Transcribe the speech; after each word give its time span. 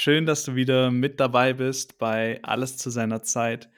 Schön, 0.00 0.26
dass 0.26 0.44
du 0.44 0.54
wieder 0.54 0.92
mit 0.92 1.18
dabei 1.18 1.54
bist 1.54 1.98
bei 1.98 2.38
Alles 2.44 2.76
zu 2.76 2.88
seiner 2.88 3.24
Zeit. 3.24 3.68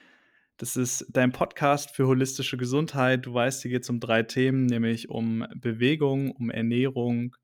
Das 0.58 0.76
ist 0.76 1.06
dein 1.08 1.32
Podcast 1.32 1.96
für 1.96 2.06
holistische 2.06 2.58
Gesundheit. 2.58 3.24
Du 3.24 3.32
weißt, 3.32 3.62
hier 3.62 3.70
geht 3.70 3.84
es 3.84 3.88
um 3.88 4.00
drei 4.00 4.22
Themen, 4.22 4.66
nämlich 4.66 5.08
um 5.08 5.46
Bewegung, 5.54 6.32
um 6.32 6.50
Ernährung 6.50 7.36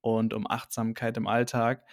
und 0.00 0.34
um 0.34 0.50
Achtsamkeit 0.50 1.16
im 1.16 1.28
Alltag. 1.28 1.84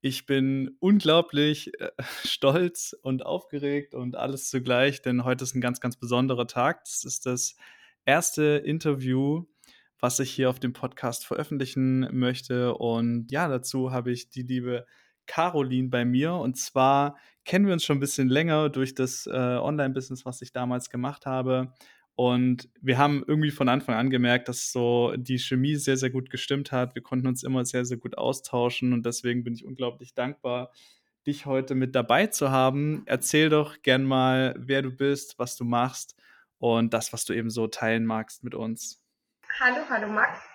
Ich 0.00 0.24
bin 0.24 0.74
unglaublich 0.80 1.78
äh, 1.78 1.90
stolz 2.24 2.96
und 3.02 3.26
aufgeregt 3.26 3.94
und 3.94 4.16
alles 4.16 4.48
zugleich, 4.48 5.02
denn 5.02 5.24
heute 5.24 5.44
ist 5.44 5.54
ein 5.54 5.60
ganz, 5.60 5.80
ganz 5.80 5.98
besonderer 5.98 6.46
Tag. 6.46 6.82
Das 6.84 7.04
ist 7.04 7.26
das 7.26 7.56
erste 8.06 8.42
Interview, 8.64 9.44
was 9.98 10.18
ich 10.18 10.30
hier 10.30 10.48
auf 10.48 10.60
dem 10.60 10.72
Podcast 10.72 11.26
veröffentlichen 11.26 12.08
möchte. 12.10 12.74
Und 12.74 13.30
ja, 13.30 13.48
dazu 13.48 13.92
habe 13.92 14.10
ich 14.12 14.30
die 14.30 14.44
liebe 14.44 14.86
Caroline 15.30 15.88
bei 15.88 16.04
mir. 16.04 16.34
Und 16.34 16.56
zwar 16.58 17.16
kennen 17.44 17.66
wir 17.66 17.72
uns 17.72 17.84
schon 17.84 17.98
ein 17.98 18.00
bisschen 18.00 18.28
länger 18.28 18.68
durch 18.68 18.96
das 18.96 19.28
äh, 19.28 19.30
Online-Business, 19.30 20.26
was 20.26 20.42
ich 20.42 20.52
damals 20.52 20.90
gemacht 20.90 21.24
habe. 21.24 21.72
Und 22.16 22.68
wir 22.80 22.98
haben 22.98 23.22
irgendwie 23.28 23.52
von 23.52 23.68
Anfang 23.68 23.94
an 23.94 24.10
gemerkt, 24.10 24.48
dass 24.48 24.72
so 24.72 25.14
die 25.16 25.38
Chemie 25.38 25.76
sehr, 25.76 25.96
sehr 25.96 26.10
gut 26.10 26.30
gestimmt 26.30 26.72
hat. 26.72 26.96
Wir 26.96 27.02
konnten 27.02 27.28
uns 27.28 27.44
immer 27.44 27.64
sehr, 27.64 27.84
sehr 27.84 27.96
gut 27.96 28.18
austauschen. 28.18 28.92
Und 28.92 29.06
deswegen 29.06 29.44
bin 29.44 29.54
ich 29.54 29.64
unglaublich 29.64 30.14
dankbar, 30.14 30.72
dich 31.28 31.46
heute 31.46 31.76
mit 31.76 31.94
dabei 31.94 32.26
zu 32.26 32.50
haben. 32.50 33.04
Erzähl 33.06 33.50
doch 33.50 33.82
gern 33.82 34.02
mal, 34.02 34.56
wer 34.58 34.82
du 34.82 34.90
bist, 34.90 35.38
was 35.38 35.56
du 35.56 35.64
machst 35.64 36.16
und 36.58 36.92
das, 36.92 37.12
was 37.12 37.24
du 37.24 37.34
eben 37.34 37.50
so 37.50 37.68
teilen 37.68 38.04
magst 38.04 38.42
mit 38.42 38.56
uns. 38.56 39.00
Hallo, 39.60 39.78
hallo 39.88 40.08
Max. 40.08 40.49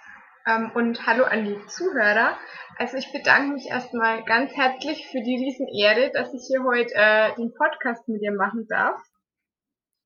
Ähm, 0.48 0.72
und 0.76 1.08
hallo 1.08 1.24
an 1.24 1.44
die 1.44 1.66
Zuhörer. 1.68 2.38
Also 2.78 2.98
ich 2.98 3.12
bedanke 3.12 3.54
mich 3.54 3.68
erstmal 3.68 4.24
ganz 4.26 4.54
herzlich 4.54 5.08
für 5.08 5.22
die 5.22 5.38
Riesenehre, 5.38 6.12
dass 6.12 6.34
ich 6.34 6.46
hier 6.48 6.64
heute 6.64 6.94
äh, 6.94 7.34
den 7.36 7.52
Podcast 7.56 8.08
mit 8.08 8.22
dir 8.22 8.32
machen 8.32 8.68
darf. 8.70 9.02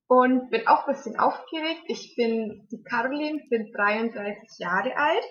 Und 0.08 0.50
bin 0.50 0.66
auch 0.66 0.88
ein 0.88 0.94
bisschen 0.94 1.20
aufgeregt. 1.20 1.84
Ich 1.88 2.16
bin 2.16 2.67
die 2.72 2.82
Caroline, 2.84 3.42
bin 3.50 3.72
33 3.72 4.58
Jahre 4.60 4.95
alt 4.95 5.26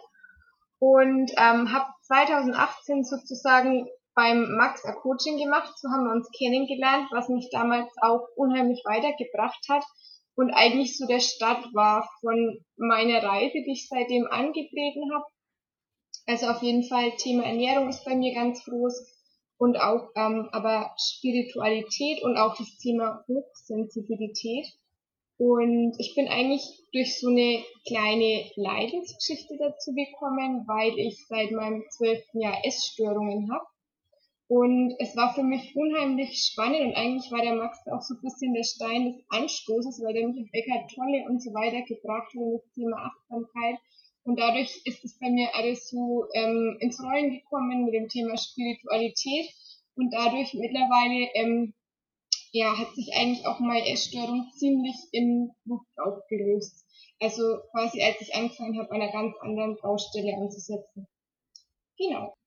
und 0.78 1.32
ähm, 1.36 1.72
habe 1.72 1.90
2018 2.02 3.02
sozusagen 3.02 3.88
beim 4.14 4.56
Max 4.56 4.84
a 4.84 4.92
Coaching 4.92 5.38
gemacht. 5.38 5.72
So 5.78 5.88
haben 5.88 6.04
wir 6.04 6.12
uns 6.12 6.28
kennengelernt, 6.36 7.08
was 7.10 7.28
mich 7.28 7.48
damals 7.50 7.90
auch 8.02 8.28
unheimlich 8.36 8.82
weitergebracht 8.84 9.66
hat 9.70 9.84
und 10.38 10.52
eigentlich 10.52 10.96
so 10.96 11.04
der 11.04 11.18
Start 11.18 11.74
war 11.74 12.08
von 12.20 12.64
meiner 12.76 13.20
Reise, 13.20 13.54
die 13.54 13.72
ich 13.72 13.88
seitdem 13.88 14.28
angetreten 14.28 15.12
habe. 15.12 15.24
Also 16.26 16.46
auf 16.46 16.62
jeden 16.62 16.84
Fall 16.84 17.10
Thema 17.16 17.42
Ernährung 17.42 17.88
ist 17.88 18.04
bei 18.04 18.14
mir 18.14 18.32
ganz 18.34 18.64
groß 18.64 19.16
und 19.58 19.76
auch 19.80 20.10
ähm, 20.14 20.48
aber 20.52 20.94
Spiritualität 20.96 22.22
und 22.22 22.36
auch 22.36 22.56
das 22.56 22.78
Thema 22.78 23.24
Hochsensibilität. 23.26 24.66
Und 25.38 25.96
ich 25.98 26.14
bin 26.14 26.28
eigentlich 26.28 26.62
durch 26.92 27.18
so 27.18 27.30
eine 27.30 27.64
kleine 27.88 28.48
Leidensgeschichte 28.54 29.56
dazu 29.58 29.92
gekommen, 29.92 30.64
weil 30.68 30.96
ich 31.00 31.26
seit 31.26 31.50
meinem 31.50 31.82
zwölften 31.90 32.40
Jahr 32.40 32.64
Essstörungen 32.64 33.50
habe 33.52 33.66
und 34.48 34.96
es 34.98 35.14
war 35.14 35.34
für 35.34 35.42
mich 35.42 35.76
unheimlich 35.76 36.42
spannend 36.42 36.80
und 36.80 36.96
eigentlich 36.96 37.30
war 37.30 37.42
der 37.42 37.54
Max 37.54 37.78
auch 37.86 38.00
so 38.00 38.14
ein 38.14 38.22
bisschen 38.22 38.54
der 38.54 38.64
Stein 38.64 39.12
des 39.12 39.24
Anstoßes, 39.28 40.00
weil 40.02 40.14
der 40.14 40.26
mich 40.26 40.42
auf 40.42 40.48
Eckart 40.52 40.90
Tolle 40.90 41.24
und 41.28 41.42
so 41.42 41.52
weiter 41.52 41.82
gebracht 41.82 42.28
hat 42.28 42.34
in 42.34 42.52
das 42.56 42.72
Thema 42.72 42.96
Achtsamkeit. 42.96 43.76
Und 44.24 44.40
dadurch 44.40 44.80
ist 44.84 45.04
es 45.04 45.18
bei 45.18 45.28
mir 45.28 45.54
alles 45.54 45.90
so 45.90 46.26
ähm, 46.34 46.78
ins 46.80 46.98
Rollen 47.02 47.30
gekommen 47.30 47.84
mit 47.84 47.94
dem 47.94 48.08
Thema 48.08 48.38
Spiritualität. 48.38 49.50
Und 49.96 50.14
dadurch 50.14 50.54
mittlerweile 50.54 51.28
ähm, 51.34 51.74
ja, 52.52 52.78
hat 52.78 52.94
sich 52.94 53.14
eigentlich 53.14 53.46
auch 53.46 53.60
meine 53.60 53.86
Essstörung 53.86 54.50
ziemlich 54.56 54.96
im 55.12 55.50
Luft 55.66 55.86
aufgelöst. 55.96 56.86
Also 57.20 57.42
quasi 57.72 58.02
als 58.02 58.20
ich 58.20 58.34
angefangen 58.34 58.78
habe, 58.78 58.90
an 58.92 59.02
einer 59.02 59.12
ganz 59.12 59.34
anderen 59.40 59.76
Baustelle 59.76 60.34
anzusetzen. 60.34 61.06
Genau. 61.98 62.37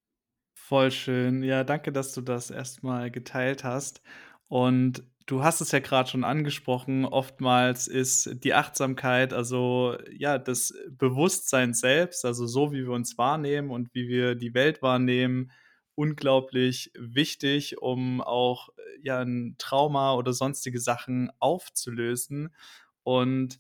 Voll 0.72 0.90
schön. 0.92 1.44
Ja, 1.44 1.66
danke, 1.66 1.92
dass 1.92 2.14
du 2.14 2.22
das 2.22 2.50
erstmal 2.50 3.12
geteilt 3.12 3.66
hast. 3.66 4.02
Und 4.48 5.04
du 5.26 5.44
hast 5.44 5.60
es 5.60 5.74
ja 5.74 5.80
gerade 5.80 6.10
schon 6.10 6.24
angesprochen, 6.24 7.04
oftmals 7.04 7.90
ist 7.90 8.42
die 8.46 8.54
Achtsamkeit, 8.54 9.34
also 9.34 9.98
ja, 10.18 10.38
das 10.38 10.74
Bewusstsein 10.90 11.74
selbst, 11.74 12.24
also 12.24 12.48
so 12.48 12.72
wie 12.72 12.84
wir 12.86 12.92
uns 12.92 13.18
wahrnehmen 13.18 13.70
und 13.70 13.90
wie 13.94 14.08
wir 14.08 14.36
die 14.36 14.54
Welt 14.54 14.82
wahrnehmen, 14.82 15.52
unglaublich 15.96 16.94
wichtig, 16.98 17.82
um 17.82 18.22
auch 18.22 18.70
ja 19.04 19.20
ein 19.20 19.56
Trauma 19.58 20.14
oder 20.14 20.32
sonstige 20.32 20.80
Sachen 20.80 21.32
aufzulösen. 21.40 22.56
Und 23.04 23.60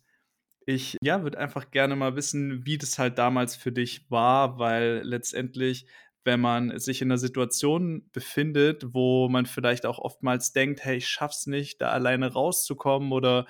ich 0.65 0.97
ja, 1.03 1.23
würde 1.23 1.39
einfach 1.39 1.71
gerne 1.71 1.95
mal 1.95 2.15
wissen, 2.15 2.65
wie 2.65 2.77
das 2.77 2.99
halt 2.99 3.17
damals 3.17 3.55
für 3.55 3.71
dich 3.71 4.09
war, 4.11 4.59
weil 4.59 5.01
letztendlich 5.03 5.87
wenn 6.23 6.39
man 6.39 6.77
sich 6.79 7.01
in 7.01 7.09
einer 7.09 7.17
Situation 7.17 8.09
befindet, 8.11 8.93
wo 8.93 9.29
man 9.29 9.45
vielleicht 9.45 9.85
auch 9.85 9.99
oftmals 9.99 10.53
denkt, 10.53 10.83
hey, 10.83 10.97
ich 10.97 11.07
schaff's 11.07 11.47
nicht, 11.47 11.81
da 11.81 11.89
alleine 11.89 12.31
rauszukommen 12.33 13.11
oder 13.11 13.47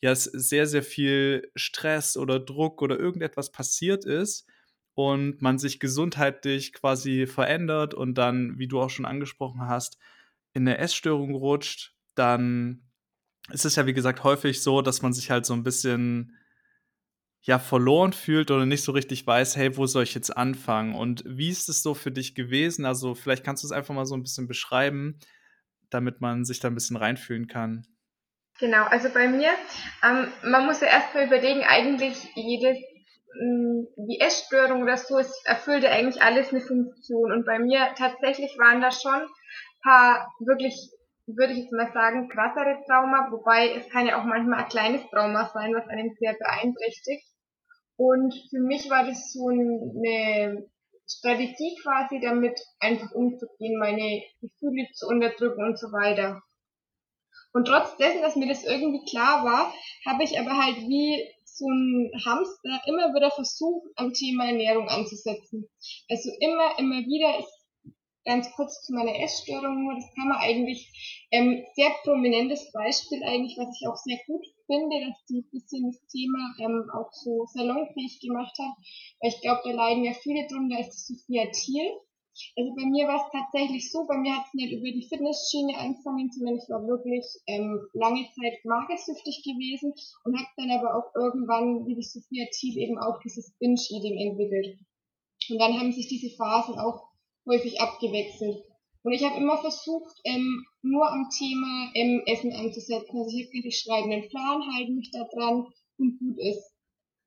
ja, 0.00 0.10
es 0.10 0.24
sehr, 0.24 0.66
sehr 0.66 0.82
viel 0.82 1.50
Stress 1.54 2.16
oder 2.16 2.38
Druck 2.40 2.82
oder 2.82 2.98
irgendetwas 2.98 3.52
passiert 3.52 4.04
ist 4.04 4.46
und 4.94 5.42
man 5.42 5.58
sich 5.58 5.80
gesundheitlich 5.80 6.72
quasi 6.72 7.26
verändert 7.26 7.94
und 7.94 8.14
dann, 8.14 8.58
wie 8.58 8.68
du 8.68 8.80
auch 8.80 8.90
schon 8.90 9.06
angesprochen 9.06 9.62
hast, 9.62 9.98
in 10.52 10.68
eine 10.68 10.78
Essstörung 10.78 11.34
rutscht, 11.34 11.94
dann 12.14 12.82
ist 13.50 13.64
es 13.64 13.76
ja, 13.76 13.86
wie 13.86 13.92
gesagt, 13.94 14.24
häufig 14.24 14.62
so, 14.62 14.82
dass 14.82 15.02
man 15.02 15.12
sich 15.12 15.30
halt 15.30 15.46
so 15.46 15.54
ein 15.54 15.64
bisschen 15.64 16.36
ja 17.44 17.58
verloren 17.58 18.12
fühlt 18.12 18.50
oder 18.50 18.64
nicht 18.64 18.82
so 18.82 18.92
richtig 18.92 19.26
weiß, 19.26 19.56
hey, 19.56 19.76
wo 19.76 19.86
soll 19.86 20.02
ich 20.02 20.14
jetzt 20.14 20.34
anfangen? 20.36 20.94
Und 20.94 21.22
wie 21.26 21.50
ist 21.50 21.68
es 21.68 21.82
so 21.82 21.94
für 21.94 22.10
dich 22.10 22.34
gewesen? 22.34 22.86
Also 22.86 23.14
vielleicht 23.14 23.44
kannst 23.44 23.62
du 23.62 23.66
es 23.66 23.72
einfach 23.72 23.94
mal 23.94 24.06
so 24.06 24.16
ein 24.16 24.22
bisschen 24.22 24.48
beschreiben, 24.48 25.18
damit 25.90 26.20
man 26.20 26.44
sich 26.44 26.60
da 26.60 26.68
ein 26.68 26.74
bisschen 26.74 26.96
reinfühlen 26.96 27.46
kann. 27.46 27.86
Genau, 28.60 28.84
also 28.84 29.08
bei 29.10 29.28
mir, 29.28 29.50
ähm, 30.02 30.28
man 30.42 30.64
muss 30.64 30.80
ja 30.80 30.86
erstmal 30.86 31.26
überlegen, 31.26 31.64
eigentlich 31.64 32.16
jedes 32.34 32.78
hm, 33.38 33.88
die 34.08 34.20
Essstörung 34.20 34.82
oder 34.82 34.96
so, 34.96 35.18
es 35.18 35.44
erfüllt 35.44 35.82
ja 35.82 35.90
eigentlich 35.90 36.22
alles 36.22 36.50
eine 36.50 36.60
Funktion. 36.60 37.32
Und 37.32 37.44
bei 37.44 37.58
mir 37.58 37.92
tatsächlich 37.98 38.56
waren 38.58 38.80
da 38.80 38.90
schon 38.90 39.22
ein 39.22 39.28
paar 39.82 40.32
wirklich, 40.38 40.74
würde 41.26 41.52
ich 41.52 41.58
jetzt 41.60 41.72
mal 41.72 41.92
sagen, 41.92 42.28
krassere 42.28 42.80
Trauma, 42.86 43.28
wobei 43.30 43.74
es 43.74 43.88
kann 43.90 44.06
ja 44.06 44.20
auch 44.20 44.24
manchmal 44.24 44.60
ein 44.60 44.68
kleines 44.68 45.02
Trauma 45.10 45.50
sein, 45.52 45.74
was 45.74 45.86
einen 45.88 46.14
sehr 46.18 46.34
beeinträchtigt. 46.34 47.33
Und 47.96 48.34
für 48.50 48.60
mich 48.60 48.90
war 48.90 49.06
das 49.06 49.32
so 49.32 49.48
eine 49.48 50.68
Strategie 51.08 51.76
quasi, 51.82 52.20
damit 52.20 52.60
einfach 52.80 53.12
umzugehen, 53.12 53.78
meine 53.78 54.22
Gefühle 54.40 54.88
zu 54.94 55.06
unterdrücken 55.06 55.64
und 55.64 55.78
so 55.78 55.88
weiter. 55.88 56.42
Und 57.52 57.66
trotz 57.66 57.96
dessen, 57.96 58.22
dass 58.22 58.36
mir 58.36 58.48
das 58.48 58.64
irgendwie 58.64 59.04
klar 59.08 59.44
war, 59.44 59.72
habe 60.06 60.24
ich 60.24 60.38
aber 60.38 60.56
halt 60.56 60.76
wie 60.76 61.24
so 61.44 61.66
ein 61.68 62.10
Hamster 62.24 62.80
immer 62.86 63.14
wieder 63.14 63.30
versucht, 63.30 63.86
am 63.94 64.12
Thema 64.12 64.46
Ernährung 64.46 64.88
anzusetzen. 64.88 65.68
Also 66.10 66.30
immer, 66.40 66.78
immer 66.78 66.98
wieder 67.06 67.38
ist 67.38 67.63
ganz 68.24 68.50
kurz 68.52 68.82
zu 68.82 68.92
meiner 68.94 69.18
Essstörung 69.20 69.84
nur, 69.84 69.94
das 69.94 70.12
kann 70.14 70.28
man 70.28 70.38
eigentlich, 70.38 71.26
ähm, 71.30 71.64
sehr 71.74 71.90
prominentes 72.02 72.72
Beispiel 72.72 73.22
eigentlich, 73.24 73.56
was 73.58 73.76
ich 73.78 73.86
auch 73.88 73.96
sehr 73.96 74.18
gut 74.26 74.44
finde, 74.66 75.00
dass 75.06 75.24
die 75.28 75.40
ein 75.40 75.50
bisschen 75.50 75.90
das 75.90 76.00
Thema 76.06 76.54
ähm, 76.58 76.90
auch 76.94 77.12
so 77.12 77.46
salonfähig 77.52 78.20
gemacht 78.20 78.56
hat, 78.58 78.74
weil 79.20 79.30
ich 79.30 79.40
glaube, 79.40 79.60
da 79.64 79.72
leiden 79.72 80.04
ja 80.04 80.12
viele 80.12 80.46
drunter, 80.48 80.80
ist 80.80 81.08
die 81.08 81.14
Sophia 81.14 81.50
Thiel. 81.52 81.90
Also 82.56 82.74
bei 82.74 82.84
mir 82.86 83.06
war 83.06 83.22
es 83.22 83.30
tatsächlich 83.30 83.92
so, 83.92 84.06
bei 84.08 84.18
mir 84.18 84.34
hat 84.34 84.46
es 84.48 84.54
nicht 84.54 84.72
über 84.72 84.90
die 84.90 85.06
Fitnessschiene 85.08 85.78
angefangen, 85.78 86.32
sondern 86.32 86.56
ich 86.56 86.66
war 86.68 86.82
wirklich 86.82 87.24
ähm, 87.46 87.78
lange 87.92 88.26
Zeit 88.34 88.58
magersüchtig 88.64 89.44
gewesen 89.44 89.94
und 90.24 90.36
habe 90.36 90.50
dann 90.56 90.70
aber 90.72 90.98
auch 90.98 91.14
irgendwann, 91.14 91.86
wie 91.86 91.94
die 91.94 92.02
Sophia 92.02 92.46
Thiel, 92.50 92.76
eben 92.78 92.98
auch 92.98 93.20
dieses 93.22 93.54
Binge-Eating 93.58 94.18
entwickelt. 94.18 94.80
Und 95.48 95.60
dann 95.60 95.78
haben 95.78 95.92
sich 95.92 96.08
diese 96.08 96.34
Phasen 96.34 96.74
auch 96.74 97.13
häufig 97.46 97.80
abgewechselt. 97.80 98.64
Und 99.02 99.12
ich 99.12 99.22
habe 99.22 99.36
immer 99.36 99.58
versucht, 99.58 100.16
ähm, 100.24 100.64
nur 100.82 101.06
am 101.10 101.28
Thema 101.28 101.90
ähm, 101.94 102.22
Essen 102.26 102.52
anzusetzen. 102.52 103.18
Also 103.18 103.36
ich 103.36 103.44
habe 103.44 103.52
gesagt, 103.52 103.66
ich 103.66 103.78
schreibe 103.78 104.12
einen 104.12 104.28
Plan, 104.28 104.74
halte 104.74 104.92
mich 104.92 105.10
da 105.10 105.24
dran 105.24 105.66
und 105.98 106.18
gut 106.18 106.38
ist. 106.38 106.72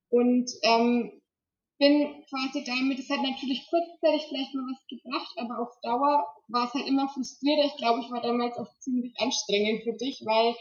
Und 0.10 0.50
ähm, 0.64 1.22
bin 1.78 2.24
quasi 2.30 2.64
damit, 2.64 2.98
es 2.98 3.10
hat 3.10 3.22
natürlich 3.22 3.68
kurzzeitig 3.70 4.26
vielleicht 4.28 4.54
mal 4.56 4.66
was 4.66 4.82
gebracht, 4.90 5.34
aber 5.38 5.62
auf 5.62 5.80
Dauer 5.82 6.26
war 6.48 6.66
es 6.66 6.74
halt 6.74 6.88
immer 6.88 7.08
frustrierend. 7.08 7.72
Ich 7.72 7.78
glaube, 7.78 8.02
ich 8.02 8.10
war 8.10 8.22
damals 8.22 8.58
auch 8.58 8.74
ziemlich 8.80 9.14
anstrengend 9.20 9.84
für 9.84 9.94
dich, 9.94 10.22
weil 10.26 10.56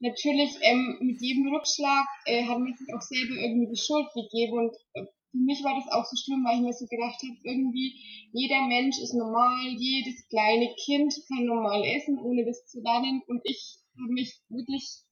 natürlich 0.00 0.50
ähm, 0.60 0.98
mit 1.00 1.20
jedem 1.22 1.48
Rückschlag 1.54 2.06
äh, 2.26 2.44
hat 2.44 2.58
man 2.58 2.76
sich 2.76 2.88
auch 2.94 3.00
selber 3.00 3.34
irgendwie 3.40 3.72
die 3.72 3.80
Schuld 3.80 4.08
gegeben 4.12 4.58
und 4.58 4.76
äh, 4.92 5.06
für 5.30 5.38
mich 5.38 5.62
war 5.62 5.74
das 5.74 5.90
auch 5.92 6.04
so 6.04 6.16
schlimm, 6.16 6.44
weil 6.44 6.56
ich 6.56 6.64
mir 6.64 6.72
so 6.72 6.86
gedacht 6.86 7.20
habe, 7.22 7.38
irgendwie 7.44 8.00
jeder 8.32 8.66
Mensch 8.66 8.98
ist 8.98 9.14
normal, 9.14 9.76
jedes 9.76 10.26
kleine 10.28 10.74
Kind 10.84 11.14
kann 11.28 11.44
normal 11.44 11.84
essen, 11.84 12.18
ohne 12.18 12.44
das 12.44 12.66
zu 12.66 12.80
lernen. 12.80 13.22
Und 13.26 13.40
ich 13.44 13.78
habe 14.00 14.12
mich 14.12 14.40
wirklich, 14.48 15.04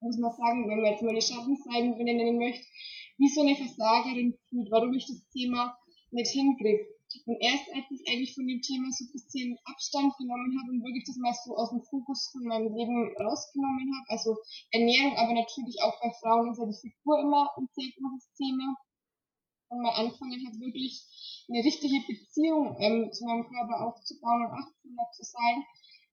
muss 0.00 0.18
man 0.18 0.32
sagen, 0.32 0.68
wenn 0.68 0.82
man 0.82 0.92
jetzt 0.92 1.02
mal 1.02 1.14
die 1.14 1.22
Schattenseiten 1.22 1.98
benennen 1.98 2.38
möchte, 2.38 2.64
wie 3.18 3.28
so 3.28 3.42
eine 3.42 3.56
Versagerin 3.56 4.38
fühlt, 4.48 4.70
warum 4.70 4.94
ich 4.94 5.06
das 5.06 5.26
Thema 5.30 5.76
nicht 6.10 6.30
hinkriege. 6.30 6.86
Und 7.24 7.40
erst 7.40 7.64
als 7.72 7.88
ich 7.90 8.04
eigentlich 8.06 8.34
von 8.34 8.46
dem 8.46 8.60
Thema 8.60 8.92
so 8.92 9.04
ein 9.04 9.12
bisschen 9.12 9.56
Abstand 9.64 10.12
genommen 10.18 10.52
habe 10.60 10.70
und 10.76 10.84
wirklich 10.84 11.04
das 11.08 11.16
mal 11.16 11.32
so 11.32 11.56
aus 11.56 11.70
dem 11.70 11.82
Fokus 11.82 12.28
von 12.32 12.44
meinem 12.44 12.68
Leben 12.68 13.16
rausgenommen 13.16 13.88
habe, 13.96 14.06
also 14.12 14.36
Ernährung, 14.70 15.16
aber 15.16 15.32
natürlich 15.32 15.80
auch 15.82 15.96
bei 16.04 16.12
Frauen 16.20 16.52
ist 16.52 16.60
ja 16.60 16.66
die 16.68 16.76
Figur 16.76 17.18
immer 17.20 17.48
ein 17.56 17.66
sehr 17.72 17.88
großes 17.96 18.28
Thema, 18.36 18.76
und 19.68 19.82
mal 19.82 19.94
anfangen 19.94 20.46
hat, 20.46 20.58
wirklich 20.60 21.04
eine 21.48 21.64
richtige 21.64 22.00
Beziehung 22.06 22.76
ähm, 22.80 23.12
zu 23.12 23.24
meinem 23.24 23.48
Körper 23.48 23.86
aufzubauen 23.86 24.46
und 24.46 24.52
achtsamer 24.52 25.10
zu 25.12 25.24
sein, 25.24 25.64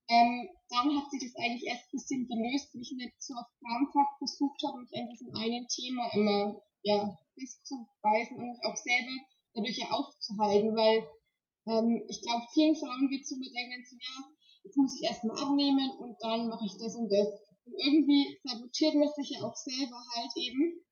ähm, 0.08 0.50
dann 0.70 0.96
hat 0.96 1.10
sich 1.10 1.24
das 1.24 1.36
eigentlich 1.36 1.66
erst 1.66 1.86
ein 1.86 1.98
bisschen 1.98 2.28
gelöst, 2.28 2.74
wie 2.74 2.82
ich 2.82 2.94
nicht 2.94 3.22
so 3.22 3.34
auf 3.34 3.50
krampfhaft 3.60 4.18
versucht 4.20 4.62
habe, 4.64 4.82
mich 4.82 4.94
an 4.94 5.10
diesem 5.10 5.34
einen 5.34 5.68
Thema 5.68 6.14
immer 6.14 6.62
ja, 6.84 7.18
festzuweisen 7.34 8.38
und 8.38 8.50
mich 8.50 8.64
auch 8.64 8.78
selber 8.78 9.16
dadurch 9.56 9.78
ja 9.78 9.90
aufzuhalten, 9.90 10.76
weil 10.76 11.02
ähm, 11.68 12.04
ich 12.08 12.22
glaube, 12.22 12.46
vielen 12.54 12.76
Frauen 12.76 13.10
es 13.10 13.28
so 13.28 13.36
denken, 13.36 13.84
so, 13.90 13.96
ja, 13.98 14.16
jetzt 14.64 14.78
muss 14.78 14.96
ich 14.96 15.08
erstmal 15.08 15.42
abnehmen 15.42 15.90
und 15.98 16.16
dann 16.22 16.48
mache 16.48 16.66
ich 16.66 16.78
das 16.78 16.96
und 16.96 17.10
das. 17.10 17.28
Und 17.66 17.74
irgendwie 17.74 18.38
sabotiert 18.44 18.94
man 18.94 19.10
sich 19.16 19.32
ja 19.32 19.42
auch 19.42 19.56
selber 19.56 19.98
halt 20.14 20.32
eben 20.38 20.85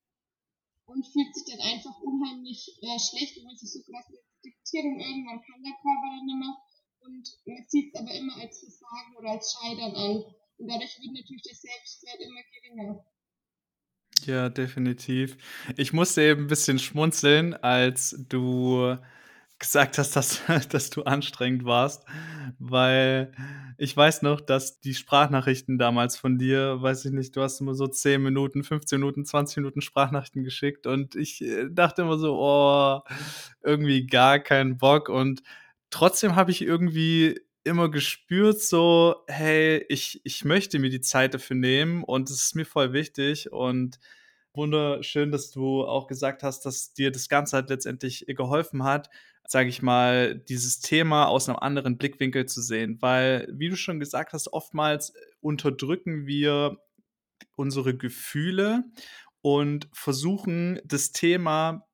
und 0.94 1.06
fühlt 1.06 1.34
sich 1.34 1.46
dann 1.50 1.62
einfach 1.62 1.98
unheimlich 2.02 2.78
äh, 2.82 3.00
schlecht, 3.00 3.38
wenn 3.38 3.50
man 3.50 3.58
sich 3.58 3.74
so 3.74 3.82
krass 3.82 4.06
respektiert 4.08 4.86
und 4.86 5.00
irgendwann 5.02 5.42
kann 5.42 5.64
der 5.66 5.78
Körper 5.82 6.08
dann 6.14 6.26
nicht 6.26 6.40
mehr 6.40 6.56
und 7.06 7.28
man 7.46 7.66
sieht 7.68 7.94
es 7.94 8.00
aber 8.00 8.12
immer 8.14 8.36
als 8.38 8.60
Versagen 8.60 9.16
oder 9.18 9.32
als 9.32 9.54
Scheitern 9.54 9.96
an. 9.96 10.24
Und 10.58 10.68
dadurch 10.68 10.98
wird 11.00 11.14
natürlich 11.14 11.44
der 11.44 11.56
Selbstwert 11.56 12.20
immer 12.20 12.42
geringer. 12.54 13.06
Ja, 14.26 14.50
definitiv. 14.50 15.38
Ich 15.76 15.92
musste 15.92 16.22
eben 16.22 16.46
ein 16.46 16.48
bisschen 16.48 16.80
schmunzeln, 16.80 17.54
als 17.56 18.16
du 18.30 18.98
gesagt 19.64 19.98
hast, 19.98 20.16
dass 20.16 20.42
dass 20.70 20.90
du 20.92 21.04
anstrengend 21.04 21.66
warst, 21.66 22.06
weil 22.60 23.32
ich 23.78 23.98
weiß 23.98 24.22
noch, 24.22 24.42
dass 24.42 24.80
die 24.82 24.94
Sprachnachrichten 24.94 25.80
damals 25.80 26.18
von 26.18 26.38
dir 26.38 26.82
weiß 26.82 27.06
ich 27.06 27.12
nicht, 27.12 27.36
du 27.36 27.42
hast 27.42 27.60
immer 27.62 27.74
so 27.76 27.88
10 27.88 28.22
Minuten, 28.24 28.64
15 28.64 29.00
Minuten, 29.00 29.26
20 29.26 29.58
Minuten 29.58 29.82
Sprachnachrichten 29.82 30.44
geschickt 30.44 30.88
und 30.88 31.16
ich, 31.16 31.42
äh, 31.44 31.70
dachte 31.72 32.04
immer 32.04 32.18
so: 32.20 32.38
„Oh, 32.40 33.02
irgendwie 33.64 34.06
gar 34.08 34.40
keinen 34.40 34.78
Bock“ 34.78 35.10
und 35.10 35.42
trotzdem 35.90 36.36
habe 36.36 36.52
ich 36.52 36.62
irgendwie 36.62 37.40
immer 37.64 37.90
gespürt 37.90 38.62
so: 38.62 39.16
„Hey, 39.28 39.86
ich 39.90 40.22
ich 40.24 40.46
möchte 40.46 40.80
mir 40.80 40.90
die 40.90 41.02
Zeit 41.02 41.34
dafür 41.34 41.56
nehmen 41.56 42.04
und 42.04 42.30
es 42.30 42.44
ist 42.46 42.56
mir 42.56 42.66
voll 42.66 42.94
wichtig“ 42.94 43.52
und 43.52 44.00
wunderschön, 44.54 45.32
dass 45.32 45.52
du 45.52 45.84
auch 45.86 46.08
gesagt 46.08 46.44
hast, 46.44 46.66
dass 46.66 46.94
dir 46.94 47.12
das 47.12 47.30
Ganze 47.30 47.58
halt 47.58 47.70
letztendlich 47.70 48.26
geholfen 48.28 48.84
hat, 48.84 49.10
sage 49.48 49.70
ich 49.70 49.82
mal, 49.82 50.36
dieses 50.36 50.80
Thema 50.80 51.28
aus 51.28 51.50
einem 51.50 51.60
anderen 51.60 51.98
Blickwinkel 51.98 52.46
zu 52.46 52.62
sehen. 52.62 52.98
Weil, 53.02 53.48
wie 53.52 53.70
du 53.70 53.76
schon 53.76 54.00
gesagt 54.00 54.34
hast, 54.34 54.52
oftmals 54.54 55.12
äh, 55.12 55.20
unterdrücken 55.42 56.26
wir 56.26 56.78
unsere 57.56 57.96
Gefühle 57.96 58.84
und 59.42 59.90
versuchen 59.94 60.80
das 60.86 61.12
Thema 61.12 61.86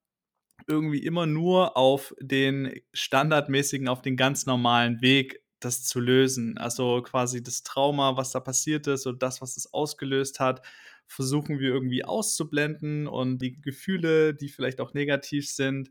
irgendwie 0.68 1.04
immer 1.04 1.26
nur 1.26 1.76
auf 1.76 2.14
den 2.22 2.80
standardmäßigen, 2.94 3.88
auf 3.88 4.02
den 4.02 4.18
ganz 4.18 4.46
normalen 4.46 5.02
Weg 5.02 5.42
das 5.60 5.84
zu 5.84 6.00
lösen. 6.00 6.58
Also 6.58 7.02
quasi 7.02 7.44
das 7.44 7.64
Trauma, 7.64 8.18
was 8.18 8.32
da 8.32 8.40
passiert 8.40 8.88
ist 8.88 9.06
und 9.06 9.24
das, 9.24 9.42
was 9.42 9.58
es 9.58 9.74
ausgelöst 9.74 10.40
hat, 10.40 10.62
versuchen 11.08 11.60
wir 11.60 11.70
irgendwie 11.70 12.06
auszublenden 12.06 13.08
und 13.08 13.40
die 13.40 13.60
Gefühle, 13.60 14.34
die 14.36 14.50
vielleicht 14.50 14.80
auch 14.80 14.94
negativ 14.94 15.50
sind. 15.50 15.90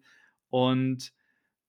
Und 0.48 1.12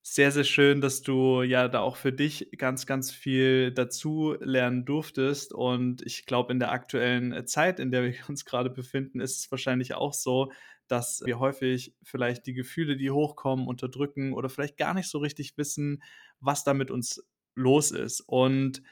sehr, 0.02 0.32
sehr 0.32 0.44
schön, 0.44 0.80
dass 0.80 1.02
du 1.02 1.42
ja 1.42 1.68
da 1.68 1.80
auch 1.80 1.96
für 1.96 2.12
dich 2.12 2.50
ganz, 2.56 2.86
ganz 2.86 3.10
viel 3.10 3.70
dazu 3.72 4.34
lernen 4.40 4.84
durftest. 4.84 5.52
Und 5.52 6.02
ich 6.02 6.24
glaube, 6.26 6.52
in 6.52 6.58
der 6.58 6.72
aktuellen 6.72 7.46
Zeit, 7.46 7.78
in 7.80 7.90
der 7.90 8.04
wir 8.04 8.14
uns 8.28 8.44
gerade 8.44 8.70
befinden, 8.70 9.20
ist 9.20 9.38
es 9.38 9.50
wahrscheinlich 9.50 9.94
auch 9.94 10.14
so, 10.14 10.52
dass 10.88 11.22
wir 11.24 11.38
häufig 11.38 11.94
vielleicht 12.02 12.46
die 12.46 12.54
Gefühle, 12.54 12.96
die 12.96 13.10
hochkommen, 13.10 13.68
unterdrücken 13.68 14.32
oder 14.32 14.48
vielleicht 14.48 14.76
gar 14.76 14.94
nicht 14.94 15.08
so 15.08 15.18
richtig 15.18 15.56
wissen, 15.56 16.02
was 16.40 16.64
da 16.64 16.74
mit 16.74 16.90
uns 16.90 17.22
los 17.54 17.90
ist. 17.92 18.22
Und 18.22 18.82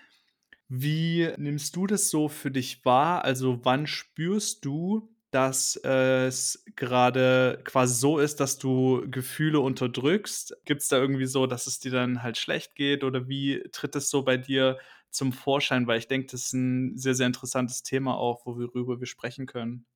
wie 0.68 1.32
nimmst 1.38 1.74
du 1.76 1.86
das 1.86 2.10
so 2.10 2.28
für 2.28 2.50
dich 2.50 2.84
wahr? 2.84 3.24
Also, 3.24 3.64
wann 3.64 3.86
spürst 3.86 4.64
du, 4.64 5.10
dass 5.30 5.76
es 5.76 6.64
gerade 6.76 7.60
quasi 7.64 7.94
so 7.94 8.18
ist, 8.18 8.40
dass 8.40 8.58
du 8.58 9.04
Gefühle 9.10 9.60
unterdrückst? 9.60 10.56
Gibt's 10.64 10.88
da 10.88 10.96
irgendwie 10.96 11.26
so, 11.26 11.46
dass 11.46 11.66
es 11.66 11.78
dir 11.78 11.92
dann 11.92 12.22
halt 12.22 12.36
schlecht 12.38 12.74
geht 12.74 13.04
oder 13.04 13.28
wie 13.28 13.62
tritt 13.72 13.94
es 13.96 14.10
so 14.10 14.22
bei 14.22 14.36
dir 14.36 14.78
zum 15.10 15.32
Vorschein? 15.32 15.86
Weil 15.86 15.98
ich 15.98 16.08
denke, 16.08 16.28
das 16.30 16.44
ist 16.44 16.52
ein 16.54 16.96
sehr, 16.96 17.14
sehr 17.14 17.26
interessantes 17.26 17.82
Thema 17.82 18.16
auch, 18.16 18.46
worüber 18.46 19.00
wir 19.00 19.06
sprechen 19.06 19.46
können. 19.46 19.86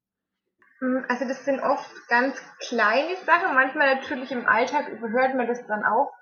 Hm, 0.81 1.05
also, 1.09 1.27
das 1.27 1.45
sind 1.45 1.61
oft 1.61 1.91
ganz 2.09 2.37
kleine 2.59 3.17
Sachen. 3.25 3.55
Manchmal 3.55 3.95
natürlich 3.95 4.33
im 4.33 4.47
Alltag 4.47 4.89
überhört 4.89 5.35
man 5.35 5.47
das 5.47 5.67
dann 5.67 5.85
auch. 5.85 6.13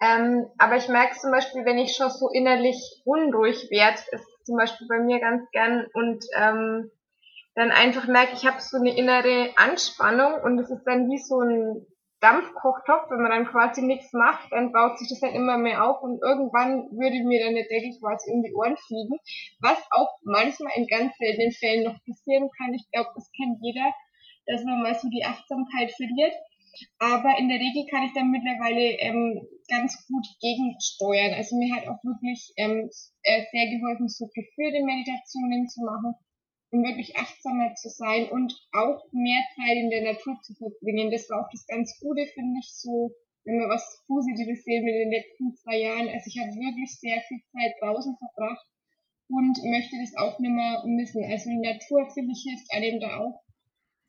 Ähm, 0.00 0.46
aber 0.58 0.76
ich 0.76 0.88
merke 0.88 1.16
zum 1.18 1.30
Beispiel, 1.30 1.64
wenn 1.64 1.78
ich 1.78 1.96
schon 1.96 2.10
so 2.10 2.28
innerlich 2.30 3.02
unruhig 3.04 3.68
werde, 3.70 3.98
ist 4.12 4.26
zum 4.44 4.56
Beispiel 4.56 4.86
bei 4.88 5.00
mir 5.00 5.20
ganz 5.20 5.50
gern 5.52 5.86
und 5.94 6.24
ähm, 6.36 6.90
dann 7.56 7.70
einfach 7.70 8.06
merke, 8.06 8.34
ich 8.34 8.46
habe 8.46 8.60
so 8.60 8.76
eine 8.76 8.94
innere 8.94 9.50
Anspannung 9.56 10.42
und 10.44 10.58
es 10.60 10.70
ist 10.70 10.84
dann 10.84 11.08
wie 11.08 11.18
so 11.18 11.40
ein 11.40 11.86
Dampfkochtopf, 12.20 13.08
wenn 13.10 13.22
man 13.22 13.32
dann 13.32 13.48
quasi 13.48 13.80
nichts 13.80 14.12
macht, 14.12 14.52
dann 14.52 14.72
baut 14.72 14.98
sich 14.98 15.08
das 15.08 15.22
halt 15.22 15.34
immer 15.34 15.56
mehr 15.56 15.84
auf 15.84 16.02
und 16.02 16.20
irgendwann 16.22 16.84
würde 16.92 17.24
mir 17.24 17.44
dann 17.44 17.54
der 17.54 17.64
Deckel 17.64 17.96
quasi 17.98 18.30
um 18.30 18.42
die 18.42 18.52
Ohren 18.54 18.76
fliegen, 18.76 19.16
was 19.60 19.78
auch 19.90 20.20
manchmal 20.22 20.72
in 20.76 20.86
ganz 20.86 21.16
seltenen 21.16 21.52
Fällen 21.52 21.84
noch 21.84 21.96
passieren 22.04 22.48
kann. 22.56 22.74
Ich 22.74 22.84
glaube, 22.92 23.10
das 23.14 23.30
kennt 23.32 23.56
jeder, 23.62 23.88
dass 24.46 24.64
man 24.64 24.82
mal 24.82 24.94
so 24.94 25.08
die 25.08 25.24
Achtsamkeit 25.24 25.92
verliert. 25.92 26.36
Aber 26.98 27.38
in 27.38 27.48
der 27.48 27.56
Regel 27.56 27.88
kann 27.88 28.04
ich 28.04 28.12
dann 28.12 28.30
mittlerweile 28.30 29.00
ähm, 29.00 29.40
ganz 29.68 29.96
gut 30.08 30.26
gegensteuern. 30.44 31.32
Also 31.32 31.56
mir 31.56 31.74
hat 31.74 31.88
auch 31.88 32.04
wirklich 32.04 32.52
ähm, 32.58 32.90
äh, 33.22 33.44
sehr 33.50 33.66
geholfen, 33.72 34.08
so 34.08 34.28
geführte 34.28 34.84
Meditationen 34.84 35.68
zu 35.68 35.80
machen, 35.80 36.20
um 36.70 36.82
wirklich 36.82 37.16
achtsamer 37.16 37.74
zu 37.74 37.88
sein 37.88 38.28
und 38.30 38.52
auch 38.72 39.04
mehr 39.12 39.42
Zeit 39.54 39.76
in 39.76 39.90
der 39.90 40.02
Natur 40.02 40.38
zu 40.42 40.54
verbringen. 40.54 41.10
Das 41.10 41.28
war 41.30 41.44
auch 41.44 41.50
das 41.50 41.66
ganz 41.66 41.98
Gute, 42.00 42.26
finde 42.26 42.58
ich, 42.60 42.70
so, 42.74 43.14
wenn 43.44 43.58
wir 43.58 43.68
was 43.68 44.02
Positives 44.06 44.64
sehen 44.64 44.84
mit 44.84 44.94
den 44.94 45.12
letzten 45.12 45.54
zwei 45.54 45.78
Jahren. 45.78 46.08
Also 46.08 46.26
ich 46.26 46.38
habe 46.38 46.50
wirklich 46.50 46.90
sehr 46.98 47.20
viel 47.22 47.40
Zeit 47.52 47.74
draußen 47.80 48.16
verbracht 48.18 48.66
und 49.28 49.58
möchte 49.70 49.96
das 49.98 50.16
auch 50.18 50.38
nicht 50.38 50.50
mehr 50.50 50.82
missen. 50.86 51.24
Also 51.24 51.50
die 51.50 51.62
Natur, 51.62 52.10
finde 52.10 52.32
ich, 52.34 52.42
hilft 52.42 52.66
einem 52.72 53.00
da 53.00 53.20
auch 53.20 53.42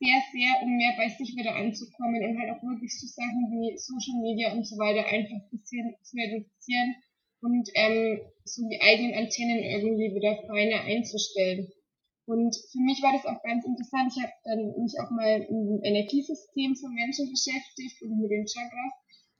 sehr, 0.00 0.18
sehr, 0.30 0.62
um 0.62 0.76
mehr 0.76 0.94
bei 0.96 1.08
sich 1.08 1.34
wieder 1.34 1.56
anzukommen 1.56 2.22
und 2.22 2.38
halt 2.38 2.50
auch 2.50 2.62
wirklich 2.62 2.94
so 2.98 3.06
Sachen 3.06 3.50
wie 3.50 3.76
Social 3.76 4.20
Media 4.22 4.52
und 4.52 4.66
so 4.66 4.78
weiter 4.78 5.06
einfach 5.06 5.42
ein 5.42 5.50
bisschen 5.50 5.94
zu 6.02 6.16
reduzieren 6.16 6.94
und 7.40 7.68
ähm, 7.74 8.20
so 8.44 8.62
die 8.68 8.80
eigenen 8.80 9.14
Antennen 9.14 9.58
irgendwie 9.58 10.14
wieder 10.14 10.38
feiner 10.46 10.82
einzustellen. 10.82 11.68
Und 12.28 12.52
für 12.52 12.84
mich 12.84 13.00
war 13.00 13.16
das 13.16 13.24
auch 13.24 13.40
ganz 13.40 13.64
interessant. 13.64 14.12
Ich 14.12 14.20
habe 14.20 14.36
dann 14.44 14.60
mich 14.84 14.92
auch 15.00 15.08
mal 15.08 15.40
mit 15.40 15.48
dem 15.48 15.80
Energiesystem 15.80 16.76
von 16.76 16.92
Menschen 16.92 17.32
beschäftigt 17.32 18.02
und 18.04 18.20
mit 18.20 18.30
den 18.30 18.44
Chakras. 18.44 18.92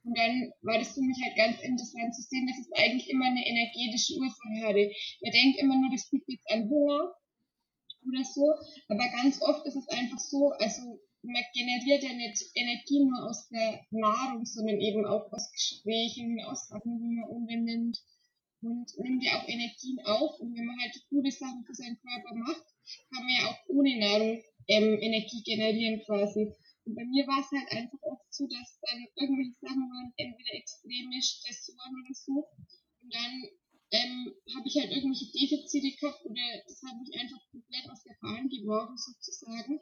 Und 0.04 0.16
dann 0.16 0.48
war 0.62 0.78
das 0.80 0.96
für 0.96 1.04
mich 1.04 1.20
halt 1.20 1.36
ganz 1.36 1.60
interessant 1.60 2.16
zu 2.16 2.22
sehen, 2.22 2.48
dass 2.48 2.56
es 2.56 2.72
eigentlich 2.72 3.10
immer 3.10 3.26
eine 3.26 3.44
energetische 3.44 4.16
Ursache 4.16 4.64
hatte. 4.64 4.88
Man 5.20 5.32
denkt 5.36 5.60
immer 5.60 5.76
nur, 5.76 5.92
das 5.92 6.08
liegt 6.12 6.32
jetzt 6.32 6.48
an 6.48 6.64
Hunger 6.70 7.12
oder 8.08 8.24
so. 8.24 8.56
Aber 8.88 9.04
ganz 9.20 9.36
oft 9.42 9.66
ist 9.66 9.76
es 9.76 9.88
einfach 9.92 10.18
so, 10.18 10.48
also 10.56 10.80
man 11.20 11.44
generiert 11.52 12.02
ja 12.02 12.14
nicht 12.16 12.40
Energie 12.54 13.04
nur 13.04 13.28
aus 13.28 13.50
der 13.50 13.84
Nahrung, 13.90 14.46
sondern 14.46 14.80
eben 14.80 15.04
auch 15.04 15.30
aus 15.30 15.52
Gesprächen, 15.52 16.40
aus 16.48 16.68
Sachen, 16.68 16.96
die 17.04 17.20
man 17.20 17.28
umwendet 17.28 18.00
und 18.60 18.90
nimmt 18.98 19.22
ja 19.22 19.40
auch 19.40 19.48
Energien 19.48 20.00
auf. 20.04 20.40
Und 20.40 20.54
wenn 20.54 20.66
man 20.66 20.78
halt 20.80 20.94
gute 21.08 21.30
Sachen 21.30 21.64
für 21.64 21.74
seinen 21.74 21.98
Körper 22.00 22.34
macht, 22.34 22.64
kann 23.12 23.24
man 23.24 23.34
ja 23.38 23.46
auch 23.50 23.58
ohne 23.68 23.98
Nahrung 23.98 24.42
ähm, 24.68 24.98
Energie 25.00 25.42
generieren 25.42 26.02
quasi. 26.04 26.52
Und 26.84 26.94
bei 26.94 27.04
mir 27.04 27.26
war 27.26 27.40
es 27.40 27.50
halt 27.52 27.70
einfach 27.70 28.00
oft 28.02 28.32
so, 28.32 28.46
dass 28.46 28.80
dann 28.80 29.04
irgendwelche 29.16 29.58
Sachen 29.60 29.84
waren, 29.88 30.12
entweder 30.16 30.54
extreme 30.54 31.20
Stressoren 31.22 31.94
oder 32.00 32.14
so. 32.14 32.48
Und 33.00 33.14
dann 33.14 33.44
ähm, 33.90 34.34
habe 34.56 34.68
ich 34.68 34.76
halt 34.76 34.90
irgendwelche 34.92 35.32
Defizite 35.32 35.96
gehabt 35.96 36.24
oder 36.24 36.44
das 36.66 36.82
hat 36.82 36.96
mich 37.00 37.12
einfach 37.14 37.40
komplett 37.50 37.88
aus 37.90 38.02
der 38.04 38.16
Bahn 38.20 38.48
geworfen 38.48 38.96
sozusagen. 38.96 39.80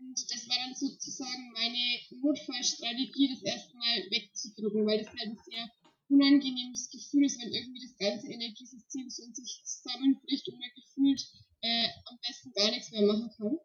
Und 0.00 0.16
das 0.32 0.48
war 0.48 0.56
dann 0.56 0.74
sozusagen 0.74 1.52
meine 1.52 2.00
Notfallstrategie, 2.24 3.36
das 3.36 3.42
erstmal 3.42 3.96
wegzudrücken, 4.08 4.86
weil 4.86 5.04
das 5.04 5.08
halt 5.08 5.28
ein 5.28 5.38
sehr 5.44 5.68
unangenehmes 6.10 6.90
Gefühl 6.90 7.24
ist, 7.24 7.40
wenn 7.40 7.52
irgendwie 7.52 7.80
das 7.80 7.96
ganze 7.96 8.28
Energiesystem 8.28 9.08
so 9.08 9.22
in 9.22 9.34
sich 9.34 9.62
zusammenbricht 9.64 10.48
und 10.48 10.58
man 10.58 10.70
gefühlt 10.74 11.22
äh, 11.62 11.88
am 12.06 12.18
besten 12.26 12.52
gar 12.52 12.70
nichts 12.70 12.90
mehr 12.90 13.06
machen 13.06 13.30
kann. 13.36 13.58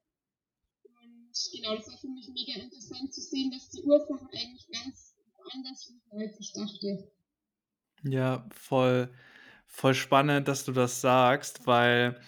Und 0.83 1.33
genau, 1.51 1.75
das 1.75 1.87
war 1.87 1.97
für 1.97 2.07
mich 2.07 2.29
mega 2.29 2.61
interessant 2.61 3.13
zu 3.13 3.21
sehen, 3.21 3.51
dass 3.51 3.69
die 3.69 3.83
Ursachen 3.83 4.27
eigentlich 4.31 4.67
ganz 4.71 5.15
anders 5.53 5.89
liegen, 5.89 6.21
als 6.21 6.39
ich 6.39 6.53
dachte. 6.53 7.11
Ja, 8.03 8.47
voll, 8.51 9.09
voll 9.65 9.95
spannend, 9.95 10.47
dass 10.47 10.65
du 10.65 10.71
das 10.71 11.01
sagst, 11.01 11.65
weil 11.65 12.19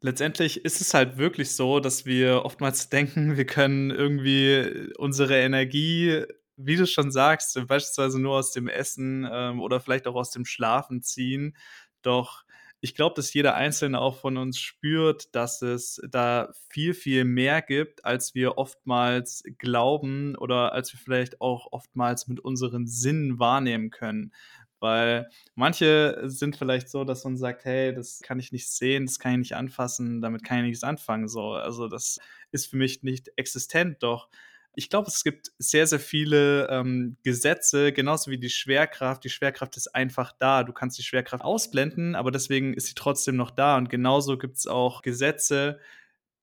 letztendlich 0.00 0.64
ist 0.64 0.80
es 0.80 0.94
halt 0.94 1.16
wirklich 1.16 1.54
so, 1.54 1.80
dass 1.80 2.04
wir 2.04 2.44
oftmals 2.44 2.88
denken, 2.90 3.36
wir 3.36 3.46
können 3.46 3.90
irgendwie 3.90 4.92
unsere 4.98 5.38
Energie, 5.38 6.24
wie 6.56 6.76
du 6.76 6.86
schon 6.86 7.10
sagst, 7.10 7.54
beispielsweise 7.66 8.20
nur 8.20 8.36
aus 8.36 8.52
dem 8.52 8.68
Essen 8.68 9.28
ähm, 9.30 9.60
oder 9.60 9.80
vielleicht 9.80 10.06
auch 10.06 10.14
aus 10.14 10.30
dem 10.30 10.44
Schlafen 10.44 11.02
ziehen. 11.02 11.56
Doch 12.02 12.44
ich 12.84 12.94
glaube, 12.94 13.14
dass 13.16 13.32
jeder 13.32 13.54
Einzelne 13.54 13.98
auch 13.98 14.18
von 14.20 14.36
uns 14.36 14.58
spürt, 14.58 15.34
dass 15.34 15.62
es 15.62 16.02
da 16.06 16.52
viel, 16.68 16.92
viel 16.92 17.24
mehr 17.24 17.62
gibt, 17.62 18.04
als 18.04 18.34
wir 18.34 18.58
oftmals 18.58 19.42
glauben 19.56 20.36
oder 20.36 20.72
als 20.74 20.92
wir 20.92 21.00
vielleicht 21.00 21.40
auch 21.40 21.68
oftmals 21.72 22.28
mit 22.28 22.40
unseren 22.40 22.86
Sinnen 22.86 23.38
wahrnehmen 23.38 23.88
können. 23.88 24.32
Weil 24.80 25.30
manche 25.54 26.24
sind 26.24 26.56
vielleicht 26.56 26.90
so, 26.90 27.04
dass 27.04 27.24
man 27.24 27.38
sagt, 27.38 27.64
hey, 27.64 27.94
das 27.94 28.20
kann 28.20 28.38
ich 28.38 28.52
nicht 28.52 28.68
sehen, 28.70 29.06
das 29.06 29.18
kann 29.18 29.32
ich 29.32 29.38
nicht 29.38 29.56
anfassen, 29.56 30.20
damit 30.20 30.44
kann 30.44 30.58
ich 30.58 30.64
nichts 30.64 30.84
anfangen. 30.84 31.26
So, 31.26 31.52
also 31.52 31.88
das 31.88 32.18
ist 32.50 32.66
für 32.66 32.76
mich 32.76 33.02
nicht 33.02 33.30
existent, 33.36 34.02
doch 34.02 34.28
ich 34.76 34.90
glaube, 34.90 35.08
es 35.08 35.24
gibt 35.24 35.52
sehr, 35.58 35.86
sehr 35.86 36.00
viele 36.00 36.68
ähm, 36.68 37.16
Gesetze, 37.22 37.92
genauso 37.92 38.30
wie 38.30 38.38
die 38.38 38.50
Schwerkraft. 38.50 39.24
Die 39.24 39.30
Schwerkraft 39.30 39.76
ist 39.76 39.94
einfach 39.94 40.32
da. 40.38 40.64
Du 40.64 40.72
kannst 40.72 40.98
die 40.98 41.02
Schwerkraft 41.02 41.44
ausblenden, 41.44 42.14
aber 42.14 42.30
deswegen 42.30 42.74
ist 42.74 42.86
sie 42.86 42.94
trotzdem 42.94 43.36
noch 43.36 43.50
da. 43.50 43.76
Und 43.76 43.88
genauso 43.88 44.38
gibt 44.38 44.56
es 44.56 44.66
auch 44.66 45.02
Gesetze, 45.02 45.78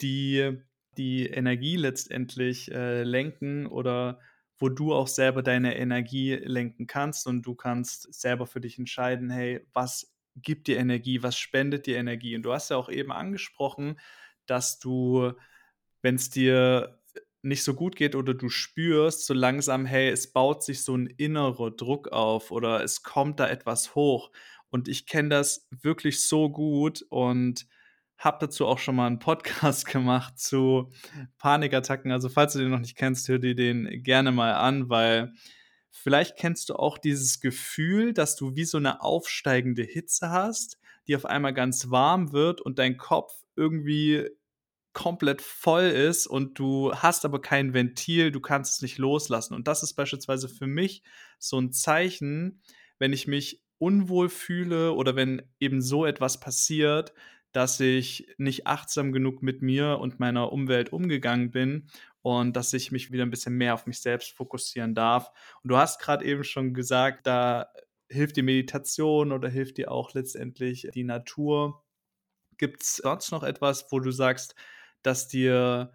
die 0.02 0.62
die 0.98 1.28
Energie 1.28 1.78
letztendlich 1.78 2.72
äh, 2.72 3.04
lenken 3.04 3.66
oder 3.66 4.20
wo 4.60 4.70
du 4.70 4.94
auch 4.94 5.08
selber 5.08 5.42
deine 5.42 5.76
Energie 5.78 6.36
lenken 6.36 6.86
kannst 6.86 7.26
und 7.28 7.42
du 7.44 7.56
kannst 7.56 8.14
selber 8.14 8.46
für 8.46 8.62
dich 8.62 8.78
entscheiden, 8.78 9.30
hey, 9.30 9.66
was 9.74 10.14
gibt 10.36 10.68
dir 10.68 10.78
Energie, 10.78 11.24
was 11.24 11.38
spendet 11.38 11.88
dir 11.88 11.98
Energie? 11.98 12.36
Und 12.36 12.44
du 12.44 12.54
hast 12.54 12.70
ja 12.70 12.78
auch 12.78 12.90
eben 12.90 13.12
angesprochen, 13.12 14.00
dass 14.46 14.80
du, 14.80 15.34
wenn 16.02 16.16
es 16.16 16.30
dir 16.30 17.01
nicht 17.42 17.64
so 17.64 17.74
gut 17.74 17.96
geht 17.96 18.16
oder 18.16 18.34
du 18.34 18.50
spürst 18.50 19.26
so 19.26 19.34
langsam, 19.34 19.86
hey, 19.86 20.10
es 20.10 20.32
baut 20.32 20.64
sich 20.64 20.84
so 20.84 20.96
ein 20.96 21.08
innerer 21.08 21.72
Druck 21.72 22.10
auf 22.10 22.52
oder 22.52 22.84
es 22.84 23.04
kommt 23.04 23.40
da 23.40 23.50
etwas 23.50 23.96
hoch. 23.96 24.32
Und 24.70 24.88
ich 24.88 25.06
kenne 25.06 25.30
das 25.30 25.68
wirklich 25.70 26.22
so 26.22 26.50
gut 26.50 27.06
und 27.10 27.68
habe 28.18 28.38
dazu 28.40 28.68
auch 28.68 28.78
schon 28.78 28.96
mal 28.96 29.08
einen 29.08 29.20
Podcast 29.20 29.86
gemacht 29.92 30.40
zu 30.40 30.92
Panikattacken. 31.40 32.12
Also 32.12 32.30
falls 32.30 32.54
du 32.54 32.60
den 32.60 32.70
noch 32.70 32.80
nicht 32.80 32.96
kennst, 32.96 33.28
hör 33.28 33.40
dir 33.40 33.56
den 33.56 34.04
gerne 34.04 34.32
mal 34.32 34.54
an, 34.54 34.90
weil 34.90 35.34
vielleicht 35.90 36.38
kennst 36.38 36.70
du 36.70 36.76
auch 36.76 36.98
dieses 36.98 37.40
Gefühl, 37.40 38.14
dass 38.14 38.36
du 38.36 38.56
wie 38.56 38.66
so 38.66 38.78
eine 38.78 39.02
aufsteigende 39.02 39.84
Hitze 39.84 40.30
hast, 40.30 40.78
die 41.08 41.16
auf 41.16 41.26
einmal 41.26 41.54
ganz 41.54 41.90
warm 41.90 42.32
wird 42.32 42.62
und 42.62 42.78
dein 42.78 42.98
Kopf 42.98 43.34
irgendwie 43.56 44.30
komplett 44.94 45.42
voll 45.42 45.84
ist 45.84 46.28
und 46.28 46.60
du 46.60 46.94
hast 46.94 47.26
aber 47.26 47.42
kein 47.42 47.74
Ventil, 47.74 48.32
du 48.32 48.40
kannst 48.40 48.76
es 48.76 48.82
nicht 48.82 48.98
loslassen. 48.98 49.54
Und 49.54 49.68
das 49.68 49.84
ist 49.84 49.94
beispielsweise 49.94 50.50
für 50.50 50.68
mich 50.68 51.04
so 51.40 51.60
ein 51.60 51.72
Zeichen, 51.72 52.62
wenn 53.00 53.14
ich 53.14 53.28
mich 53.28 53.64
unwohl 53.78 54.30
fühle 54.30 54.94
oder 54.94 55.16
wenn 55.16 55.42
eben 55.60 55.82
so 55.82 56.06
etwas 56.06 56.40
passiert, 56.40 57.14
dass 57.52 57.80
ich 57.80 58.28
nicht 58.38 58.68
achtsam 58.68 59.12
genug 59.12 59.42
mit 59.42 59.62
mir 59.62 60.00
und 60.00 60.20
meiner 60.20 60.52
Umwelt 60.54 60.94
umgegangen 60.94 61.52
bin 61.52 61.88
und 62.22 62.56
dass 62.56 62.74
ich 62.74 62.92
mich 62.92 63.12
wieder 63.12 63.24
ein 63.24 63.32
bisschen 63.32 63.56
mehr 63.56 63.74
auf 63.74 63.88
mich 63.88 64.00
selbst 64.00 64.32
fokussieren 64.32 64.94
darf. 64.94 65.32
Und 65.64 65.70
du 65.70 65.78
hast 65.78 66.00
gerade 66.00 66.24
eben 66.26 66.44
schon 66.44 66.74
gesagt, 66.74 67.28
da 67.28 67.72
hilft 68.10 68.38
die 68.38 68.44
Meditation 68.44 69.32
oder 69.32 69.50
hilft 69.50 69.78
dir 69.78 69.92
auch 69.92 70.14
letztendlich 70.14 70.88
die 70.94 71.04
Natur. 71.04 71.84
Gibt 72.58 72.84
es 72.84 72.98
sonst 72.98 73.32
noch 73.32 73.44
etwas, 73.44 73.92
wo 73.92 74.00
du 74.00 74.12
sagst, 74.12 74.56
dass 75.04 75.28
dir 75.28 75.94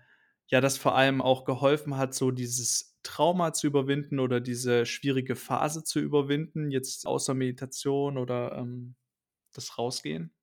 ja 0.49 0.61
das 0.61 0.79
vor 0.79 0.97
allem 0.97 1.23
auch 1.23 1.45
geholfen 1.45 1.97
hat, 1.97 2.15
so 2.15 2.31
dieses 2.31 2.99
Trauma 3.03 3.53
zu 3.53 3.67
überwinden 3.69 4.21
oder 4.21 4.41
diese 4.41 4.87
schwierige 4.87 5.37
Phase 5.37 5.85
zu 5.85 6.01
überwinden, 6.01 6.71
jetzt 6.71 7.07
außer 7.07 7.35
Meditation 7.35 8.19
oder 8.19 8.53
ähm, 8.59 8.97
das 9.55 9.79
Rausgehen? 9.79 10.36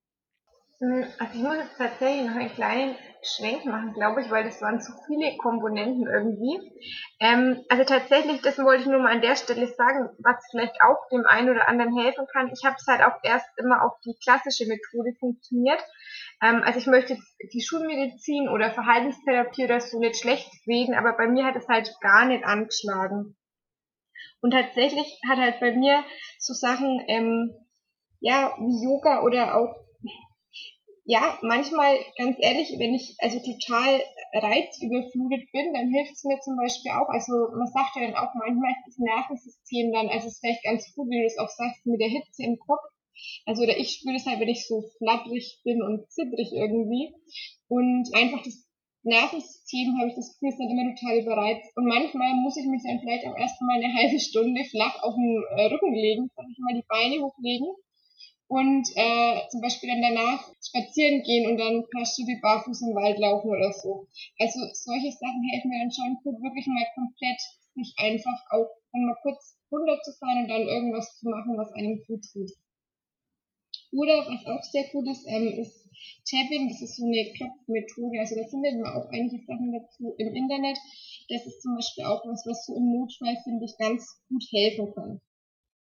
Hm, 0.80 1.06
also 1.20 1.34
ich 1.34 1.42
muss 1.44 1.56
jetzt 1.56 1.77
tatsächlich 1.77 2.27
noch 2.27 2.36
einen 2.36 2.53
kleinen 2.53 2.96
Schwenk 3.22 3.65
machen, 3.65 3.94
glaube 3.94 4.22
ich, 4.22 4.30
weil 4.30 4.44
das 4.44 4.62
waren 4.62 4.82
zu 4.82 4.92
viele 5.08 5.38
Komponenten 5.38 6.08
irgendwie. 6.08 6.60
Ähm, 7.20 7.63
also 7.70 7.84
tatsächlich, 7.86 8.42
das 8.42 8.58
wollte 8.60 8.82
ich 8.82 8.88
nur 8.89 9.00
mal 9.00 9.13
an 9.13 9.22
der 9.22 9.36
Stelle 9.36 9.68
sagen, 9.68 10.10
was 10.20 10.44
vielleicht 10.51 10.75
auch 10.82 11.08
dem 11.10 11.25
einen 11.25 11.50
oder 11.50 11.68
anderen 11.70 11.98
helfen 11.98 12.25
kann. 12.34 12.51
Ich 12.53 12.65
habe 12.65 12.75
es 12.77 12.88
halt 12.88 13.01
auch 13.01 13.18
erst 13.24 13.48
immer 13.58 13.84
auf 13.84 13.94
die 14.06 14.18
klassische 14.22 14.65
Methode 14.65 15.15
funktioniert. 15.20 15.82
Ähm, 16.42 16.63
also 16.65 16.80
ich 16.80 16.88
möchte 16.88 17.18
die 17.53 17.62
Schulmedizin 17.62 18.50
oder 18.50 18.72
Verhaltenstherapie 18.72 19.65
oder 19.65 19.80
so 19.80 20.00
nicht 20.00 20.20
schlecht 20.20 20.50
reden, 20.68 20.96
aber 20.96 21.13
bei 21.13 21.27
mir 21.27 21.46
hat 21.46 21.56
es 21.56 21.68
halt 21.68 21.96
gar 22.01 22.25
nicht 22.25 22.44
angeschlagen. 22.44 23.38
Und 24.42 24.51
tatsächlich 24.51 25.20
hat 25.30 25.38
halt 25.38 25.62
bei 25.62 25.72
mir 25.72 26.03
so 26.39 26.53
Sachen, 26.53 27.01
ähm, 27.08 27.51
ja, 28.20 28.53
wie 28.58 28.84
Yoga 28.84 29.22
oder 29.24 29.56
auch 29.56 29.84
ja, 31.05 31.38
manchmal, 31.41 32.00
ganz 32.17 32.38
ehrlich, 32.39 32.75
wenn 32.79 32.95
ich 32.95 33.15
also 33.19 33.38
total 33.39 34.00
reizüberflutet 34.31 35.51
bin, 35.51 35.74
dann 35.74 35.91
hilft 35.91 36.13
es 36.13 36.24
mir 36.24 36.39
zum 36.39 36.55
Beispiel 36.55 36.91
auch, 36.91 37.10
also 37.10 37.33
man 37.51 37.67
sagt 37.67 37.95
ja 37.95 38.07
dann 38.07 38.15
auch 38.15 38.31
manchmal 38.33 38.72
ist 38.72 38.88
das 38.88 38.98
Nervensystem 39.00 39.91
dann, 39.91 40.07
also 40.07 40.27
es 40.27 40.36
ist 40.36 40.39
vielleicht 40.39 40.63
ganz 40.63 40.88
gut, 40.95 41.10
wie 41.10 41.19
du 41.19 41.27
es 41.27 41.38
auch 41.38 41.50
sagst, 41.50 41.86
mit 41.86 42.00
der 42.00 42.07
Hitze 42.07 42.43
im 42.43 42.57
Kopf. 42.57 42.81
Also 43.45 43.63
oder 43.63 43.77
ich 43.77 44.00
spüre 44.00 44.15
das 44.15 44.25
halt, 44.25 44.39
wenn 44.39 44.50
ich 44.50 44.65
so 44.67 44.81
flattrig 44.98 45.60
bin 45.63 45.83
und 45.83 46.10
zittrig 46.10 46.51
irgendwie. 46.51 47.13
Und 47.67 48.10
einfach 48.15 48.41
das 48.43 48.65
Nervensystem, 49.03 50.00
habe 50.00 50.10
ich 50.10 50.15
das 50.15 50.33
Gefühl, 50.33 50.50
ist 50.50 50.60
dann 50.60 50.72
immer 50.72 50.95
total 50.95 51.19
überreizt. 51.19 51.75
Und 51.75 51.86
manchmal 51.86 52.33
muss 52.41 52.57
ich 52.57 52.65
mich 52.65 52.81
dann 52.83 53.00
vielleicht 53.00 53.27
auch 53.27 53.38
erstmal 53.38 53.77
eine 53.77 53.93
halbe 53.93 54.19
Stunde 54.19 54.63
flach 54.65 55.03
auf 55.03 55.15
den 55.15 55.43
äh, 55.55 55.65
Rücken 55.67 55.93
legen, 55.93 56.31
sag 56.36 56.45
ich 56.50 56.57
mal, 56.60 56.74
die 56.74 56.88
Beine 56.88 57.22
hochlegen 57.22 57.67
und 58.47 58.88
äh, 58.95 59.47
zum 59.50 59.62
Beispiel 59.62 59.89
dann 59.89 60.01
danach 60.01 60.51
spazieren 60.62 61.23
gehen 61.23 61.50
und 61.50 61.57
dann 61.57 61.81
ein 61.81 61.89
paar 61.89 62.05
Schritte 62.05 62.39
barfuß 62.41 62.81
im 62.81 62.95
Wald 62.95 63.19
laufen 63.19 63.50
oder 63.50 63.71
so. 63.71 64.07
Also 64.38 64.59
solche 64.73 65.12
Sachen 65.12 65.43
helfen 65.51 65.69
mir 65.69 65.79
dann 65.79 65.91
schon 65.91 66.17
gut, 66.23 66.41
wirklich 66.41 66.67
mal 66.67 66.85
komplett 66.95 67.39
sich 67.75 67.93
einfach 67.97 68.39
auch 68.51 68.69
mal 68.93 69.17
kurz 69.21 69.57
runterzufahren 69.71 70.43
und 70.43 70.50
dann 70.50 70.67
irgendwas 70.67 71.17
zu 71.17 71.27
machen, 71.29 71.57
was 71.57 71.73
einem 71.73 72.03
gut 72.05 72.23
tut. 72.31 72.51
Oder 73.91 74.25
was 74.25 74.45
auch 74.45 74.63
sehr 74.63 74.85
gut 74.89 75.07
ist, 75.07 75.25
ähm, 75.27 75.59
ist 75.59 75.89
Tapping, 76.29 76.67
das 76.67 76.81
ist 76.81 76.97
so 76.97 77.05
eine 77.05 77.31
Klopfmethode, 77.38 78.19
also 78.19 78.35
da 78.35 78.47
findet 78.47 78.81
man 78.81 78.93
auch 78.93 79.09
einige 79.09 79.43
Sachen 79.45 79.71
dazu 79.71 80.15
im 80.17 80.33
Internet. 80.33 80.77
Das 81.29 81.45
ist 81.45 81.62
zum 81.62 81.75
Beispiel 81.75 82.05
auch 82.05 82.25
was, 82.25 82.45
was 82.45 82.65
so 82.65 82.75
im 82.75 82.91
Notfall, 82.91 83.38
finde 83.43 83.65
ich, 83.65 83.77
ganz 83.77 84.19
gut 84.27 84.43
helfen 84.51 84.93
kann. 84.93 85.21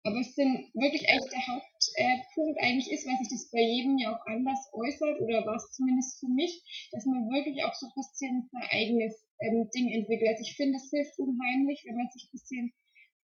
Aber 0.05 0.21
es 0.21 0.35
sind 0.35 0.69
wirklich 0.75 1.09
eigentlich 1.09 1.33
der 1.33 1.47
Hauptpunkt 1.49 2.61
eigentlich 2.61 2.93
ist, 2.93 3.09
weil 3.09 3.17
sich 3.25 3.33
das 3.33 3.51
bei 3.51 3.65
jedem 3.65 3.97
ja 3.97 4.13
auch 4.13 4.27
anders 4.27 4.69
äußert 4.73 5.19
oder 5.21 5.47
was 5.47 5.73
zumindest 5.73 6.21
für 6.21 6.29
mich, 6.29 6.61
dass 6.93 7.07
man 7.07 7.25
wirklich 7.33 7.65
auch 7.65 7.73
so 7.73 7.87
ein 7.87 7.97
bisschen 7.97 8.49
sein 8.53 8.69
eigenes 8.69 9.17
ähm, 9.41 9.71
Ding 9.75 9.89
entwickelt. 9.89 10.29
Also 10.29 10.43
ich 10.45 10.57
finde, 10.57 10.77
es 10.77 10.91
hilft 10.91 11.19
unheimlich, 11.19 11.85
wenn 11.89 11.97
man 11.97 12.09
sich 12.13 12.29
ein 12.29 12.37
bisschen 12.37 12.73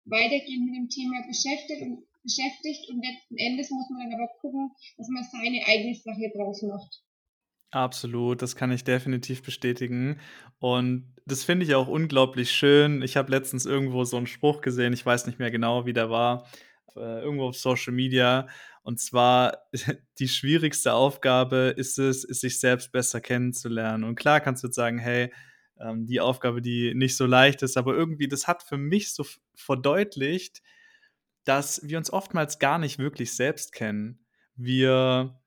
weitergehend 0.04 0.66
mit 0.68 0.76
dem 0.76 0.90
Thema 0.90 1.24
beschäftigt 1.26 1.82
und 1.82 2.04
beschäftigt 2.24 2.90
und 2.92 3.00
letzten 3.00 3.38
Endes 3.38 3.72
muss 3.72 3.90
man 3.90 4.10
dann 4.10 4.20
aber 4.20 4.30
gucken, 4.42 4.72
dass 4.98 5.08
man 5.08 5.24
seine 5.24 5.64
eigene 5.66 5.96
Sache 5.96 6.28
draus 6.36 6.62
macht. 6.62 7.02
Absolut, 7.72 8.42
das 8.42 8.56
kann 8.56 8.72
ich 8.72 8.84
definitiv 8.84 9.44
bestätigen. 9.44 10.20
Und 10.60 11.15
das 11.26 11.44
finde 11.44 11.66
ich 11.66 11.76
auch 11.76 11.88
unglaublich 11.88 12.52
schön. 12.52 13.02
Ich 13.02 13.18
habe 13.18 13.32
letztens 13.32 13.66
irgendwo 13.66 14.04
so 14.04 14.18
einen 14.18 14.28
Spruch 14.28 14.62
gesehen, 14.62 14.94
ich 14.94 15.06
weiß 15.06 15.26
nicht 15.26 15.40
mehr 15.40 15.52
genau, 15.52 15.86
wie 15.86 15.94
der 15.94 16.10
war, 16.10 16.48
äh, 16.96 17.22
irgendwo 17.22 17.48
auf 17.48 17.58
Social 17.58 17.94
Media. 17.94 18.48
Und 18.84 19.00
zwar, 19.00 19.64
die 20.20 20.28
schwierigste 20.28 20.94
Aufgabe 20.94 21.74
ist 21.76 21.98
es, 21.98 22.24
ist 22.24 22.42
sich 22.42 22.60
selbst 22.60 22.92
besser 22.92 23.22
kennenzulernen. 23.22 24.04
Und 24.04 24.16
klar 24.16 24.40
kannst 24.40 24.64
du 24.64 24.68
jetzt 24.68 24.76
sagen, 24.76 25.00
hey, 25.00 25.34
ähm, 25.80 26.06
die 26.06 26.22
Aufgabe, 26.22 26.62
die 26.62 26.94
nicht 26.94 27.18
so 27.18 27.26
leicht 27.26 27.64
ist, 27.64 27.78
aber 27.78 27.96
irgendwie, 27.96 28.28
das 28.28 28.48
hat 28.48 28.64
für 28.64 28.78
mich 28.78 29.14
so 29.14 29.26
verdeutlicht, 29.56 30.62
dass 31.44 31.82
wir 31.84 31.98
uns 31.98 32.12
oftmals 32.12 32.60
gar 32.60 32.78
nicht 32.78 33.00
wirklich 33.00 33.36
selbst 33.36 33.72
kennen. 33.72 34.20
Wir 34.56 35.40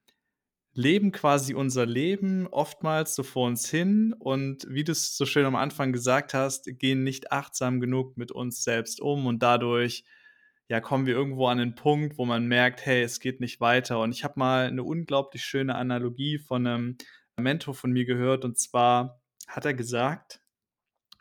leben 0.79 1.11
quasi 1.11 1.55
unser 1.55 1.87
Leben 1.87 2.47
oftmals 2.47 3.17
so 3.17 3.25
vor 3.25 3.49
uns 3.49 3.69
hin 3.69 4.15
und 4.17 4.65
wie 4.69 4.85
du 4.85 4.93
es 4.93 5.17
so 5.17 5.27
schön 5.27 5.45
am 5.45 5.57
Anfang 5.57 5.93
gesagt 5.93 6.35
hast, 6.35 6.67
gehen 6.79 7.03
nicht 7.03 7.33
achtsam 7.33 7.81
genug 7.81 8.17
mit 8.17 8.31
uns 8.31 8.63
selbst 8.63 9.01
um 9.01 9.27
und 9.27 9.43
dadurch 9.43 10.05
ja, 10.69 10.81
kommen 10.81 11.07
wir 11.07 11.15
irgendwo 11.15 11.49
an 11.49 11.59
den 11.59 11.75
Punkt, 11.75 12.17
wo 12.17 12.27
man 12.27 12.47
merkt, 12.47 12.87
hey, 12.87 13.03
es 13.03 13.19
geht 13.19 13.41
nicht 13.41 13.61
weiter. 13.61 14.01
Und 14.01 14.13
ich 14.13 14.23
habe 14.23 14.35
mal 14.37 14.67
eine 14.67 14.85
unglaublich 14.85 15.43
schöne 15.43 15.75
Analogie 15.75 16.39
von 16.39 16.65
einem 16.65 16.99
Mentor 17.37 17.75
von 17.75 17.91
mir 17.91 18.05
gehört 18.05 18.45
und 18.45 18.57
zwar 18.57 19.21
hat 19.49 19.65
er 19.65 19.75
gesagt, 19.75 20.41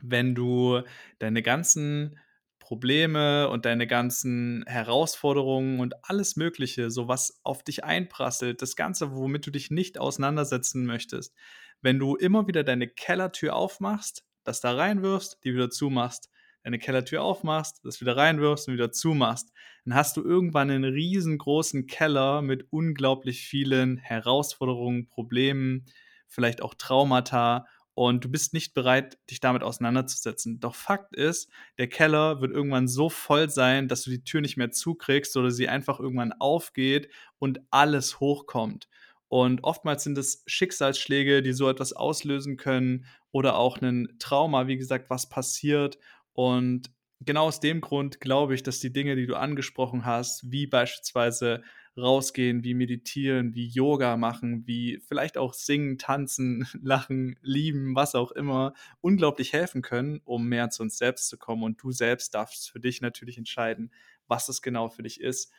wenn 0.04 0.36
du 0.36 0.84
deine 1.18 1.42
ganzen 1.42 2.20
Probleme 2.68 3.48
und 3.48 3.64
deine 3.64 3.88
ganzen 3.88 4.66
Herausforderungen 4.68 5.80
und 5.80 5.96
alles 6.04 6.36
Mögliche, 6.36 6.92
so 6.92 7.08
was 7.08 7.40
auf 7.44 7.64
dich 7.64 7.86
einprasselt, 7.86 8.62
das 8.62 8.76
Ganze, 8.76 9.16
womit 9.16 9.48
du 9.48 9.52
dich 9.52 9.72
nicht 9.72 9.98
auseinandersetzen 9.98 10.86
möchtest, 10.86 11.34
wenn 11.82 11.98
du 11.98 12.18
immer 12.18 12.46
wieder 12.46 12.66
deine 12.66 12.90
Kellertür 12.90 13.56
aufmachst, 13.56 14.26
das 14.44 14.60
da 14.60 14.74
reinwirfst, 14.76 15.38
die 15.46 15.54
wieder 15.54 15.70
zumachst, 15.70 16.30
deine 16.62 16.78
Kellertür 16.78 17.24
aufmachst, 17.24 17.80
das 17.86 18.02
wieder 18.02 18.18
reinwirfst 18.18 18.68
und 18.68 18.74
wieder 18.74 18.92
zumachst, 18.92 19.54
dann 19.86 19.96
hast 19.96 20.18
du 20.18 20.24
irgendwann 20.26 20.70
einen 20.70 20.84
riesengroßen 20.84 21.88
Keller 21.88 22.42
mit 22.42 22.68
unglaublich 22.70 23.48
vielen 23.48 23.96
Herausforderungen, 23.96 25.08
Problemen, 25.08 25.86
vielleicht 26.28 26.62
auch 26.62 26.74
Traumata 26.74 27.66
und 27.98 28.24
du 28.24 28.30
bist 28.30 28.54
nicht 28.54 28.76
bereit, 28.76 29.18
dich 29.28 29.40
damit 29.40 29.64
auseinanderzusetzen. 29.64 30.60
Doch 30.60 30.76
Fakt 30.76 31.16
ist, 31.16 31.50
der 31.80 31.88
Keller 31.88 32.42
wird 32.42 32.52
irgendwann 32.52 32.88
so 32.88 33.10
voll 33.10 33.50
sein, 33.50 33.88
dass 33.88 34.04
du 34.04 34.12
die 34.12 34.24
Tür 34.24 34.42
nicht 34.42 34.56
mehr 34.56 34.70
zukriegst 34.70 35.36
oder 35.36 35.50
sie 35.50 35.68
einfach 35.68 36.00
irgendwann 36.00 36.32
aufgeht 36.32 37.10
und 37.40 37.60
alles 37.72 38.20
hochkommt. 38.20 38.88
Und 39.30 39.64
oftmals 39.64 40.04
sind 40.04 40.16
es 40.20 40.44
Schicksalsschläge, 40.46 41.42
die 41.42 41.54
so 41.54 41.68
etwas 41.68 41.92
auslösen 41.92 42.56
können 42.56 43.08
oder 43.32 43.58
auch 43.58 43.82
ein 43.82 44.16
Trauma, 44.20 44.68
wie 44.68 44.78
gesagt, 44.78 45.10
was 45.10 45.28
passiert. 45.28 45.98
Und 46.34 46.92
genau 47.22 47.48
aus 47.48 47.62
dem 47.62 47.82
Grund 47.82 48.22
glaube 48.22 48.54
ich, 48.54 48.62
dass 48.62 48.80
die 48.80 48.94
Dinge, 48.94 49.16
die 49.16 49.26
du 49.26 49.36
angesprochen 49.36 50.06
hast, 50.06 50.52
wie 50.52 50.68
beispielsweise 50.68 51.64
rausgehen, 51.98 52.64
wie 52.64 52.74
meditieren, 52.74 53.56
wie 53.56 53.68
Yoga 53.68 54.18
machen, 54.18 54.66
wie 54.68 55.00
vielleicht 55.00 55.38
auch 55.38 55.54
singen, 55.54 55.98
tanzen, 55.98 56.68
lachen, 56.82 57.38
lieben, 57.42 57.96
was 57.96 58.16
auch 58.16 58.32
immer, 58.32 58.74
unglaublich 59.02 59.54
helfen 59.54 59.82
können, 59.82 60.22
um 60.24 60.48
mehr 60.48 60.70
zu 60.70 60.84
uns 60.84 60.98
selbst 60.98 61.28
zu 61.28 61.38
kommen. 61.38 61.64
Und 61.64 61.82
du 61.82 61.92
selbst 61.92 62.34
darfst 62.34 62.70
für 62.70 62.80
dich 62.80 63.02
natürlich 63.02 63.38
entscheiden, 63.38 63.92
was 64.28 64.50
es 64.50 64.62
genau 64.62 64.90
für 64.90 65.04
dich 65.04 65.22
ist. 65.22 65.52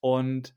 Und 0.00 0.54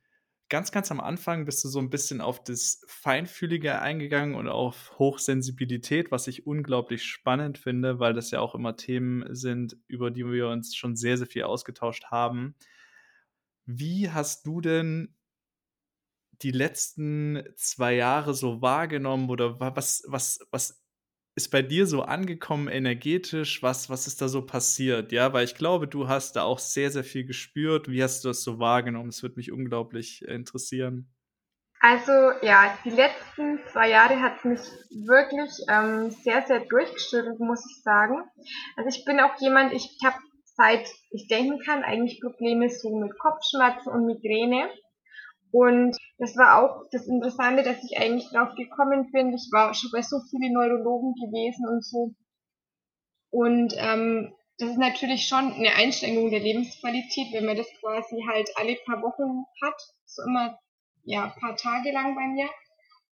ganz, 0.49 0.71
ganz 0.71 0.91
am 0.91 0.99
Anfang 0.99 1.45
bist 1.45 1.63
du 1.63 1.67
so 1.67 1.79
ein 1.79 1.89
bisschen 1.89 2.21
auf 2.21 2.43
das 2.43 2.81
Feinfühlige 2.87 3.81
eingegangen 3.81 4.35
und 4.35 4.47
auf 4.47 4.97
Hochsensibilität, 4.97 6.11
was 6.11 6.27
ich 6.27 6.47
unglaublich 6.47 7.03
spannend 7.03 7.57
finde, 7.57 7.99
weil 7.99 8.13
das 8.13 8.31
ja 8.31 8.39
auch 8.39 8.55
immer 8.55 8.75
Themen 8.75 9.25
sind, 9.35 9.77
über 9.87 10.11
die 10.11 10.25
wir 10.25 10.47
uns 10.49 10.75
schon 10.75 10.95
sehr, 10.95 11.17
sehr 11.17 11.27
viel 11.27 11.43
ausgetauscht 11.43 12.05
haben. 12.05 12.55
Wie 13.65 14.09
hast 14.09 14.47
du 14.47 14.61
denn 14.61 15.13
die 16.41 16.51
letzten 16.51 17.43
zwei 17.55 17.95
Jahre 17.95 18.33
so 18.33 18.61
wahrgenommen 18.61 19.29
oder 19.29 19.59
was, 19.59 20.03
was, 20.07 20.39
was 20.51 20.83
ist 21.35 21.51
bei 21.51 21.61
dir 21.61 21.85
so 21.85 22.01
angekommen 22.01 22.67
energetisch? 22.67 23.61
Was, 23.61 23.89
was 23.89 24.07
ist 24.07 24.21
da 24.21 24.27
so 24.27 24.45
passiert? 24.45 25.11
Ja, 25.11 25.33
weil 25.33 25.45
ich 25.45 25.55
glaube, 25.55 25.87
du 25.87 26.07
hast 26.07 26.35
da 26.35 26.43
auch 26.43 26.59
sehr, 26.59 26.89
sehr 26.89 27.03
viel 27.03 27.25
gespürt. 27.25 27.89
Wie 27.89 28.01
hast 28.01 28.23
du 28.23 28.29
das 28.29 28.43
so 28.43 28.59
wahrgenommen? 28.59 29.09
Es 29.09 29.21
würde 29.21 29.35
mich 29.35 29.51
unglaublich 29.51 30.23
äh, 30.27 30.33
interessieren. 30.33 31.13
Also 31.79 32.11
ja, 32.41 32.75
die 32.83 32.89
letzten 32.89 33.59
zwei 33.71 33.89
Jahre 33.89 34.19
hat 34.19 34.43
mich 34.45 34.61
wirklich 34.89 35.51
ähm, 35.69 36.09
sehr, 36.09 36.43
sehr 36.47 36.61
durchgeschüttelt, 36.61 37.39
muss 37.39 37.63
ich 37.69 37.83
sagen. 37.83 38.23
Also 38.75 38.89
ich 38.89 39.05
bin 39.05 39.19
auch 39.19 39.39
jemand, 39.39 39.73
ich 39.73 39.95
habe 40.03 40.17
seit 40.57 40.89
ich 41.11 41.27
denken 41.27 41.59
kann 41.63 41.83
eigentlich 41.83 42.19
Probleme 42.19 42.69
so 42.69 42.97
mit 42.97 43.17
Kopfschmerzen 43.19 43.89
und 43.89 44.05
Migräne. 44.07 44.69
Und 45.51 45.97
das 46.17 46.35
war 46.35 46.59
auch 46.61 46.89
das 46.91 47.07
Interessante, 47.07 47.63
dass 47.63 47.83
ich 47.83 47.97
eigentlich 47.97 48.29
drauf 48.29 48.55
gekommen 48.55 49.11
bin. 49.11 49.33
Ich 49.33 49.49
war 49.51 49.73
schon 49.73 49.91
bei 49.91 50.01
so 50.01 50.19
vielen 50.29 50.53
Neurologen 50.53 51.13
gewesen 51.13 51.67
und 51.67 51.85
so. 51.85 52.13
Und 53.29 53.73
ähm, 53.77 54.33
das 54.57 54.71
ist 54.71 54.77
natürlich 54.77 55.27
schon 55.27 55.53
eine 55.53 55.75
Einschränkung 55.75 56.31
der 56.31 56.39
Lebensqualität, 56.39 57.31
wenn 57.31 57.45
man 57.45 57.57
das 57.57 57.67
quasi 57.79 58.23
halt 58.27 58.49
alle 58.55 58.75
paar 58.85 59.01
Wochen 59.01 59.45
hat. 59.61 59.79
So 60.05 60.23
immer, 60.23 60.57
ja, 61.03 61.33
paar 61.39 61.55
Tage 61.55 61.91
lang 61.91 62.15
bei 62.15 62.27
mir. 62.27 62.49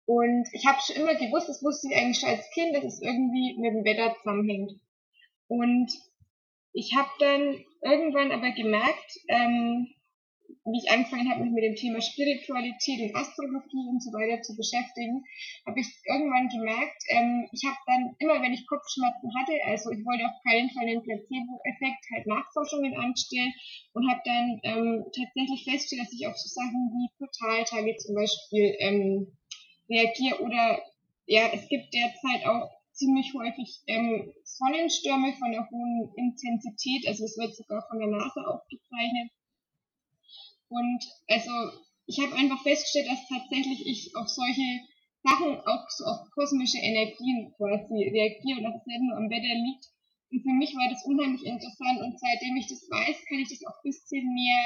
Und 0.06 0.48
ich 0.54 0.66
habe 0.66 0.80
schon 0.82 0.98
immer 0.98 1.16
gewusst, 1.16 1.50
das 1.50 1.64
wusste 1.64 1.88
ich 1.90 1.98
eigentlich 1.98 2.20
schon 2.20 2.30
als 2.30 2.50
Kind, 2.52 2.76
dass 2.76 2.84
es 2.84 3.02
irgendwie 3.02 3.58
mit 3.60 3.74
dem 3.74 3.84
Wetter 3.84 4.16
zusammenhängt. 4.18 4.72
Und 5.48 5.92
ich 6.74 6.96
habe 6.96 7.10
dann 7.20 7.64
irgendwann 7.82 8.32
aber 8.32 8.52
gemerkt, 8.52 9.20
ähm, 9.28 9.88
wie 10.66 10.82
ich 10.82 10.90
angefangen 10.90 11.30
habe, 11.30 11.44
mich 11.44 11.54
mit 11.54 11.64
dem 11.64 11.76
Thema 11.76 12.02
Spiritualität 12.02 13.02
und 13.02 13.16
Astrologie 13.16 13.86
und 13.86 14.02
so 14.02 14.10
weiter 14.10 14.42
zu 14.42 14.58
beschäftigen, 14.58 15.22
habe 15.66 15.80
ich 15.80 15.88
irgendwann 16.10 16.50
gemerkt, 16.50 16.98
ähm, 17.10 17.46
ich 17.54 17.62
habe 17.66 17.78
dann 17.86 18.16
immer, 18.18 18.42
wenn 18.42 18.54
ich 18.54 18.66
Kopfschmerzen 18.66 19.30
hatte, 19.38 19.54
also 19.70 19.92
ich 19.92 20.02
wollte 20.02 20.26
auf 20.26 20.42
keinen 20.42 20.70
Fall 20.74 20.90
den 20.90 21.04
Placebo-Effekt, 21.06 22.02
halt 22.14 22.26
Nachforschungen 22.26 22.98
anstellen 22.98 23.54
und 23.94 24.10
habe 24.10 24.22
dann 24.26 24.60
ähm, 24.64 25.06
tatsächlich 25.14 25.64
festgestellt, 25.70 26.02
dass 26.02 26.18
ich 26.18 26.26
auf 26.26 26.38
so 26.38 26.50
Sachen 26.50 26.90
wie 26.98 27.14
Portaltage 27.22 27.98
zum 27.98 28.16
Beispiel 28.16 28.74
ähm, 28.82 29.38
reagiere 29.88 30.42
oder 30.42 30.82
ja, 31.28 31.50
es 31.54 31.70
gibt 31.70 31.94
derzeit 31.94 32.46
auch 32.46 32.70
ziemlich 32.92 33.34
häufig 33.34 33.82
ähm, 33.86 34.34
Sonnenstürme 34.44 35.34
von 35.38 35.54
einer 35.54 35.70
hohen 35.70 36.10
Intensität, 36.18 37.06
also 37.08 37.26
es 37.26 37.38
wird 37.38 37.56
sogar 37.56 37.86
von 37.88 38.00
der 38.00 38.10
NASA 38.10 38.42
aufgezeichnet 38.50 39.30
und 40.70 41.04
also 41.28 41.52
ich 42.08 42.20
habe 42.20 42.36
einfach 42.36 42.62
festgestellt, 42.62 43.08
dass 43.10 43.28
tatsächlich 43.28 43.86
ich 43.86 44.16
auf 44.16 44.30
solche 44.30 44.82
Sachen, 45.26 45.58
auch 45.58 45.90
so 45.90 46.06
auf 46.06 46.30
kosmische 46.32 46.78
Energien 46.78 47.52
quasi 47.58 48.14
reagiere 48.14 48.62
und 48.62 48.64
dass 48.70 48.78
es 48.78 48.86
nicht 48.86 49.02
nur 49.02 49.18
am 49.18 49.30
Wetter 49.30 49.56
liegt. 49.58 49.90
Und 50.30 50.42
für 50.42 50.54
mich 50.54 50.76
war 50.78 50.86
das 50.90 51.06
unheimlich 51.06 51.46
interessant 51.46 52.02
und 52.02 52.20
seitdem 52.20 52.56
ich 52.58 52.68
das 52.68 52.86
weiß, 52.90 53.26
kann 53.26 53.42
ich 53.42 53.50
das 53.50 53.66
auch 53.66 53.78
ein 53.82 53.90
bisschen 53.90 54.26
mehr 54.34 54.62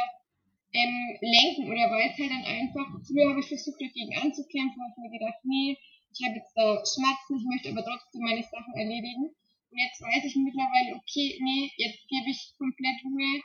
ähm, 0.75 1.15
lenken 1.21 1.71
oder 1.71 1.87
weiß 1.87 2.17
halt 2.19 2.31
dann 2.31 2.45
einfach, 2.45 2.87
früher 3.07 3.31
habe 3.31 3.39
ich 3.39 3.47
versucht 3.47 3.79
dagegen 3.79 4.19
anzukämpfen, 4.19 4.83
habe 4.83 5.01
mir 5.01 5.15
gedacht, 5.15 5.39
nee, 5.43 5.77
ich 6.11 6.19
habe 6.25 6.35
jetzt 6.35 6.53
da 6.55 6.83
Schmerzen, 6.83 7.39
ich 7.39 7.47
möchte 7.47 7.69
aber 7.71 7.85
trotzdem 7.85 8.21
meine 8.21 8.43
Sachen 8.43 8.73
erledigen. 8.75 9.31
Und 9.31 9.77
jetzt 9.77 10.01
weiß 10.01 10.25
ich 10.25 10.35
mittlerweile, 10.35 10.97
okay, 10.97 11.39
nee, 11.39 11.71
jetzt 11.77 12.03
gebe 12.09 12.29
ich 12.29 12.53
komplett 12.57 12.99
Ruhe, 13.05 13.41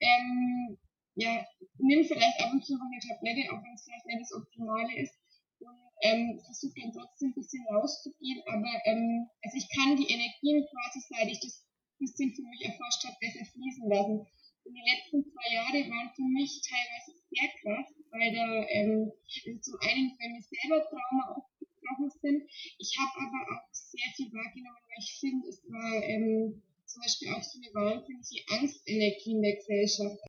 ähm, 0.00 0.78
ja, 1.16 1.44
nimm 1.78 2.04
vielleicht 2.04 2.40
ab 2.40 2.52
und 2.52 2.64
zu 2.64 2.74
eine 2.74 3.00
Tablette, 3.00 3.50
auch 3.52 3.62
wenn 3.64 3.74
es 3.74 3.84
vielleicht 3.84 4.06
nicht 4.06 4.20
das 4.20 4.36
Optimale 4.36 4.92
ist. 5.00 5.16
Und 5.58 5.80
ähm, 6.02 6.40
versuche 6.44 6.76
dann 6.80 6.92
trotzdem 6.92 7.30
ein 7.30 7.34
bisschen 7.34 7.64
rauszugehen. 7.72 8.42
Aber 8.46 8.68
ähm, 8.84 9.26
also 9.42 9.56
ich 9.56 9.68
kann 9.72 9.96
die 9.96 10.12
Energien 10.12 10.64
quasi, 10.68 11.00
seit 11.08 11.28
ich 11.32 11.40
das 11.40 11.64
bisschen 11.98 12.34
für 12.34 12.42
mich 12.42 12.60
erforscht 12.64 13.04
habe, 13.04 13.16
besser 13.20 13.44
fließen 13.44 13.88
lassen. 13.88 14.20
Und 14.20 14.74
die 14.74 14.84
letzten 14.84 15.24
zwei 15.24 15.48
Jahre 15.54 15.88
waren 15.88 16.12
für 16.14 16.28
mich 16.28 16.60
teilweise 16.60 17.16
sehr 17.32 17.48
krass, 17.62 17.88
weil 18.10 18.34
da 18.34 18.66
ähm, 18.68 19.12
also 19.24 19.60
zum 19.60 19.76
einen 19.80 20.12
bei 20.18 20.28
mir 20.28 20.42
selber 20.42 20.84
Trauma 20.84 21.40
aufgebrochen 21.40 22.10
sind. 22.20 22.44
Ich 22.76 22.92
habe 22.98 23.16
aber 23.16 23.40
auch 23.56 23.64
sehr 23.72 24.10
viel 24.16 24.28
wahrgenommen, 24.32 24.84
weil 24.84 25.00
ich 25.00 25.16
finde, 25.20 25.48
es 25.48 25.62
war 25.70 26.02
ähm, 26.04 26.62
zum 26.84 27.00
Beispiel 27.00 27.32
auch 27.32 27.42
so 27.42 27.56
eine 27.56 27.72
wahnsinnige 27.72 28.44
Angstenergie 28.52 29.32
in 29.32 29.42
der 29.42 29.56
Gesellschaft. 29.56 30.20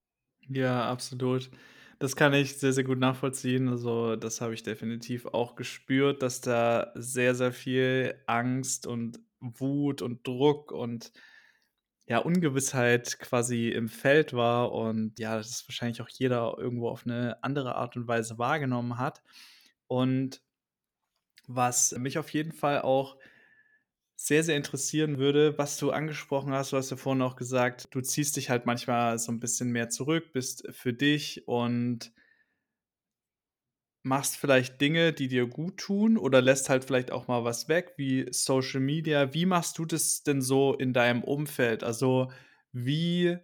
Ja, 0.50 0.90
absolut. 0.90 1.50
Das 2.00 2.16
kann 2.16 2.34
ich 2.34 2.58
sehr, 2.58 2.74
sehr 2.74 2.84
gut 2.84 3.00
nachvollziehen. 3.00 3.68
Also, 3.68 4.16
das 4.16 4.40
habe 4.40 4.54
ich 4.54 4.64
definitiv 4.64 5.26
auch 5.26 5.56
gespürt, 5.56 6.22
dass 6.22 6.42
da 6.42 6.92
sehr, 6.96 7.36
sehr 7.36 7.52
viel 7.52 8.16
Angst 8.28 8.86
und 8.88 9.20
Wut 9.40 10.02
und 10.02 10.26
Druck 10.26 10.72
und 10.72 11.12
ja, 12.08 12.20
Ungewissheit 12.20 13.20
quasi 13.20 13.70
im 13.70 13.90
Feld 13.90 14.34
war 14.34 14.72
und 14.74 15.20
ja, 15.20 15.38
das 15.38 15.68
wahrscheinlich 15.68 16.02
auch 16.02 16.10
jeder 16.10 16.56
irgendwo 16.58 16.90
auf 16.90 17.06
eine 17.06 17.44
andere 17.44 17.76
Art 17.76 17.98
und 17.98 18.08
Weise 18.08 18.38
wahrgenommen 18.40 18.98
hat. 18.98 19.24
Und 19.88 20.42
was 21.48 21.92
mich 21.98 22.18
auf 22.18 22.30
jeden 22.34 22.52
Fall 22.52 22.82
auch 22.82 23.18
sehr, 24.18 24.44
sehr 24.44 24.58
interessieren 24.58 25.18
würde, 25.20 25.58
was 25.58 25.78
du 25.78 25.92
angesprochen 25.92 26.52
hast. 26.54 26.74
Du 26.74 26.78
hast 26.78 26.90
ja 26.92 26.98
vorhin 26.98 27.22
auch 27.22 27.36
gesagt, 27.38 27.88
du 27.92 28.02
ziehst 28.02 28.36
dich 28.36 28.50
halt 28.50 28.66
manchmal 28.66 29.18
so 29.20 29.32
ein 29.32 29.40
bisschen 29.40 29.72
mehr 29.72 29.90
zurück, 29.90 30.34
bist 30.34 30.68
für 30.72 30.92
dich 30.94 31.48
und 31.48 32.12
machst 34.04 34.38
vielleicht 34.38 34.80
Dinge, 34.82 35.12
die 35.14 35.28
dir 35.28 35.46
gut 35.48 35.78
tun 35.78 36.18
oder 36.18 36.42
lässt 36.42 36.70
halt 36.70 36.86
vielleicht 36.86 37.12
auch 37.12 37.28
mal 37.28 37.44
was 37.44 37.68
weg, 37.68 37.94
wie 37.98 38.28
Social 38.32 38.80
Media. 38.80 39.34
Wie 39.34 39.46
machst 39.46 39.78
du 39.78 39.86
das 39.86 40.24
denn 40.24 40.42
so 40.42 40.74
in 40.76 40.94
deinem 40.94 41.24
Umfeld? 41.24 41.84
Also, 41.84 42.32
wie 42.72 43.38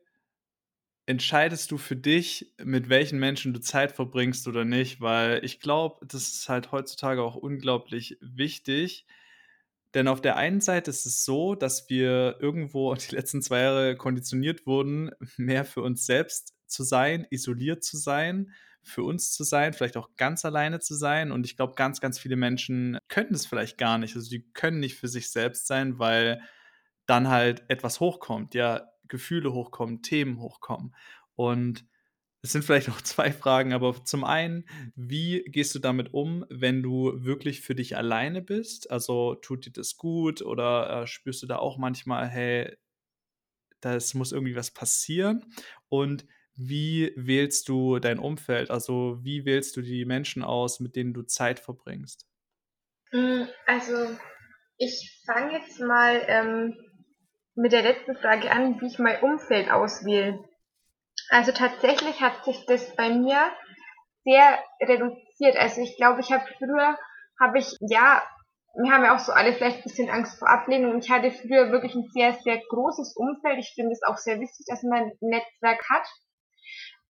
entscheidest 1.05 1.71
du 1.71 1.77
für 1.77 1.95
dich, 1.95 2.53
mit 2.63 2.89
welchen 2.89 3.19
Menschen 3.19 3.53
du 3.53 3.59
Zeit 3.59 3.91
verbringst 3.91 4.47
oder 4.47 4.63
nicht? 4.65 5.01
Weil 5.01 5.43
ich 5.43 5.59
glaube, 5.59 6.05
das 6.07 6.29
ist 6.29 6.49
halt 6.49 6.71
heutzutage 6.71 7.21
auch 7.23 7.35
unglaublich 7.35 8.17
wichtig. 8.21 9.05
Denn 9.93 10.07
auf 10.07 10.21
der 10.21 10.37
einen 10.37 10.61
Seite 10.61 10.89
ist 10.89 11.05
es 11.05 11.23
so, 11.23 11.55
dass 11.55 11.89
wir 11.89 12.37
irgendwo 12.39 12.93
die 12.95 13.15
letzten 13.15 13.41
zwei 13.41 13.61
Jahre 13.61 13.95
konditioniert 13.95 14.65
wurden, 14.65 15.11
mehr 15.37 15.65
für 15.65 15.81
uns 15.81 16.05
selbst 16.05 16.53
zu 16.67 16.83
sein, 16.83 17.27
isoliert 17.29 17.83
zu 17.83 17.97
sein, 17.97 18.51
für 18.81 19.03
uns 19.03 19.31
zu 19.31 19.43
sein, 19.43 19.73
vielleicht 19.73 19.95
auch 19.95 20.09
ganz 20.17 20.43
alleine 20.43 20.79
zu 20.79 20.95
sein. 20.95 21.31
Und 21.31 21.45
ich 21.45 21.55
glaube, 21.55 21.75
ganz, 21.75 22.01
ganz 22.01 22.19
viele 22.19 22.35
Menschen 22.35 22.97
können 23.07 23.33
es 23.33 23.45
vielleicht 23.45 23.77
gar 23.77 23.97
nicht. 23.97 24.15
Also 24.15 24.29
die 24.29 24.43
können 24.53 24.79
nicht 24.79 24.97
für 24.97 25.07
sich 25.07 25.31
selbst 25.31 25.67
sein, 25.67 25.99
weil 25.99 26.41
dann 27.05 27.29
halt 27.29 27.63
etwas 27.69 27.99
hochkommt, 27.99 28.55
ja, 28.55 28.89
Gefühle 29.07 29.53
hochkommen, 29.53 30.01
Themen 30.01 30.39
hochkommen. 30.39 30.95
Und 31.35 31.85
es 32.43 32.51
sind 32.51 32.63
vielleicht 32.63 32.89
auch 32.89 33.01
zwei 33.01 33.31
Fragen, 33.31 33.73
aber 33.73 34.03
zum 34.05 34.23
einen, 34.23 34.65
wie 34.95 35.43
gehst 35.47 35.73
du 35.73 35.79
damit 35.79 36.13
um, 36.13 36.45
wenn 36.49 36.83
du 36.83 37.23
wirklich 37.23 37.61
für 37.61 37.73
dich 37.73 37.97
alleine 37.97 38.41
bist? 38.41 38.91
Also 38.91 39.35
tut 39.35 39.65
dir 39.65 39.71
das 39.71 39.97
gut 39.97 40.41
oder 40.41 41.03
äh, 41.03 41.07
spürst 41.07 41.41
du 41.41 41.47
da 41.47 41.55
auch 41.55 41.77
manchmal, 41.77 42.27
hey, 42.27 42.77
das 43.81 44.13
muss 44.13 44.31
irgendwie 44.31 44.55
was 44.55 44.71
passieren? 44.71 45.45
Und 45.89 46.25
wie 46.55 47.13
wählst 47.15 47.67
du 47.67 47.99
dein 47.99 48.19
Umfeld? 48.19 48.69
Also 48.69 49.19
wie 49.23 49.45
wählst 49.45 49.75
du 49.75 49.81
die 49.81 50.05
Menschen 50.05 50.43
aus, 50.43 50.79
mit 50.79 50.95
denen 50.95 51.13
du 51.13 51.23
Zeit 51.23 51.59
verbringst? 51.59 52.27
Hm, 53.11 53.47
also 53.65 54.17
ich 54.77 55.21
fange 55.25 55.53
jetzt 55.53 55.79
mal 55.79 56.21
ähm, 56.27 56.75
mit 57.55 57.71
der 57.71 57.83
letzten 57.83 58.15
Frage 58.15 58.51
an, 58.51 58.79
wie 58.81 58.87
ich 58.87 58.99
mein 58.99 59.21
Umfeld 59.21 59.71
auswähle. 59.71 60.39
Also 61.29 61.51
tatsächlich 61.51 62.21
hat 62.21 62.43
sich 62.45 62.65
das 62.65 62.95
bei 62.95 63.09
mir 63.09 63.51
sehr 64.23 64.59
reduziert. 64.81 65.57
Also 65.57 65.81
ich 65.81 65.95
glaube, 65.97 66.21
ich 66.21 66.31
habe 66.31 66.45
früher, 66.57 66.97
habe 67.39 67.59
ich, 67.59 67.75
ja, 67.81 68.23
wir 68.75 68.91
haben 68.91 69.03
ja 69.03 69.15
auch 69.15 69.19
so 69.19 69.31
alle 69.31 69.53
vielleicht 69.53 69.77
ein 69.77 69.83
bisschen 69.83 70.09
Angst 70.09 70.39
vor 70.39 70.49
Ablehnung. 70.49 70.97
Ich 70.97 71.09
hatte 71.09 71.31
früher 71.31 71.71
wirklich 71.71 71.93
ein 71.93 72.09
sehr, 72.13 72.33
sehr 72.33 72.59
großes 72.69 73.15
Umfeld. 73.15 73.59
Ich 73.59 73.73
finde 73.75 73.91
es 73.91 74.01
auch 74.03 74.17
sehr 74.17 74.39
wichtig, 74.39 74.65
dass 74.67 74.81
man 74.83 75.03
ein 75.03 75.11
Netzwerk 75.21 75.81
hat. 75.89 76.07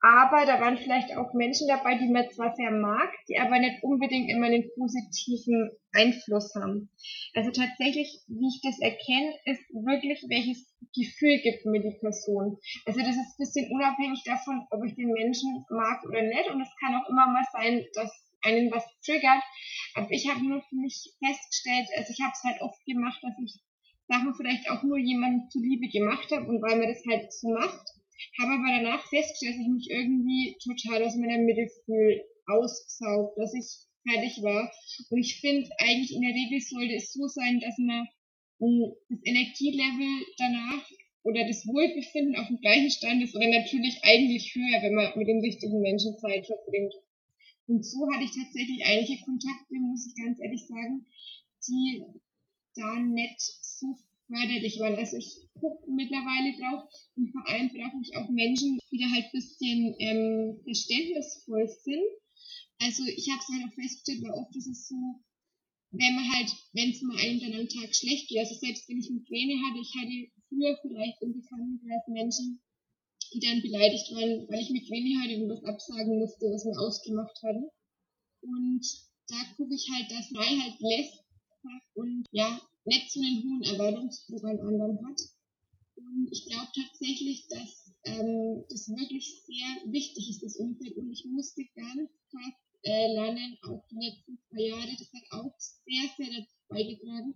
Aber 0.04 0.44
da 0.44 0.60
waren 0.60 0.78
vielleicht 0.78 1.16
auch 1.16 1.32
Menschen 1.32 1.68
dabei, 1.68 1.94
die 1.94 2.10
man 2.10 2.28
zwar 2.28 2.56
sehr 2.56 2.72
mag, 2.72 3.08
die 3.28 3.38
aber 3.38 3.60
nicht 3.60 3.84
unbedingt 3.84 4.28
immer 4.30 4.46
einen 4.46 4.68
positiven 4.74 5.70
Einfluss 5.92 6.52
haben. 6.56 6.90
Also 7.34 7.52
tatsächlich, 7.52 8.10
wie 8.26 8.50
ich 8.50 8.60
das 8.66 8.80
erkenne, 8.80 9.30
ist 9.46 9.62
wirklich, 9.70 10.26
welches 10.26 10.66
Gefühl 10.90 11.38
gibt 11.38 11.66
mir 11.66 11.80
die 11.80 11.96
Person. 12.00 12.58
Also 12.84 12.98
das 12.98 13.14
ist 13.14 13.38
ein 13.38 13.42
bisschen 13.46 13.70
unabhängig 13.70 14.24
davon, 14.24 14.66
ob 14.72 14.84
ich 14.84 14.96
den 14.96 15.12
Menschen 15.12 15.64
mag 15.70 16.02
oder 16.02 16.22
nicht. 16.22 16.50
Und 16.50 16.60
es 16.60 16.74
kann 16.82 16.98
auch 16.98 17.08
immer 17.08 17.30
mal 17.30 17.46
sein, 17.52 17.86
dass 17.94 18.10
einen 18.42 18.72
was 18.72 18.84
triggert. 19.06 19.42
Aber 19.94 20.10
ich 20.10 20.28
habe 20.28 20.42
nur 20.42 20.62
für 20.62 20.82
mich 20.82 21.14
festgestellt, 21.22 21.86
also 21.96 22.10
ich 22.10 22.20
habe 22.20 22.34
es 22.34 22.42
halt 22.42 22.60
oft 22.60 22.84
gemacht, 22.86 23.22
dass 23.22 23.38
ich 23.38 23.62
Sachen 24.08 24.34
vielleicht 24.34 24.68
auch 24.68 24.82
nur 24.82 24.98
jemandem 24.98 25.48
zuliebe 25.48 25.86
gemacht 25.86 26.26
habe 26.32 26.46
und 26.46 26.60
weil 26.60 26.76
man 26.76 26.88
das 26.88 27.04
halt 27.06 27.32
so 27.32 27.54
macht 27.54 28.01
habe 28.38 28.52
aber 28.52 28.82
danach 28.82 29.06
festgestellt, 29.08 29.54
dass 29.54 29.62
ich 29.62 29.68
mich 29.68 29.90
irgendwie 29.90 30.56
total 30.62 31.02
aus 31.04 31.16
meiner 31.16 31.38
Mitte 31.38 31.68
fühle, 31.84 32.24
ausgesaugt, 32.46 33.38
dass 33.38 33.54
ich 33.54 33.86
fertig 34.08 34.42
war. 34.42 34.70
Und 35.10 35.20
ich 35.20 35.40
finde, 35.40 35.68
eigentlich 35.78 36.12
in 36.12 36.22
der 36.22 36.34
Regel 36.34 36.60
sollte 36.60 36.94
es 36.94 37.12
so 37.12 37.26
sein, 37.28 37.60
dass 37.60 37.78
man 37.78 38.08
das 38.58 39.18
Energielevel 39.24 40.26
danach 40.38 40.84
oder 41.24 41.46
das 41.46 41.66
Wohlbefinden 41.66 42.36
auf 42.36 42.48
dem 42.48 42.60
gleichen 42.60 42.90
Stand 42.90 43.22
ist 43.22 43.34
oder 43.34 43.48
natürlich 43.48 43.98
eigentlich 44.02 44.54
höher, 44.54 44.82
wenn 44.82 44.94
man 44.94 45.12
mit 45.16 45.28
dem 45.28 45.40
richtigen 45.40 45.80
Menschen 45.80 46.18
Zeit 46.18 46.46
verbringt. 46.46 46.94
Und 47.66 47.84
so 47.84 48.06
hatte 48.10 48.24
ich 48.24 48.34
tatsächlich 48.34 48.84
einige 48.84 49.22
Kontakte, 49.22 49.74
muss 49.78 50.06
ich 50.06 50.14
ganz 50.14 50.40
ehrlich 50.40 50.66
sagen, 50.66 51.06
die 51.68 52.02
da 52.74 52.98
nicht 52.98 53.40
so 53.40 53.96
förderlich 54.32 54.80
waren. 54.80 54.96
Also 54.96 55.18
ich 55.18 55.36
gucke 55.60 55.84
mittlerweile 55.92 56.56
drauf 56.56 56.88
und 57.16 57.30
vor 57.30 57.46
allem 57.48 57.68
brauche 57.68 58.00
ich 58.00 58.16
auch 58.16 58.28
Menschen, 58.30 58.80
die 58.90 58.98
da 58.98 59.10
halt 59.12 59.26
ein 59.28 59.36
bisschen 59.36 59.94
ähm, 60.00 60.60
verständnisvoll 60.64 61.68
sind. 61.68 62.02
Also 62.80 63.04
ich 63.04 63.28
habe 63.28 63.40
es 63.44 63.48
halt 63.52 63.68
auch 63.68 63.74
festgestellt, 63.74 64.24
weil 64.24 64.40
oft 64.40 64.56
ist 64.56 64.66
es 64.66 64.88
so, 64.88 64.96
wenn 65.92 66.14
man 66.16 66.24
halt, 66.32 66.50
wenn 66.72 66.90
es 66.90 67.02
mal 67.02 67.20
einem 67.20 67.38
dann 67.40 67.60
am 67.60 67.68
Tag 67.68 67.94
schlecht 67.94 68.28
geht, 68.28 68.40
also 68.40 68.56
selbst 68.56 68.88
wenn 68.88 68.98
ich 68.98 69.10
Migräne 69.10 69.60
hatte, 69.60 69.84
ich 69.84 69.92
hatte 69.92 70.32
früher 70.48 70.72
vielleicht 70.80 71.20
im 71.20 71.36
Bekanntenkreis 71.36 72.08
Menschen, 72.08 72.60
die 73.34 73.40
dann 73.40 73.60
beleidigt 73.60 74.10
waren, 74.12 74.48
weil 74.48 74.60
ich 74.60 74.70
Migräne 74.70 75.20
hatte 75.20 75.36
und 75.36 75.50
was 75.52 75.64
absagen 75.64 76.18
musste, 76.18 76.46
was 76.48 76.64
wir 76.64 76.80
ausgemacht 76.80 77.36
hatten. 77.44 77.68
Und 78.40 78.84
da 79.28 79.36
gucke 79.56 79.74
ich 79.74 79.86
halt, 79.92 80.10
dass 80.10 80.30
man 80.32 80.62
halt 80.62 80.80
lässt 80.80 81.22
und 81.94 82.26
ja, 82.32 82.60
nicht 82.84 83.10
so 83.10 83.20
einen 83.20 83.42
hohen 83.42 83.62
Erwartungsdruck 83.62 84.44
an 84.44 84.60
anderen 84.60 84.98
hat. 85.06 85.20
Und 85.96 86.28
ich 86.30 86.46
glaube 86.46 86.68
tatsächlich, 86.74 87.46
dass 87.48 87.92
ähm, 88.04 88.64
das 88.68 88.88
wirklich 88.88 89.42
sehr 89.46 89.92
wichtig 89.92 90.30
ist, 90.30 90.42
das 90.42 90.56
Umfeld. 90.56 90.96
Und 90.96 91.10
ich 91.10 91.24
musste 91.24 91.64
ganz 91.74 92.10
krass 92.30 92.54
äh, 92.84 93.12
lernen, 93.14 93.56
auch 93.62 93.84
die 93.90 93.96
letzten 93.96 94.38
zwei 94.48 94.62
Jahre, 94.62 94.90
das 94.98 95.12
hat 95.12 95.22
auch 95.30 95.54
sehr, 95.58 96.02
sehr 96.16 96.40
dazu 96.40 96.56
beigetragen, 96.68 97.34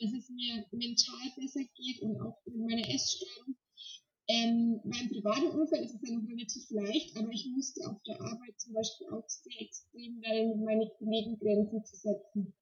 dass 0.00 0.12
es 0.12 0.28
mir 0.30 0.66
mental 0.72 1.32
besser 1.36 1.62
geht 1.76 2.02
und 2.02 2.20
auch 2.20 2.38
mit 2.46 2.56
meiner 2.56 2.88
Essstörung. 2.88 3.56
Ähm, 4.30 4.80
beim 4.84 5.08
privaten 5.08 5.48
Umfeld 5.58 5.84
ist 5.86 5.94
es 5.94 6.08
ja 6.08 6.14
noch 6.14 6.28
relativ 6.28 6.68
leicht, 6.70 7.16
aber 7.16 7.30
ich 7.30 7.46
musste 7.46 7.88
auf 7.88 8.02
der 8.02 8.20
Arbeit 8.20 8.60
zum 8.60 8.74
Beispiel 8.74 9.08
auch 9.08 9.26
sehr 9.26 9.60
extrem 9.60 10.20
lernen, 10.20 10.64
meine 10.64 10.90
Kollegen 10.98 11.38
Grenzen 11.38 11.82
zu 11.84 11.96
setzen. 11.96 12.52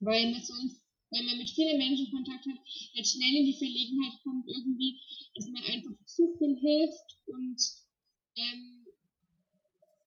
Weil 0.00 0.32
man 0.32 0.42
sonst 0.42 0.82
wenn 1.10 1.26
man 1.26 1.38
mit 1.38 1.50
vielen 1.50 1.78
Menschen 1.78 2.10
Kontakt 2.10 2.46
hat, 2.46 2.58
halt 2.94 3.06
schnell 3.06 3.34
in 3.36 3.46
die 3.46 3.58
Verlegenheit 3.58 4.20
kommt, 4.22 4.48
irgendwie, 4.48 5.00
dass 5.34 5.46
man 5.48 5.62
einfach 5.64 5.94
zu 6.06 6.34
viel 6.38 6.56
hilft 6.56 7.18
und 7.26 7.58
ähm, 8.36 8.80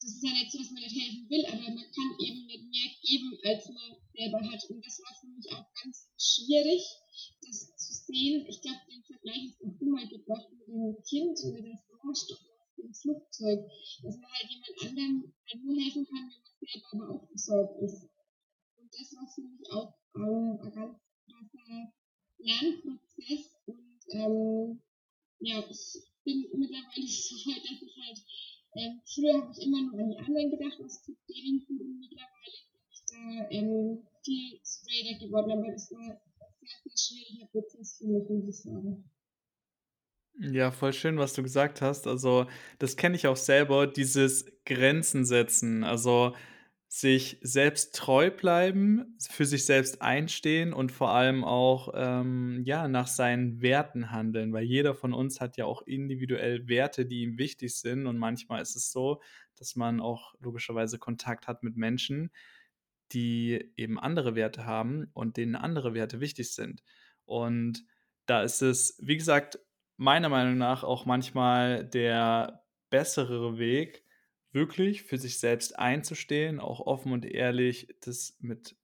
das 0.04 0.16
ist 0.16 0.24
ja 0.24 0.34
nicht 0.34 0.52
so, 0.52 0.58
dass 0.60 0.72
man 0.72 0.84
nicht 0.84 1.00
helfen 1.00 1.30
will, 1.30 1.46
aber 1.46 1.64
man 1.64 1.92
kann 1.96 2.12
eben 2.20 2.46
nicht 2.46 2.68
mehr 2.68 2.90
geben, 3.08 3.40
als 3.44 3.70
man 3.70 3.96
selber 4.12 4.40
hat. 4.52 4.60
Und 4.70 4.86
das 4.86 5.00
war 5.00 5.16
für 5.16 5.28
mich 5.28 5.48
auch 5.54 5.64
ganz 5.82 6.12
schwierig, 6.20 6.84
das 7.40 7.72
zu 7.78 7.94
sehen. 7.94 8.46
Ich 8.50 8.60
glaube, 8.62 8.84
den 8.92 9.04
Vergleich 9.04 9.46
ist 9.46 9.64
auch 9.64 9.80
mal 9.80 10.08
gebracht 10.08 10.52
mit 10.52 10.68
dem 10.68 11.00
Kind, 11.08 11.40
mit 11.56 11.64
dem 11.64 11.80
Sauerstoff 11.88 12.44
im 12.76 12.94
Flugzeug, 12.94 13.64
dass 14.04 14.18
man 14.18 14.30
halt 14.30 14.52
jemand 14.52 14.76
anderem 14.84 15.34
halt 15.48 15.64
nur 15.64 15.80
helfen 15.80 16.06
kann, 16.06 16.28
wenn 16.28 16.44
man 16.44 16.60
selber 16.60 16.88
aber 16.92 17.16
auch 17.16 17.28
versorgt 17.30 17.82
ist. 17.82 18.04
Und 18.76 18.92
das 18.92 19.16
war 19.16 19.28
für 19.34 19.42
mich 19.42 19.72
auch 19.72 19.94
ähm, 20.16 20.60
ein 20.62 20.72
ganz 20.72 21.00
krasser 21.26 21.94
Lernprozess 22.38 23.56
und 23.66 24.00
ähm, 24.12 24.82
ja, 25.40 25.64
ich 25.70 26.04
bin 26.24 26.48
mittlerweile 26.56 27.08
so 27.08 27.36
weit, 27.50 27.64
dass 27.64 27.82
ich 27.82 27.98
halt, 27.98 28.20
ähm, 28.76 29.02
früher 29.06 29.42
habe 29.42 29.52
ich 29.52 29.66
immer 29.66 29.82
nur 29.84 30.00
an 30.00 30.10
die 30.10 30.18
anderen 30.18 30.52
gedacht, 30.52 30.80
was 30.80 31.04
tut 31.04 31.18
denen 31.30 31.66
gut 31.68 31.82
und 31.82 32.00
mittlerweile 32.00 32.60
bin 32.72 32.82
ich 32.92 33.04
da 33.06 33.50
ähm, 33.50 34.08
viel 34.24 34.60
straighter 34.64 35.26
geworden, 35.26 35.52
aber 35.52 35.72
das 35.72 35.92
war 35.92 36.02
ein 36.02 36.20
sehr, 36.60 36.70
sehr 36.86 36.98
schwieriger 36.98 37.48
Prozess 37.48 37.98
für 37.98 38.08
mich, 38.08 38.30
muss 38.30 38.48
ich 38.48 38.64
sagen. 38.64 39.10
Ja, 40.40 40.72
voll 40.72 40.94
schön, 40.94 41.18
was 41.18 41.34
du 41.34 41.44
gesagt 41.44 41.82
hast. 41.82 42.08
Also, 42.08 42.48
das 42.80 42.98
kenne 42.98 43.16
ich 43.16 43.28
auch 43.28 43.36
selber, 43.36 43.86
dieses 43.86 44.46
Grenzen 44.66 45.26
setzen. 45.26 45.84
Also, 45.84 46.34
sich 46.96 47.40
selbst 47.42 47.96
treu 47.96 48.30
bleiben, 48.30 49.18
für 49.28 49.46
sich 49.48 49.66
selbst 49.66 50.04
einstehen 50.04 50.74
und 50.74 50.92
vor 50.92 51.10
allem 51.10 51.44
auch, 51.44 51.92
ähm, 51.96 52.62
ja, 52.66 52.88
nach 52.88 53.08
seinen 53.08 53.64
Werten 53.64 54.12
handeln, 54.12 54.54
weil 54.54 54.64
jeder 54.64 54.94
von 54.94 55.12
uns 55.12 55.42
hat 55.42 55.58
ja 55.58 55.66
auch 55.66 55.82
individuell 55.82 56.68
Werte, 56.68 57.08
die 57.08 57.24
ihm 57.24 57.40
wichtig 57.40 57.76
sind 57.80 58.06
und 58.06 58.20
manchmal 58.20 58.62
ist 58.62 58.76
es 58.76 58.92
so, 58.92 59.24
dass 59.58 59.76
man 59.76 60.02
auch 60.02 60.36
logischerweise 60.40 61.00
Kontakt 61.00 61.48
hat 61.48 61.64
mit 61.64 61.78
Menschen, 61.78 62.30
die 63.12 63.72
eben 63.76 64.00
andere 64.00 64.36
Werte 64.36 64.68
haben 64.68 65.08
und 65.14 65.36
denen 65.38 65.56
andere 65.56 65.96
Werte 65.96 66.20
wichtig 66.20 66.54
sind. 66.54 66.84
Und 67.26 67.86
da 68.28 68.44
ist 68.44 68.62
es, 68.62 69.00
wie 69.02 69.18
gesagt, 69.18 69.58
meiner 69.98 70.30
Meinung 70.30 70.60
nach 70.60 70.84
auch 70.84 71.08
manchmal 71.08 71.86
der 71.86 72.64
bessere 72.92 73.58
Weg, 73.58 74.03
wirklich 74.54 75.04
für 75.04 75.18
sich 75.18 75.40
selbst 75.40 75.78
einzustehen, 75.78 76.60
auch 76.60 76.80
offen 76.80 77.12
und 77.12 77.26
ehrlich 77.26 77.88
das 78.02 78.38
mit 78.40 78.76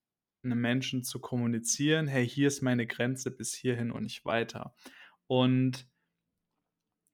einem 0.43 0.61
Menschen 0.61 1.03
zu 1.03 1.19
kommunizieren, 1.19 2.07
hey, 2.07 2.27
hier 2.27 2.47
ist 2.47 2.61
meine 2.61 2.87
Grenze 2.87 3.31
bis 3.31 3.53
hierhin 3.53 3.91
und 3.91 4.03
nicht 4.03 4.25
weiter. 4.25 4.73
Und 5.27 5.87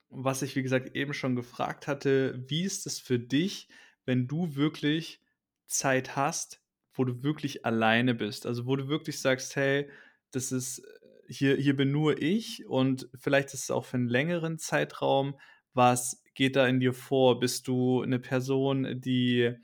was 0.10 0.42
ich, 0.42 0.56
wie 0.56 0.64
gesagt, 0.64 0.96
eben 0.96 1.14
schon 1.14 1.36
gefragt 1.36 1.88
hatte, 1.88 2.42
wie 2.48 2.64
ist 2.64 2.86
es 2.86 3.00
für 3.00 3.20
dich, 3.20 3.68
wenn 4.06 4.28
du 4.28 4.56
wirklich 4.56 5.22
Zeit 5.66 6.16
hast, 6.16 6.62
wo 6.94 7.04
du 7.04 7.24
wirklich 7.24 7.66
alleine 7.66 8.14
bist? 8.14 8.46
Also 8.46 8.66
wo 8.66 8.76
du 8.76 8.88
wirklich 8.88 9.20
sagst, 9.20 9.56
hey, 9.56 9.90
das 10.32 10.52
ist, 10.52 10.84
hier, 11.28 11.56
hier 11.58 11.76
bin 11.76 11.92
nur 11.92 12.22
ich 12.22 12.66
und 12.68 13.10
vielleicht 13.16 13.54
ist 13.54 13.64
es 13.64 13.72
auch 13.72 13.86
für 13.86 13.98
einen 13.98 14.08
längeren 14.08 14.60
Zeitraum 14.60 15.38
Was 15.76 16.24
geht 16.34 16.56
da 16.56 16.66
in 16.68 16.80
dir 16.80 16.94
vor? 16.94 17.40
Bist 17.40 17.68
du 17.68 18.02
eine 18.02 18.18
Person, 18.18 19.00
die 19.02 19.56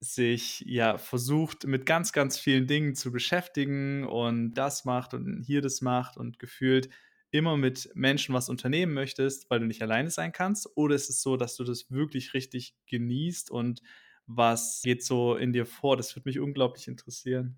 sich 0.00 0.60
ja 0.66 0.98
versucht, 0.98 1.64
mit 1.64 1.86
ganz, 1.86 2.12
ganz 2.12 2.38
vielen 2.38 2.66
Dingen 2.66 2.94
zu 2.94 3.12
beschäftigen 3.12 4.04
und 4.04 4.54
das 4.54 4.84
macht 4.84 5.14
und 5.14 5.42
hier 5.42 5.62
das 5.62 5.80
macht 5.80 6.16
und 6.16 6.38
gefühlt 6.38 6.90
immer 7.30 7.56
mit 7.56 7.90
Menschen 7.94 8.34
was 8.34 8.48
unternehmen 8.48 8.94
möchtest, 8.94 9.50
weil 9.50 9.60
du 9.60 9.66
nicht 9.66 9.82
alleine 9.82 10.10
sein 10.10 10.32
kannst? 10.32 10.68
Oder 10.76 10.94
ist 10.94 11.08
es 11.08 11.22
so, 11.22 11.36
dass 11.36 11.56
du 11.56 11.64
das 11.64 11.90
wirklich 11.90 12.34
richtig 12.34 12.74
genießt 12.86 13.50
und 13.50 13.80
was 14.26 14.82
geht 14.82 15.04
so 15.04 15.36
in 15.36 15.52
dir 15.52 15.66
vor? 15.66 15.96
Das 15.96 16.16
würde 16.16 16.28
mich 16.28 16.40
unglaublich 16.40 16.88
interessieren. 16.88 17.56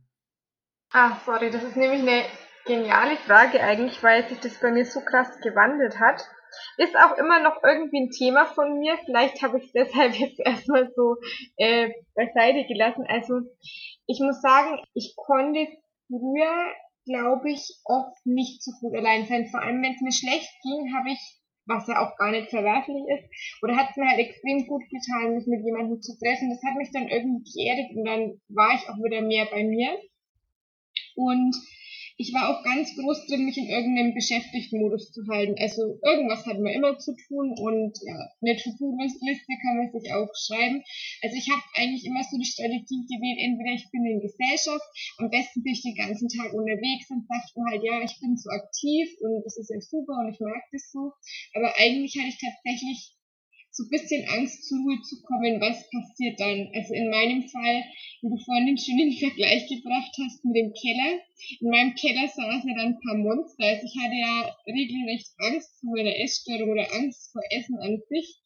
Ah, 0.93 1.19
sorry, 1.25 1.51
das 1.51 1.63
ist 1.63 1.77
nämlich 1.77 2.01
eine 2.01 2.25
geniale 2.67 3.17
Frage 3.19 3.63
eigentlich, 3.63 4.03
weil 4.03 4.29
sich 4.29 4.39
das 4.41 4.61
bei 4.61 4.71
mir 4.71 4.85
so 4.85 5.01
krass 5.01 5.39
gewandelt 5.41 5.99
hat. 5.99 6.23
Ist 6.77 6.97
auch 6.97 7.17
immer 7.19 7.41
noch 7.41 7.63
irgendwie 7.63 8.03
ein 8.03 8.11
Thema 8.11 8.47
von 8.47 8.79
mir. 8.79 8.97
Vielleicht 9.05 9.43
habe 9.43 9.59
ich 9.59 9.67
es 9.67 9.73
deshalb 9.73 10.15
jetzt 10.19 10.41
erstmal 10.41 10.91
so 10.95 11.17
äh, 11.57 11.91
beiseite 12.15 12.67
gelassen. 12.67 13.05
Also 13.09 13.41
ich 14.07 14.21
muss 14.21 14.41
sagen, 14.41 14.81
ich 14.95 15.15
konnte 15.17 15.67
früher, 16.09 16.73
glaube 17.05 17.51
ich, 17.51 17.81
oft 17.85 18.25
nicht 18.25 18.63
so 18.63 18.73
gut 18.81 18.97
allein 18.97 19.27
sein. 19.27 19.47
Vor 19.47 19.61
allem, 19.61 19.83
wenn 19.83 19.95
es 19.95 20.01
mir 20.01 20.13
schlecht 20.13 20.51
ging, 20.63 20.95
habe 20.95 21.11
ich, 21.11 21.21
was 21.67 21.87
ja 21.87 22.01
auch 22.01 22.17
gar 22.17 22.31
nicht 22.31 22.49
verwerflich 22.49 23.05
ist, 23.13 23.63
oder 23.63 23.77
hat 23.77 23.91
es 23.91 23.97
mir 23.97 24.09
halt 24.09 24.21
extrem 24.21 24.67
gut 24.67 24.83
getan, 24.89 25.35
mich 25.35 25.47
mit 25.47 25.65
jemandem 25.65 26.01
zu 26.01 26.17
treffen. 26.19 26.51
Das 26.51 26.63
hat 26.63 26.77
mich 26.77 26.91
dann 26.93 27.09
irgendwie 27.09 27.45
geerdet 27.53 27.97
und 27.97 28.05
dann 28.05 28.41
war 28.49 28.75
ich 28.75 28.89
auch 28.89 28.97
wieder 29.05 29.21
mehr 29.21 29.47
bei 29.51 29.65
mir. 29.65 29.99
Und 31.15 31.55
ich 32.19 32.35
war 32.35 32.51
auch 32.51 32.65
ganz 32.65 32.91
groß 32.99 33.27
drin, 33.27 33.47
mich 33.47 33.57
in 33.57 33.71
irgendeinem 33.71 34.13
Beschäftigten-Modus 34.13 35.13
zu 35.15 35.23
halten. 35.31 35.55
Also 35.57 36.03
irgendwas 36.03 36.45
hatten 36.47 36.65
wir 36.67 36.75
immer 36.75 36.99
zu 36.99 37.15
tun 37.15 37.55
und 37.55 37.95
ja, 38.03 38.19
eine 38.43 38.59
To-Do-Liste 38.59 39.55
kann 39.63 39.79
man 39.79 39.87
sich 39.95 40.11
auch 40.11 40.27
schreiben. 40.35 40.83
Also 41.23 41.37
ich 41.39 41.47
habe 41.47 41.63
eigentlich 41.79 42.05
immer 42.05 42.27
so 42.27 42.35
die 42.35 42.51
Strategie 42.51 43.07
gewählt, 43.07 43.39
entweder 43.39 43.71
ich 43.71 43.87
bin 43.95 44.03
in 44.03 44.19
Gesellschaft, 44.19 44.83
am 45.23 45.31
besten 45.31 45.63
bin 45.63 45.73
ich 45.73 45.83
den 45.87 45.95
ganzen 45.95 46.27
Tag 46.27 46.51
unterwegs 46.53 47.07
und 47.07 47.23
dachte 47.31 47.63
halt, 47.71 47.87
ja, 47.87 48.03
ich 48.03 48.19
bin 48.19 48.35
so 48.35 48.51
aktiv 48.51 49.07
und 49.23 49.47
das 49.47 49.55
ist 49.57 49.71
ja 49.71 49.79
super 49.79 50.19
und 50.19 50.35
ich 50.35 50.41
mag 50.43 50.67
das 50.75 50.91
so. 50.91 51.15
Aber 51.55 51.71
eigentlich 51.79 52.19
hatte 52.19 52.35
ich 52.35 52.43
tatsächlich 52.43 53.15
so 53.79 53.85
ein 53.85 53.95
bisschen 53.95 54.27
Angst 54.29 54.67
zur 54.67 54.79
Ruhe 54.83 55.01
zu 55.03 55.23
kommen, 55.23 55.61
was 55.63 55.87
passiert 55.89 56.41
dann? 56.41 56.67
Also 56.75 56.95
in 56.95 57.11
meinem 57.11 57.47
Fall, 57.47 57.85
wie 58.23 58.29
du 58.29 58.37
vorhin 58.43 58.67
den 58.67 58.77
schönen 58.77 59.13
Vergleich 59.23 59.71
gebracht 59.71 60.11
hast 60.19 60.45
mit 60.45 60.57
dem 60.57 60.75
Keller. 60.75 61.23
In 61.61 61.71
meinem 61.71 61.95
Keller 61.95 62.27
saßen 62.27 62.69
ja 62.69 62.75
dann 62.75 62.99
ein 62.99 63.01
paar 63.01 63.17
Monster. 63.17 63.63
Also 63.63 63.87
ich 63.87 63.95
hatte 64.03 64.19
ja 64.19 64.51
regelrecht 64.67 65.31
Angst 65.39 65.79
vor 65.79 65.97
einer 65.97 66.19
Essstörung 66.19 66.71
oder 66.75 66.93
Angst 66.93 67.31
vor 67.31 67.43
Essen 67.51 67.79
an 67.79 68.03
sich. 68.11 68.43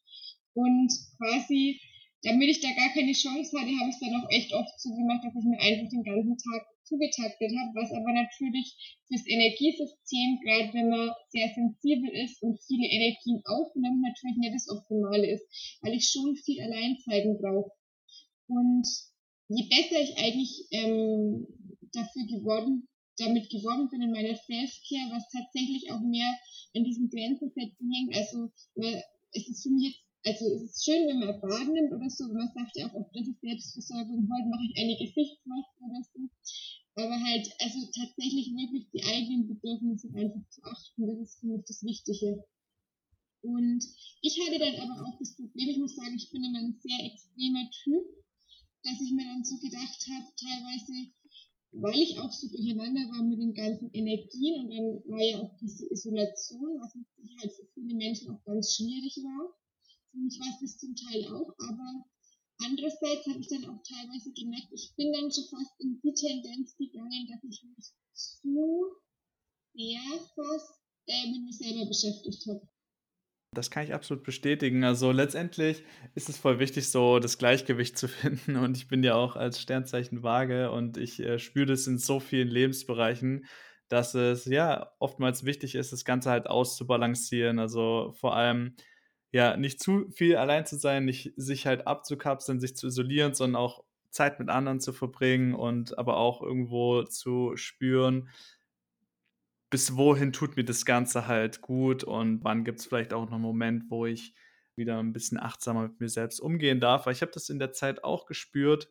Und 0.53 0.93
quasi 1.17 1.81
damit 2.21 2.49
ich 2.49 2.61
da 2.61 2.69
gar 2.71 2.93
keine 2.93 3.11
Chance 3.11 3.51
hatte, 3.59 3.73
habe 3.79 3.89
ich 3.89 3.95
es 3.95 3.99
dann 3.99 4.21
auch 4.21 4.29
echt 4.29 4.53
oft 4.53 4.79
so 4.79 4.95
gemacht, 4.95 5.25
dass 5.25 5.35
ich 5.35 5.43
mir 5.43 5.59
einfach 5.59 5.89
den 5.89 6.03
ganzen 6.03 6.37
Tag 6.37 6.65
zugetaktet 6.83 7.51
habe, 7.51 7.71
was 7.75 7.91
aber 7.91 8.11
natürlich 8.13 8.99
fürs 9.07 9.25
Energiesystem, 9.27 10.39
gerade 10.43 10.73
wenn 10.73 10.89
man 10.89 11.11
sehr 11.29 11.49
sensibel 11.53 12.09
ist 12.09 12.41
und 12.41 12.61
viele 12.61 12.87
Energien 12.87 13.41
aufnimmt, 13.45 14.01
natürlich 14.01 14.37
nicht 14.37 14.55
das 14.55 14.69
Optimale 14.69 15.31
ist, 15.31 15.45
weil 15.81 15.93
ich 15.93 16.09
schon 16.09 16.35
viel 16.35 16.61
Alleinzeiten 16.61 17.39
brauche. 17.39 17.71
Und 18.47 18.87
je 19.47 19.67
besser 19.69 19.99
ich 20.01 20.17
eigentlich 20.17 20.67
ähm, 20.71 21.47
dafür 21.93 22.25
geworden, 22.27 22.87
damit 23.17 23.49
geworden 23.49 23.89
bin 23.89 24.01
in 24.01 24.11
meiner 24.11 24.35
Selfcare, 24.35 25.13
was 25.13 25.29
tatsächlich 25.29 25.91
auch 25.91 26.01
mehr 26.01 26.31
in 26.73 26.83
diesen 26.83 27.09
Grenzen 27.09 27.51
setzen 27.53 27.91
hängt, 27.91 28.15
also 28.15 28.51
es 29.31 29.47
ist 29.47 29.63
für 29.63 29.69
mich 29.69 29.93
jetzt 29.93 30.12
also 30.25 30.45
es 30.55 30.63
ist 30.63 30.85
schön, 30.85 31.07
wenn 31.07 31.19
man 31.19 31.39
Baden 31.41 31.73
nimmt 31.73 31.91
oder 31.91 32.09
so, 32.09 32.31
man 32.31 32.51
sagt 32.55 32.75
ja 32.75 32.87
auch 32.87 32.95
oft, 32.95 33.11
das 33.13 33.27
ist 33.27 33.41
Selbstversorgung, 33.41 34.29
heute 34.31 34.47
mache 34.47 34.65
ich 34.71 34.77
eine 34.79 34.95
Gesichtsmaske 34.95 35.79
oder 35.83 36.01
so. 36.13 36.19
Aber 36.95 37.19
halt, 37.19 37.49
also 37.59 37.79
tatsächlich 37.91 38.53
wirklich 38.55 38.87
die 38.93 39.03
eigenen 39.03 39.47
Bedürfnisse 39.47 40.07
einfach 40.15 40.47
zu 40.49 40.63
achten, 40.63 41.07
das 41.07 41.19
ist 41.19 41.39
für 41.39 41.47
mich 41.47 41.63
das 41.67 41.83
Wichtige. 41.83 42.45
Und 43.41 43.83
ich 44.21 44.39
hatte 44.39 44.59
dann 44.59 44.79
aber 44.79 45.03
auch 45.03 45.19
das 45.19 45.35
Problem, 45.35 45.69
ich 45.69 45.79
muss 45.79 45.95
sagen, 45.95 46.15
ich 46.15 46.31
bin 46.31 46.43
immer 46.43 46.59
ein 46.59 46.79
sehr 46.79 46.99
extremer 47.03 47.67
Typ, 47.83 48.05
dass 48.83 49.01
ich 49.01 49.11
mir 49.11 49.25
dann 49.25 49.43
so 49.43 49.57
gedacht 49.57 50.07
habe, 50.07 50.27
teilweise, 50.39 51.11
weil 51.71 51.99
ich 51.99 52.19
auch 52.19 52.31
so 52.31 52.47
durcheinander 52.47 53.01
war 53.11 53.23
mit 53.23 53.39
den 53.39 53.53
ganzen 53.53 53.91
Energien 53.91 54.63
und 54.63 54.69
dann 54.71 55.11
war 55.11 55.21
ja 55.21 55.41
auch 55.41 55.57
diese 55.59 55.91
Isolation, 55.91 56.79
was 56.79 56.95
mit 56.95 57.07
Sicherheit 57.17 57.51
für 57.51 57.67
viele 57.73 57.95
Menschen 57.95 58.31
auch 58.31 58.43
ganz 58.45 58.75
schwierig 58.75 59.17
war 59.17 59.51
ich 60.13 60.39
weiß 60.39 60.59
das 60.61 60.77
zum 60.77 60.95
Teil 60.95 61.25
auch, 61.27 61.53
aber 61.57 62.05
andererseits 62.63 63.25
habe 63.27 63.39
ich 63.39 63.47
dann 63.47 63.65
auch 63.65 63.81
teilweise 63.83 64.31
gemerkt, 64.33 64.69
ich 64.71 64.93
bin 64.95 65.11
dann 65.11 65.31
schon 65.31 65.45
fast 65.49 65.73
in 65.79 65.99
die 66.01 66.13
Tendenz 66.13 66.75
gegangen, 66.77 67.27
dass 67.29 67.43
ich 67.43 67.63
mich 67.63 67.91
zu 68.13 68.95
sehr 69.73 69.99
fast 70.35 70.79
äh, 71.07 71.31
mit 71.31 71.43
mir 71.43 71.53
selber 71.53 71.87
beschäftigt 71.87 72.45
habe. 72.47 72.67
Das 73.53 73.69
kann 73.69 73.83
ich 73.83 73.93
absolut 73.93 74.23
bestätigen. 74.23 74.83
Also 74.83 75.11
letztendlich 75.11 75.83
ist 76.15 76.29
es 76.29 76.37
voll 76.37 76.59
wichtig, 76.59 76.89
so 76.89 77.19
das 77.19 77.37
Gleichgewicht 77.37 77.97
zu 77.97 78.07
finden. 78.09 78.55
Und 78.55 78.77
ich 78.77 78.87
bin 78.87 79.03
ja 79.03 79.15
auch 79.15 79.35
als 79.35 79.59
Sternzeichen 79.59 80.23
vage 80.23 80.71
und 80.71 80.97
ich 80.97 81.19
äh, 81.19 81.39
spüre 81.39 81.67
das 81.67 81.87
in 81.87 81.97
so 81.97 82.19
vielen 82.19 82.47
Lebensbereichen, 82.47 83.45
dass 83.89 84.15
es 84.15 84.45
ja 84.45 84.91
oftmals 84.99 85.43
wichtig 85.43 85.75
ist, 85.75 85.91
das 85.91 86.05
Ganze 86.05 86.31
halt 86.31 86.47
auszubalancieren. 86.47 87.59
Also 87.59 88.13
vor 88.19 88.35
allem 88.35 88.75
ja, 89.33 89.57
nicht 89.57 89.81
zu 89.81 90.09
viel 90.11 90.37
allein 90.37 90.65
zu 90.65 90.77
sein, 90.77 91.05
nicht 91.05 91.33
sich 91.35 91.65
halt 91.65 91.87
abzukapseln, 91.87 92.59
sich 92.59 92.77
zu 92.77 92.87
isolieren, 92.87 93.33
sondern 93.33 93.61
auch 93.61 93.83
Zeit 94.11 94.39
mit 94.39 94.49
anderen 94.49 94.79
zu 94.79 94.93
verbringen 94.93 95.55
und 95.55 95.97
aber 95.97 96.17
auch 96.17 96.43
irgendwo 96.43 97.01
zu 97.03 97.57
spüren, 97.57 98.29
bis 99.71 99.97
wohin 99.97 100.33
tut 100.33 100.55
mir 100.55 100.63
das 100.63 100.85
Ganze 100.85 101.25
halt 101.25 101.61
gut 101.61 102.03
und 102.03 102.43
wann 102.43 102.63
gibt 102.63 102.79
es 102.79 102.85
vielleicht 102.85 103.11
auch 103.11 103.25
noch 103.25 103.33
einen 103.33 103.41
Moment, 103.41 103.85
wo 103.89 104.05
ich 104.05 104.35
wieder 104.75 104.99
ein 104.99 105.13
bisschen 105.13 105.39
achtsamer 105.39 105.81
mit 105.81 105.99
mir 105.99 106.09
selbst 106.09 106.39
umgehen 106.39 106.79
darf. 106.79 107.07
Weil 107.07 107.13
ich 107.13 107.23
habe 107.23 107.31
das 107.31 107.49
in 107.49 107.57
der 107.57 107.71
Zeit 107.71 108.03
auch 108.03 108.27
gespürt, 108.27 108.87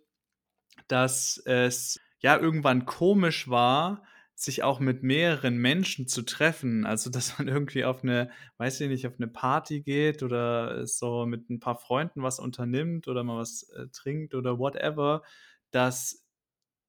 dass 0.89 1.41
es 1.45 2.01
ja 2.19 2.37
irgendwann 2.37 2.85
komisch 2.85 3.49
war, 3.49 4.03
sich 4.45 4.63
auch 4.63 4.81
mit 4.81 5.03
mehreren 5.03 5.57
Menschen 5.59 6.09
zu 6.09 6.23
treffen. 6.23 6.85
Also, 6.87 7.11
dass 7.11 7.39
man 7.39 7.49
irgendwie 7.49 7.85
auf 7.85 8.03
eine, 8.03 8.31
weiß 8.59 8.81
ich 8.81 8.89
nicht, 8.89 9.07
auf 9.07 9.15
eine 9.19 9.29
Party 9.29 9.83
geht 9.83 10.23
oder 10.23 10.87
so 10.87 11.27
mit 11.27 11.51
ein 11.51 11.61
paar 11.61 11.77
Freunden 11.77 12.23
was 12.23 12.39
unternimmt 12.39 13.09
oder 13.09 13.25
mal 13.25 13.39
was 13.39 13.65
äh, 13.71 13.87
trinkt 13.93 14.35
oder 14.35 14.59
whatever, 14.59 15.23
dass 15.71 16.25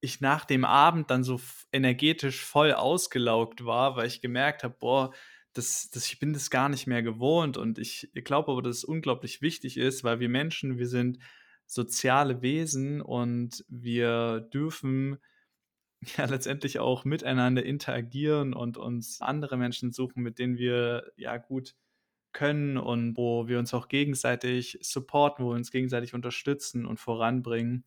ich 0.02 0.20
nach 0.20 0.46
dem 0.46 0.66
Abend 0.66 1.10
dann 1.12 1.24
so 1.24 1.40
energetisch 1.72 2.44
voll 2.44 2.74
ausgelaugt 2.74 3.66
war, 3.66 3.96
weil 3.96 4.08
ich 4.08 4.22
gemerkt 4.22 4.64
habe, 4.64 4.76
boah, 4.78 5.14
das, 5.54 5.90
das, 5.92 6.08
ich 6.08 6.20
bin 6.20 6.34
das 6.34 6.50
gar 6.50 6.68
nicht 6.68 6.88
mehr 6.88 7.04
gewohnt 7.04 7.58
und 7.58 7.80
ich, 7.80 8.10
ich 8.14 8.26
glaube 8.26 8.52
aber, 8.52 8.62
dass 8.62 8.78
es 8.78 8.84
unglaublich 8.84 9.42
wichtig 9.42 9.78
ist, 9.78 10.04
weil 10.04 10.20
wir 10.20 10.30
Menschen, 10.30 10.78
wir 10.78 10.88
sind 10.88 11.20
soziale 11.66 12.42
Wesen 12.42 13.02
und 13.02 13.64
wir 13.70 14.42
dürfen 14.54 15.20
ja 16.18 16.26
letztendlich 16.26 16.80
auch 16.80 17.06
miteinander 17.06 17.64
interagieren 17.64 18.54
und 18.54 18.78
uns 18.78 19.22
andere 19.22 19.58
Menschen 19.58 19.92
suchen, 19.92 20.24
mit 20.24 20.40
denen 20.40 20.58
wir 20.58 21.12
ja 21.18 21.38
gut 21.38 21.76
können 22.34 22.78
und 22.78 23.16
wo 23.16 23.48
wir 23.48 23.60
uns 23.60 23.74
auch 23.74 23.88
gegenseitig 23.88 24.80
supporten, 24.82 25.46
wo 25.46 25.50
wir 25.50 25.56
uns 25.56 25.72
gegenseitig 25.72 26.14
unterstützen 26.14 26.86
und 26.86 27.00
voranbringen. 27.00 27.86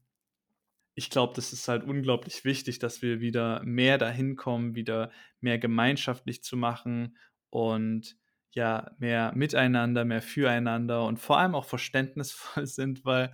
Ich 0.95 1.11
glaube, 1.11 1.35
das 1.35 1.53
ist 1.53 1.69
halt 1.69 1.85
unglaublich 1.85 2.45
wichtig, 2.45 2.79
dass 2.79 3.03
wir 3.03 3.21
wieder 3.21 3.63
mehr 3.65 3.99
dahin 3.99 4.37
kommen, 4.37 4.75
wieder 4.75 5.11
mehr 5.41 5.59
gemeinschaftlich 5.59 6.43
zu 6.43 6.57
machen 6.57 7.17
und 7.51 8.17
ja, 8.53 8.91
mehr 8.99 9.33
miteinander, 9.35 10.07
mehr 10.07 10.23
füreinander 10.23 11.05
und 11.05 11.19
vor 11.19 11.39
allem 11.39 11.55
auch 11.55 11.67
verständnisvoll 11.67 12.67
sind, 12.67 13.05
weil 13.05 13.31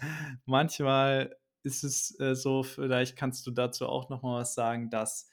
manchmal 0.46 1.36
ist 1.64 1.84
es 1.84 2.18
äh, 2.20 2.34
so, 2.34 2.62
vielleicht 2.62 3.16
kannst 3.16 3.46
du 3.46 3.50
dazu 3.50 3.86
auch 3.88 4.08
noch 4.08 4.22
mal 4.22 4.40
was 4.40 4.54
sagen, 4.54 4.90
dass 4.90 5.28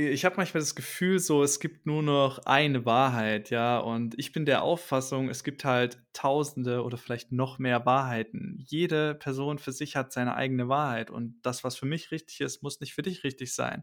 ich 0.00 0.24
habe 0.24 0.36
manchmal 0.36 0.60
das 0.60 0.76
Gefühl, 0.76 1.18
so 1.18 1.42
es 1.42 1.58
gibt 1.58 1.84
nur 1.84 2.04
noch 2.04 2.38
eine 2.46 2.84
Wahrheit, 2.86 3.50
ja, 3.50 3.78
und 3.78 4.16
ich 4.16 4.30
bin 4.30 4.46
der 4.46 4.62
Auffassung, 4.62 5.28
es 5.28 5.42
gibt 5.42 5.64
halt 5.64 6.00
Tausende 6.12 6.84
oder 6.84 6.96
vielleicht 6.96 7.32
noch 7.32 7.58
mehr 7.58 7.84
Wahrheiten. 7.84 8.64
Jede 8.64 9.16
Person 9.16 9.58
für 9.58 9.72
sich 9.72 9.96
hat 9.96 10.12
seine 10.12 10.36
eigene 10.36 10.68
Wahrheit 10.68 11.10
und 11.10 11.40
das, 11.42 11.64
was 11.64 11.76
für 11.76 11.86
mich 11.86 12.12
richtig 12.12 12.40
ist, 12.42 12.62
muss 12.62 12.78
nicht 12.80 12.94
für 12.94 13.02
dich 13.02 13.24
richtig 13.24 13.52
sein. 13.52 13.82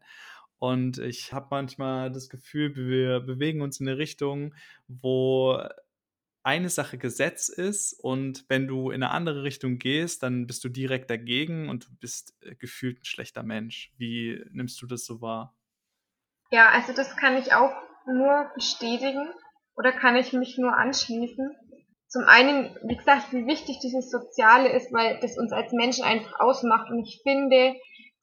Und 0.58 1.00
ich 1.00 1.34
habe 1.34 1.48
manchmal 1.52 2.10
das 2.12 2.30
Gefühl, 2.30 2.76
wir 2.76 3.20
bewegen 3.20 3.62
uns 3.62 3.82
in 3.82 3.88
eine 3.90 3.98
Richtung, 3.98 4.56
wo 4.88 5.62
eine 6.46 6.70
Sache 6.70 7.00
Gesetz 7.00 7.50
ist 7.50 7.94
und 7.94 8.46
wenn 8.50 8.68
du 8.68 8.92
in 8.92 9.02
eine 9.02 9.12
andere 9.12 9.42
Richtung 9.44 9.80
gehst, 9.80 10.22
dann 10.22 10.46
bist 10.46 10.64
du 10.64 10.70
direkt 10.70 11.10
dagegen 11.10 11.70
und 11.70 11.86
du 11.86 11.96
bist 12.00 12.36
äh, 12.42 12.54
gefühlt 12.56 13.02
ein 13.02 13.06
schlechter 13.06 13.42
Mensch. 13.42 13.92
Wie 13.98 14.44
nimmst 14.52 14.80
du 14.82 14.86
das 14.86 15.06
so 15.06 15.22
wahr? 15.22 15.56
Ja, 16.52 16.70
also 16.70 16.94
das 16.94 17.18
kann 17.18 17.36
ich 17.38 17.54
auch 17.54 17.74
nur 18.06 18.52
bestätigen. 18.54 19.28
oder 19.76 19.92
kann 19.92 20.16
ich 20.16 20.32
mich 20.34 20.58
nur 20.58 20.78
anschließen? 20.78 21.52
Zum 22.08 22.24
einen, 22.28 22.78
wie 22.84 22.96
gesagt, 22.96 23.34
wie 23.34 23.48
wichtig 23.48 23.80
dieses 23.82 24.10
Soziale 24.10 24.70
ist, 24.70 24.94
weil 24.94 25.20
das 25.20 25.38
uns 25.38 25.52
als 25.52 25.74
Menschen 25.74 26.06
einfach 26.06 26.40
ausmacht. 26.40 26.90
Und 26.92 27.00
ich 27.00 27.20
finde, 27.24 27.76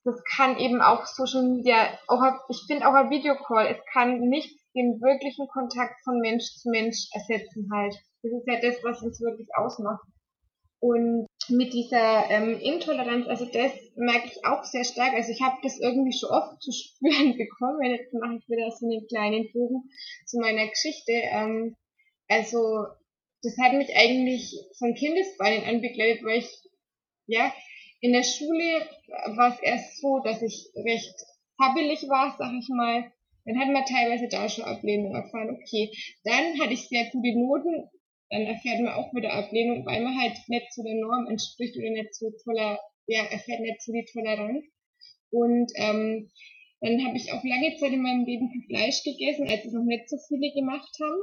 das 0.05 0.23
kann 0.37 0.57
eben 0.59 0.81
auch 0.81 1.05
Social 1.05 1.43
Media, 1.43 1.99
auch, 2.07 2.23
ich 2.49 2.63
finde 2.69 2.89
auch 2.89 2.95
ein 2.95 3.11
Videocall, 3.11 3.67
es 3.67 3.79
kann 3.93 4.21
nicht 4.21 4.57
den 4.75 5.01
wirklichen 5.03 5.49
Kontakt 5.49 6.03
von 6.05 6.21
Mensch 6.21 6.45
zu 6.55 6.71
Mensch 6.71 7.09
ersetzen 7.13 7.69
halt. 7.71 7.97
Das 8.23 8.33
ist 8.33 8.47
ja 8.47 8.61
das, 8.61 8.83
was 8.85 9.03
uns 9.03 9.21
wirklich 9.21 9.49
ausmacht. 9.57 10.07
Und 10.79 11.29
mit 11.49 11.73
dieser 11.73 12.29
ähm, 12.29 12.59
Intoleranz, 12.59 13.29
also 13.29 13.45
das 13.45 13.73
merke 13.95 14.27
ich 14.27 14.45
auch 14.45 14.65
sehr 14.65 14.85
stark. 14.85 15.15
Also 15.15 15.31
ich 15.31 15.41
habe 15.41 15.57
das 15.63 15.79
irgendwie 15.79 16.13
schon 16.13 16.31
oft 16.31 16.61
zu 16.61 16.73
spüren 16.73 17.37
bekommen. 17.39 17.83
Jetzt 17.85 18.13
mache 18.13 18.37
ich 18.37 18.49
wieder 18.49 18.71
so 18.71 18.87
einen 18.87 19.07
kleinen 19.07 19.53
Bogen 19.53 19.89
zu 20.27 20.39
meiner 20.41 20.67
Geschichte. 20.67 21.13
Ähm, 21.13 21.77
also 22.29 22.87
das 23.43 23.57
hat 23.59 23.75
mich 23.75 23.95
eigentlich 23.95 24.55
von 24.79 24.95
Kindesbeinen 24.95 25.65
an 25.65 25.81
begleitet, 25.83 26.25
weil 26.25 26.39
ich, 26.39 26.51
ja, 27.27 27.53
in 28.01 28.13
der 28.13 28.25
Schule 28.25 28.87
war 29.37 29.55
es 29.55 29.61
erst 29.63 30.01
so, 30.01 30.19
dass 30.25 30.43
ich 30.43 30.69
recht 30.75 31.15
habbelig 31.61 32.09
war, 32.09 32.35
sag 32.37 32.53
ich 32.59 32.69
mal. 32.69 33.13
Dann 33.45 33.59
hat 33.59 33.69
man 33.69 33.85
teilweise 33.85 34.29
da 34.29 34.49
schon 34.49 34.65
Ablehnung 34.65 35.15
erfahren. 35.15 35.51
Okay, 35.51 35.93
dann 36.25 36.59
hatte 36.61 36.73
ich 36.73 36.89
sehr 36.89 37.05
gute 37.11 37.39
Noten, 37.39 37.89
dann 38.33 38.47
erfährt 38.47 38.81
man 38.81 38.95
auch 38.95 39.13
wieder 39.13 39.31
Ablehnung, 39.35 39.85
weil 39.85 40.03
man 40.03 40.19
halt 40.19 40.33
nicht 40.49 40.73
zu 40.73 40.83
der 40.83 40.95
Norm 40.95 41.27
entspricht 41.29 41.77
oder 41.77 41.91
nicht 41.91 42.15
so 42.15 42.31
toller, 42.45 42.81
ja, 43.07 43.25
erfährt 43.25 43.61
nicht 43.61 43.83
so 43.83 43.93
die 43.93 44.07
Toleranz. 44.11 44.65
Und 45.29 45.71
ähm, 45.77 46.31
dann 46.81 47.05
habe 47.05 47.17
ich 47.19 47.31
auch 47.31 47.45
lange 47.45 47.77
Zeit 47.77 47.93
in 47.93 48.01
meinem 48.01 48.25
Leben 48.25 48.49
kein 48.49 48.65
Fleisch 48.69 49.05
gegessen, 49.05 49.49
als 49.49 49.67
es 49.67 49.75
noch 49.75 49.85
nicht 49.85 50.09
so 50.09 50.17
viele 50.29 50.51
gemacht 50.55 50.97
haben. 50.99 51.21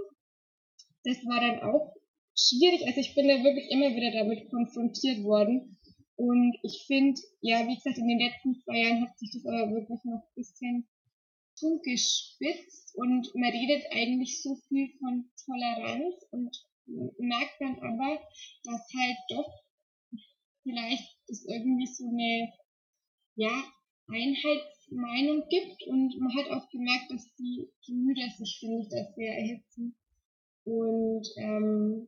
Das 1.04 1.18
war 1.26 1.42
dann 1.42 1.64
auch 1.64 1.96
schwierig. 2.38 2.86
Also 2.86 3.00
ich 3.00 3.16
bin 3.16 3.28
da 3.28 3.44
wirklich 3.44 3.72
immer 3.72 3.90
wieder 3.96 4.12
damit 4.12 4.48
konfrontiert 4.52 5.24
worden. 5.24 5.80
Und 6.16 6.60
ich 6.62 6.84
finde, 6.86 7.20
ja, 7.42 7.68
wie 7.68 7.74
gesagt, 7.74 7.98
in 7.98 8.08
den 8.08 8.20
letzten 8.20 8.54
zwei 8.62 8.84
Jahren 8.84 9.02
hat 9.02 9.18
sich 9.18 9.32
das 9.34 9.46
aber 9.48 9.72
wirklich 9.72 10.00
noch 10.04 10.22
ein 10.22 10.36
bisschen 10.36 10.88
zugespitzt 11.56 12.96
und 12.96 13.34
man 13.34 13.52
redet 13.52 13.84
eigentlich 13.92 14.42
so 14.42 14.56
viel 14.68 14.90
von 15.00 15.26
Toleranz 15.46 16.16
und 16.32 16.69
merkt 17.18 17.60
dann 17.60 17.80
aber, 17.80 18.20
dass 18.64 18.94
halt 18.94 19.18
doch 19.30 19.64
vielleicht 20.64 21.18
es 21.28 21.46
irgendwie 21.46 21.88
so 21.88 22.06
eine 22.08 22.52
ja, 23.36 23.64
Einheitsmeinung 24.08 25.48
gibt 25.50 25.84
und 25.88 26.20
man 26.20 26.36
hat 26.36 26.52
auch 26.52 26.70
gemerkt, 26.70 27.12
dass 27.12 27.34
die 27.36 27.70
Gemüter 27.86 28.30
sich, 28.38 28.62
ich, 28.62 28.90
da 28.90 29.06
sehr 29.16 29.38
erhitzen. 29.38 29.96
Und 30.66 31.28
ähm, 31.38 32.08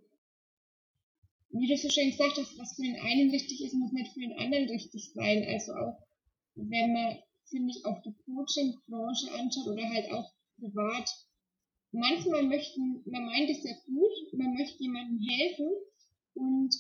wie 1.52 1.68
du 1.68 1.78
so 1.78 1.90
schön 1.90 2.12
gesagt 2.12 2.38
hast, 2.38 2.58
was 2.58 2.76
für 2.76 2.84
den 2.84 3.00
einen 3.00 3.32
wichtig 3.32 3.64
ist, 3.64 3.74
muss 3.74 3.92
nicht 3.92 4.14
für 4.14 4.22
den 4.22 4.38
anderen 4.38 4.70
richtig 4.70 5.12
sein. 5.14 5.46
Also 5.48 5.74
auch 5.74 5.98
wenn 6.56 6.94
man, 6.94 7.18
finde 7.50 7.72
ich, 7.72 7.86
auch 7.86 8.02
die 8.02 8.16
Coaching-Branche 8.26 9.32
anschaut 9.34 9.68
oder 9.68 9.90
halt 9.90 10.12
auch 10.12 10.32
privat, 10.58 11.10
manchmal 11.92 12.44
möchten, 12.44 13.04
man 13.06 13.26
meint 13.26 13.50
es 13.50 13.64
ja 13.64 13.74
gut, 13.86 14.34
man 14.34 14.54
möchte 14.54 14.82
jemandem 14.82 15.20
helfen 15.20 15.70
und 16.34 16.76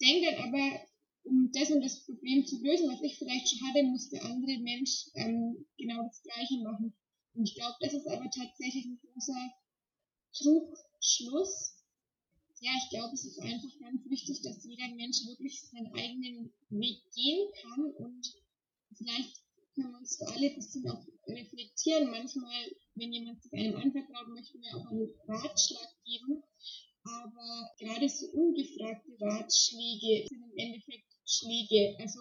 denkt 0.00 0.26
dann 0.26 0.52
aber, 0.52 0.80
um 1.24 1.50
das 1.52 1.70
und 1.70 1.80
das 1.80 2.04
Problem 2.04 2.46
zu 2.46 2.62
lösen, 2.62 2.90
was 2.90 3.02
ich 3.02 3.18
vielleicht 3.18 3.48
schon 3.48 3.66
hatte, 3.66 3.82
muss 3.84 4.10
der 4.10 4.24
andere 4.24 4.58
Mensch 4.58 5.08
ähm, 5.14 5.66
genau 5.78 6.02
das 6.02 6.22
Gleiche 6.22 6.62
machen. 6.62 6.92
Und 7.34 7.48
ich 7.48 7.54
glaube, 7.54 7.76
das 7.80 7.94
ist 7.94 8.06
aber 8.06 8.30
tatsächlich 8.30 8.84
ein 8.84 9.00
großer 9.00 9.52
Trugschluss. 10.36 11.74
Ja, 12.60 12.70
ich 12.82 12.90
glaube, 12.90 13.14
es 13.14 13.24
ist 13.24 13.40
einfach 13.40 13.78
ganz 13.80 14.04
wichtig, 14.08 14.42
dass 14.42 14.64
jeder 14.64 14.88
Mensch 14.94 15.26
wirklich 15.26 15.60
seinen 15.62 15.92
eigenen 15.94 16.52
Weg 16.68 17.02
gehen 17.14 17.48
kann 17.62 17.84
und 17.92 18.34
vielleicht 18.96 19.43
können 19.74 19.94
ein 19.94 20.54
bisschen 20.54 20.88
auch 20.88 21.06
reflektieren. 21.26 22.10
Manchmal, 22.10 22.70
wenn 22.94 23.12
jemand 23.12 23.42
sich 23.42 23.52
einem 23.52 23.76
anvertraut, 23.76 24.28
möchten 24.28 24.60
wir 24.60 24.76
auch 24.76 24.90
einen 24.90 25.08
Ratschlag 25.28 25.88
geben. 26.04 26.42
Aber 27.04 27.70
gerade 27.78 28.08
so 28.08 28.26
ungefragte 28.32 29.12
Ratschläge 29.20 30.26
sind 30.28 30.42
im 30.42 30.56
Endeffekt 30.56 31.04
Schläge. 31.26 31.96
Also 32.00 32.20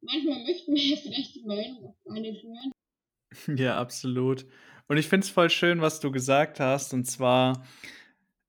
manchmal 0.00 0.44
möchten 0.44 0.74
wir 0.74 0.82
ja 0.94 0.96
vielleicht 0.96 1.34
die 1.34 1.44
Meinung 1.44 1.84
auch 1.84 2.04
gar 2.04 2.20
nicht 2.20 2.42
hören. 2.42 3.58
Ja, 3.58 3.78
absolut. 3.78 4.46
Und 4.88 4.96
ich 4.96 5.08
finde 5.08 5.24
es 5.24 5.30
voll 5.30 5.50
schön, 5.50 5.80
was 5.80 6.00
du 6.00 6.10
gesagt 6.10 6.58
hast. 6.60 6.92
Und 6.94 7.04
zwar, 7.04 7.64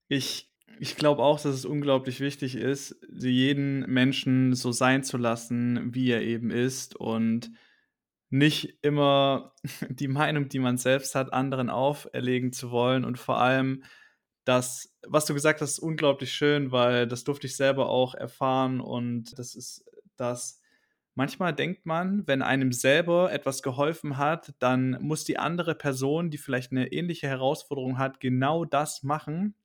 ich, 0.08 0.52
ich 0.80 0.96
glaube 0.96 1.22
auch, 1.22 1.40
dass 1.40 1.54
es 1.54 1.66
unglaublich 1.66 2.20
wichtig 2.20 2.56
ist, 2.56 2.96
jeden 3.12 3.82
Menschen 3.82 4.56
so 4.56 4.72
sein 4.72 5.04
zu 5.04 5.18
lassen, 5.18 5.94
wie 5.94 6.10
er 6.10 6.24
eben 6.24 6.50
ist. 6.50 6.96
Und 6.96 7.52
nicht 8.32 8.80
immer 8.82 9.54
die 9.89 10.08
Meinung, 10.08 10.50
die 10.50 10.60
man 10.60 10.78
selbst 10.78 11.13
hat, 11.15 11.34
anderen 11.34 11.70
auferlegen 11.70 12.54
zu 12.54 12.72
wollen 12.72 13.06
und 13.06 13.20
vor 13.20 13.39
allem 13.39 13.84
das, 14.46 14.96
was 15.08 15.26
du 15.26 15.36
gesagt 15.36 15.62
hast, 15.62 15.72
ist 15.72 15.80
unglaublich 15.80 16.34
schön, 16.34 16.72
weil 16.72 17.08
das 17.08 17.24
durfte 17.24 17.46
ich 17.46 17.56
selber 17.56 17.89
auch 17.89 18.15
erfahren 18.15 18.82
und 18.82 19.38
das 19.38 19.56
ist 19.56 19.86
das. 20.17 20.60
Manchmal 21.13 21.54
denkt 21.54 21.86
man, 21.86 22.26
wenn 22.26 22.41
einem 22.41 22.72
selber 22.72 23.34
etwas 23.34 23.62
geholfen 23.62 24.17
hat, 24.17 24.54
dann 24.60 24.98
muss 25.02 25.26
die 25.26 25.38
andere 25.38 25.76
Person, 25.76 26.32
die 26.32 26.38
vielleicht 26.38 26.72
eine 26.72 26.91
ähnliche 26.91 27.28
Herausforderung 27.28 27.98
hat, 27.98 28.22
genau 28.22 28.63
das 28.63 29.04
machen 29.04 29.56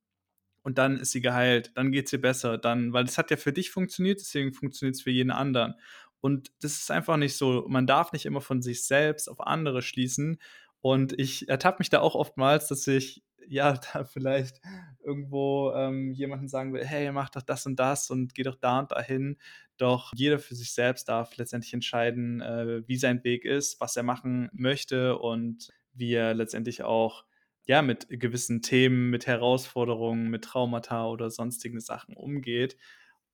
und 0.66 0.79
dann 0.79 0.96
ist 0.96 1.12
sie 1.12 1.20
geheilt, 1.20 1.70
dann 1.76 1.92
geht 1.92 2.07
es 2.07 2.12
ihr 2.12 2.20
besser, 2.20 2.59
dann, 2.59 2.92
weil 2.92 3.05
es 3.05 3.18
hat 3.18 3.31
ja 3.31 3.37
für 3.37 3.52
dich 3.52 3.70
funktioniert, 3.70 4.18
deswegen 4.18 4.52
funktioniert 4.52 4.96
es 4.96 5.02
für 5.02 5.12
jeden 5.12 5.31
anderen. 5.31 5.76
Und 6.20 6.50
das 6.61 6.72
ist 6.72 6.90
einfach 6.90 7.16
nicht 7.16 7.37
so. 7.37 7.66
Man 7.68 7.87
darf 7.87 8.12
nicht 8.12 8.26
immer 8.26 8.40
von 8.40 8.62
sich 8.62 8.85
selbst 8.85 9.29
auf 9.29 9.40
andere 9.40 9.83
schließen. 9.83 10.38
Und 10.81 11.18
ich 11.18 11.48
ertappe 11.48 11.79
mich 11.81 11.90
da 11.90 12.00
auch 12.00 12.14
oftmals, 12.14 12.68
dass 12.68 12.87
ich 12.87 13.22
ja 13.48 13.72
da 13.92 14.05
vielleicht 14.05 14.61
irgendwo 15.05 15.72
ähm, 15.74 16.12
jemanden 16.12 16.48
sagen 16.48 16.72
will, 16.72 16.85
hey, 16.85 17.11
mach 17.12 17.31
doch 17.31 17.42
das 17.42 17.66
und 17.66 17.76
das 17.76 18.11
und 18.11 18.35
geh 18.35 18.42
doch 18.42 18.57
da 18.57 18.81
und 18.81 18.92
dahin. 18.92 19.37
Doch 19.76 20.12
jeder 20.14 20.38
für 20.38 20.55
sich 20.55 20.72
selbst 20.72 21.09
darf 21.09 21.37
letztendlich 21.37 21.74
entscheiden, 21.74 22.40
äh, 22.40 22.83
wie 22.87 22.96
sein 22.96 23.22
Weg 23.24 23.44
ist, 23.44 23.81
was 23.81 23.96
er 23.96 24.02
machen 24.02 24.48
möchte 24.52 25.18
und 25.18 25.70
wie 25.92 26.14
er 26.14 26.35
letztendlich 26.35 26.83
auch 26.83 27.24
ja 27.66 27.83
mit 27.83 28.07
gewissen 28.09 28.62
Themen, 28.62 29.11
mit 29.11 29.26
Herausforderungen, 29.26 30.29
mit 30.29 30.44
Traumata 30.44 31.07
oder 31.07 31.31
sonstigen 31.31 31.81
Sachen 31.81 32.16
umgeht. 32.16 32.76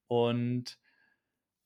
Und 0.07 0.79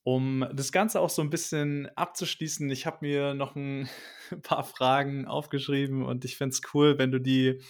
um 0.08 0.48
das 0.54 0.72
Ganze 0.72 1.02
auch 1.02 1.10
so 1.10 1.22
ein 1.22 1.30
bisschen 1.30 1.89
abzuschließen, 1.98 2.70
ich 2.70 2.86
habe 2.86 3.00
mir 3.02 3.34
noch 3.34 3.58
ein 3.58 3.89
paar 4.41 4.63
Fragen 4.63 5.28
aufgeschrieben 5.28 6.06
und 6.06 6.24
ich 6.24 6.38
fände 6.38 6.54
es 6.54 6.62
cool, 6.74 6.98
wenn 6.98 7.12
du 7.12 7.20
die 7.20 7.62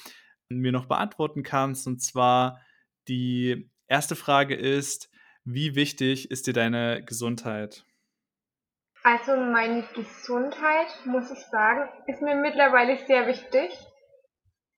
mir 0.47 0.71
noch 0.71 0.85
beantworten 0.85 1.41
kannst. 1.41 1.87
Und 1.87 1.97
zwar 1.99 2.61
die 3.07 3.71
erste 3.87 4.15
Frage 4.15 4.53
ist: 4.53 5.09
Wie 5.45 5.73
wichtig 5.73 6.29
ist 6.29 6.45
dir 6.45 6.53
deine 6.53 7.03
Gesundheit? 7.03 7.85
Also 9.01 9.35
meine 9.35 9.83
Gesundheit, 9.95 10.89
muss 11.05 11.31
ich 11.31 11.43
sagen, 11.49 11.89
ist 12.05 12.21
mir 12.21 12.35
mittlerweile 12.35 12.99
sehr 13.07 13.25
wichtig. 13.25 13.71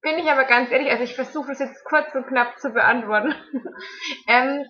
Bin 0.02 0.18
ich 0.18 0.32
aber 0.32 0.46
ganz 0.46 0.72
ehrlich, 0.72 0.90
also 0.92 1.04
ich 1.04 1.14
versuche 1.14 1.52
es 1.52 1.60
jetzt 1.60 1.84
kurz 1.84 2.16
und 2.16 2.26
knapp 2.26 2.58
zu 2.58 2.70
beantworten. 2.70 3.36
ähm, 4.30 4.66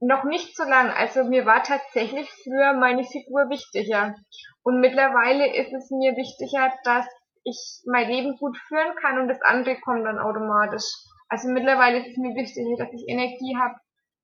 noch 0.00 0.24
nicht 0.24 0.56
so 0.56 0.64
lang. 0.64 0.90
Also 0.90 1.24
mir 1.24 1.46
war 1.46 1.62
tatsächlich 1.62 2.28
früher 2.42 2.74
meine 2.74 3.04
Figur 3.04 3.48
wichtiger. 3.50 4.14
Und 4.62 4.80
mittlerweile 4.80 5.54
ist 5.56 5.72
es 5.72 5.90
mir 5.90 6.16
wichtiger, 6.16 6.72
dass 6.84 7.06
ich 7.44 7.82
mein 7.86 8.08
Leben 8.08 8.36
gut 8.36 8.56
führen 8.68 8.94
kann 9.00 9.18
und 9.18 9.28
das 9.28 9.40
andere 9.42 9.76
kommt 9.80 10.04
dann 10.04 10.18
automatisch. 10.18 10.84
Also 11.28 11.48
mittlerweile 11.48 11.98
ist 11.98 12.12
es 12.12 12.16
mir 12.16 12.34
wichtiger, 12.34 12.76
dass 12.76 12.92
ich 12.92 13.08
Energie 13.08 13.56
habe, 13.56 13.74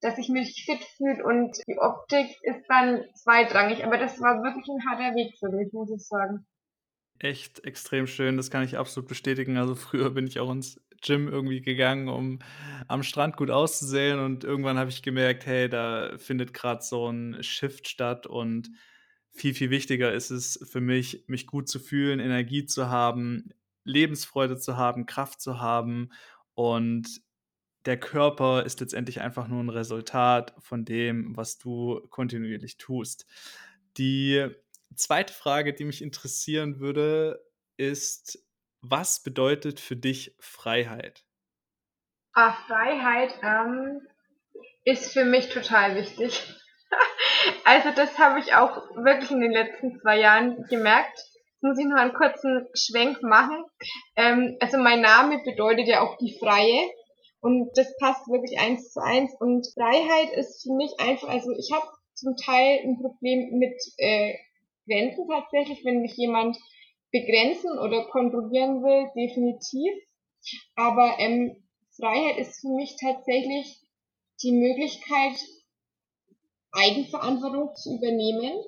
dass 0.01 0.17
ich 0.17 0.29
mich 0.29 0.65
fit 0.65 0.83
fühle 0.97 1.23
und 1.23 1.57
die 1.67 1.79
Optik 1.79 2.27
ist 2.43 2.63
dann 2.67 3.03
zweitrangig. 3.15 3.85
Aber 3.85 3.97
das 3.97 4.19
war 4.21 4.43
wirklich 4.43 4.67
ein 4.67 4.85
harter 4.89 5.15
Weg 5.15 5.33
für 5.39 5.49
mich, 5.49 5.71
muss 5.73 5.91
ich 5.91 6.05
sagen. 6.05 6.45
Echt 7.19 7.63
extrem 7.65 8.07
schön, 8.07 8.35
das 8.37 8.51
kann 8.51 8.63
ich 8.63 8.77
absolut 8.77 9.07
bestätigen. 9.07 9.57
Also 9.57 9.75
früher 9.75 10.09
bin 10.09 10.27
ich 10.27 10.39
auch 10.39 10.51
ins 10.51 10.81
Gym 11.05 11.27
irgendwie 11.27 11.61
gegangen, 11.61 12.09
um 12.09 12.39
am 12.87 13.03
Strand 13.03 13.37
gut 13.37 13.51
auszusehen. 13.51 14.19
Und 14.19 14.43
irgendwann 14.43 14.77
habe 14.77 14.89
ich 14.89 15.03
gemerkt, 15.03 15.45
hey, 15.45 15.69
da 15.69 16.17
findet 16.17 16.53
gerade 16.53 16.81
so 16.83 17.09
ein 17.09 17.41
Shift 17.43 17.87
statt. 17.87 18.25
Und 18.27 18.69
viel, 19.31 19.53
viel 19.53 19.69
wichtiger 19.69 20.13
ist 20.13 20.31
es 20.31 20.59
für 20.71 20.81
mich, 20.81 21.25
mich 21.27 21.47
gut 21.47 21.69
zu 21.69 21.79
fühlen, 21.79 22.19
Energie 22.19 22.65
zu 22.65 22.89
haben, 22.89 23.49
Lebensfreude 23.83 24.57
zu 24.57 24.77
haben, 24.77 25.05
Kraft 25.05 25.41
zu 25.41 25.59
haben. 25.59 26.11
Und 26.53 27.21
der 27.85 27.99
Körper 27.99 28.65
ist 28.65 28.79
letztendlich 28.79 29.21
einfach 29.21 29.47
nur 29.47 29.63
ein 29.63 29.69
Resultat 29.69 30.55
von 30.57 30.85
dem, 30.85 31.37
was 31.37 31.57
du 31.57 32.01
kontinuierlich 32.09 32.77
tust. 32.77 33.27
Die 33.97 34.47
zweite 34.95 35.33
Frage, 35.33 35.73
die 35.73 35.85
mich 35.85 36.01
interessieren 36.01 36.79
würde, 36.79 37.45
ist, 37.77 38.44
was 38.89 39.21
bedeutet 39.21 39.79
für 39.79 39.95
dich 39.95 40.35
Freiheit? 40.39 41.23
Ah, 42.33 42.53
Freiheit 42.67 43.33
ähm, 43.43 44.01
ist 44.83 45.13
für 45.13 45.25
mich 45.25 45.49
total 45.49 45.95
wichtig. 45.95 46.53
also 47.65 47.91
das 47.95 48.17
habe 48.19 48.39
ich 48.39 48.53
auch 48.53 48.75
wirklich 48.95 49.31
in 49.31 49.41
den 49.41 49.51
letzten 49.51 49.99
zwei 49.99 50.19
Jahren 50.19 50.63
gemerkt. 50.69 51.17
Jetzt 51.17 51.63
muss 51.63 51.79
ich 51.79 51.85
noch 51.85 51.97
einen 51.97 52.13
kurzen 52.13 52.67
Schwenk 52.73 53.23
machen. 53.23 53.63
Ähm, 54.15 54.57
also 54.59 54.77
mein 54.77 55.01
Name 55.01 55.41
bedeutet 55.43 55.87
ja 55.87 56.01
auch 56.01 56.17
die 56.17 56.37
Freie. 56.39 56.89
Und 57.39 57.71
das 57.75 57.95
passt 57.97 58.27
wirklich 58.27 58.59
eins 58.59 58.91
zu 58.91 59.01
eins. 59.01 59.33
Und 59.39 59.67
Freiheit 59.73 60.33
ist 60.33 60.63
für 60.63 60.73
mich 60.73 60.91
einfach, 60.99 61.29
also 61.29 61.51
ich 61.51 61.71
habe 61.73 61.87
zum 62.13 62.35
Teil 62.37 62.79
ein 62.83 62.97
Problem 62.99 63.57
mit 63.59 63.75
äh, 63.97 64.33
Grenzen 64.87 65.27
tatsächlich, 65.29 65.83
wenn 65.85 66.01
mich 66.01 66.15
jemand 66.15 66.57
begrenzen 67.15 67.79
oder 67.79 68.03
kontrollieren 68.07 68.83
will, 68.83 69.07
definitiv. 69.15 69.93
Aber 70.75 71.15
ähm, 71.19 71.63
Freiheit 71.95 72.37
ist 72.37 72.59
für 72.59 72.75
mich 72.75 72.97
tatsächlich 72.99 73.79
die 74.43 74.51
Möglichkeit, 74.51 75.39
Eigenverantwortung 76.73 77.73
zu 77.75 77.95
übernehmen. 77.95 78.59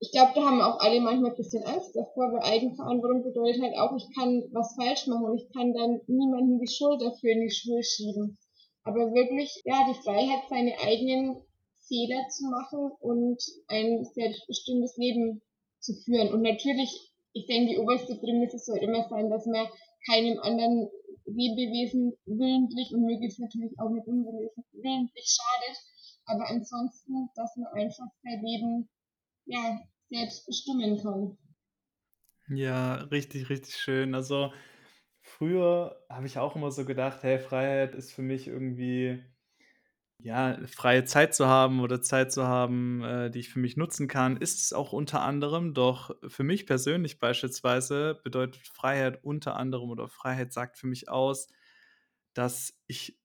Ich 0.00 0.10
glaube, 0.10 0.32
da 0.34 0.42
haben 0.42 0.60
auch 0.60 0.80
alle 0.80 1.00
manchmal 1.00 1.30
ein 1.30 1.36
bisschen 1.36 1.62
Angst 1.62 1.94
davor, 1.94 2.32
weil 2.32 2.42
Eigenverantwortung 2.42 3.22
bedeutet 3.22 3.62
halt 3.62 3.78
auch, 3.78 3.96
ich 3.96 4.08
kann 4.12 4.42
was 4.52 4.74
falsch 4.74 5.06
machen 5.06 5.26
und 5.26 5.38
ich 5.38 5.48
kann 5.52 5.72
dann 5.72 6.00
niemanden 6.08 6.58
die 6.58 6.72
Schuld 6.72 7.00
dafür 7.00 7.30
in 7.30 7.42
die 7.42 7.54
Schuhe 7.54 7.82
schieben. 7.84 8.36
Aber 8.82 9.14
wirklich, 9.14 9.62
ja, 9.64 9.86
die 9.88 10.02
Freiheit, 10.02 10.42
seine 10.50 10.74
eigenen 10.80 11.40
Fehler 11.86 12.26
zu 12.28 12.50
machen 12.50 12.90
und 13.00 13.40
ein 13.68 14.04
selbstbestimmtes 14.04 14.96
Leben 14.96 15.42
zu 15.78 15.94
führen. 16.04 16.34
Und 16.34 16.42
natürlich, 16.42 17.13
ich 17.34 17.46
denke, 17.46 17.74
die 17.74 17.78
oberste 17.78 18.14
Prämisse 18.16 18.58
soll 18.58 18.78
immer 18.78 19.06
sein, 19.08 19.28
dass 19.28 19.44
man 19.46 19.66
keinem 20.06 20.38
anderen 20.40 20.88
Lebewesen 21.26 22.12
willentlich 22.26 22.94
und 22.94 23.04
möglichst 23.04 23.40
natürlich 23.40 23.72
auch 23.78 23.90
mit 23.90 24.06
unwillentlich 24.06 24.52
willentlich 24.72 25.26
schadet. 25.26 25.78
Aber 26.26 26.46
ansonsten, 26.48 27.28
dass 27.34 27.56
man 27.56 27.72
einfach 27.74 28.06
sein 28.22 28.42
Leben 28.42 28.88
ja, 29.46 29.80
selbst 30.10 30.46
bestimmen 30.46 31.02
kann. 31.02 31.36
Ja, 32.48 32.94
richtig, 33.10 33.50
richtig 33.50 33.76
schön. 33.76 34.14
Also 34.14 34.52
früher 35.20 36.04
habe 36.08 36.26
ich 36.26 36.38
auch 36.38 36.54
immer 36.56 36.70
so 36.70 36.84
gedacht, 36.84 37.22
hey, 37.22 37.38
Freiheit 37.38 37.94
ist 37.94 38.12
für 38.12 38.22
mich 38.22 38.46
irgendwie 38.46 39.22
ja, 40.24 40.56
freie 40.66 41.04
Zeit 41.04 41.34
zu 41.34 41.46
haben 41.48 41.80
oder 41.80 42.00
Zeit 42.00 42.32
zu 42.32 42.44
haben, 42.46 43.04
äh, 43.04 43.30
die 43.30 43.40
ich 43.40 43.50
für 43.50 43.58
mich 43.58 43.76
nutzen 43.76 44.08
kann, 44.08 44.38
ist 44.38 44.58
es 44.58 44.72
auch 44.72 44.94
unter 44.94 45.20
anderem. 45.20 45.74
Doch 45.74 46.16
für 46.26 46.44
mich 46.44 46.66
persönlich 46.66 47.18
beispielsweise 47.18 48.18
bedeutet 48.24 48.66
Freiheit 48.66 49.22
unter 49.22 49.56
anderem 49.56 49.90
oder 49.90 50.08
Freiheit 50.08 50.50
sagt 50.54 50.78
für 50.78 50.86
mich 50.86 51.10
aus, 51.10 51.48
dass 52.32 52.80
ich 52.86 53.20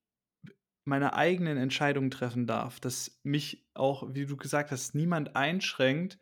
meine 0.83 1.13
eigenen 1.13 1.57
Entscheidungen 1.57 2.11
treffen 2.11 2.47
darf, 2.47 2.81
dass 2.81 3.21
mich 3.23 3.65
auch, 3.75 4.13
wie 4.13 4.25
du 4.25 4.35
gesagt 4.35 4.71
hast, 4.71 4.93
niemand 4.93 5.37
einschränkt 5.37 6.19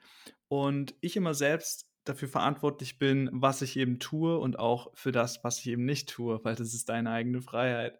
und 0.47 0.93
ich 1.01 1.15
immer 1.15 1.33
selbst 1.33 1.89
dafür 2.03 2.27
verantwortlich 2.27 2.99
bin, 2.99 3.31
was 3.33 3.63
ich 3.63 3.77
eben 3.77 3.97
tue 3.97 4.37
und 4.37 4.59
auch 4.59 4.91
für 4.93 5.11
das, 5.11 5.43
was 5.43 5.57
ich 5.57 5.69
eben 5.69 5.85
nicht 5.85 6.07
tue, 6.07 6.39
weil 6.43 6.53
das 6.53 6.75
ist 6.75 6.87
deine 6.89 7.09
eigene 7.09 7.41
Freiheit. 7.41 7.97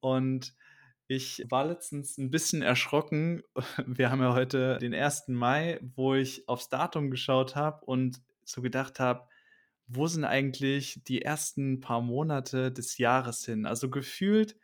Und 0.00 0.56
ich 1.08 1.44
war 1.48 1.66
letztens 1.66 2.18
ein 2.18 2.30
bisschen 2.30 2.62
erschrocken. 2.62 3.42
Wir 3.86 4.10
haben 4.10 4.20
ja 4.20 4.34
heute 4.34 4.78
den 4.78 4.94
1. 4.94 5.28
Mai, 5.28 5.80
wo 5.96 6.14
ich 6.14 6.46
aufs 6.48 6.68
Datum 6.68 7.10
geschaut 7.10 7.56
habe 7.56 7.84
und 7.86 8.20
so 8.44 8.60
gedacht 8.62 9.00
habe, 9.00 9.26
wo 9.86 10.06
sind 10.06 10.24
eigentlich 10.24 11.02
die 11.08 11.22
ersten 11.22 11.80
paar 11.80 12.02
Monate 12.02 12.70
des 12.70 12.98
Jahres 12.98 13.44
hin? 13.44 13.64
Also 13.64 13.88
gefühlt 13.88 14.56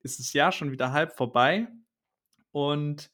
ist 0.00 0.18
das 0.18 0.32
Jahr 0.32 0.50
schon 0.50 0.72
wieder 0.72 0.92
halb 0.92 1.12
vorbei 1.12 1.68
und 2.52 3.10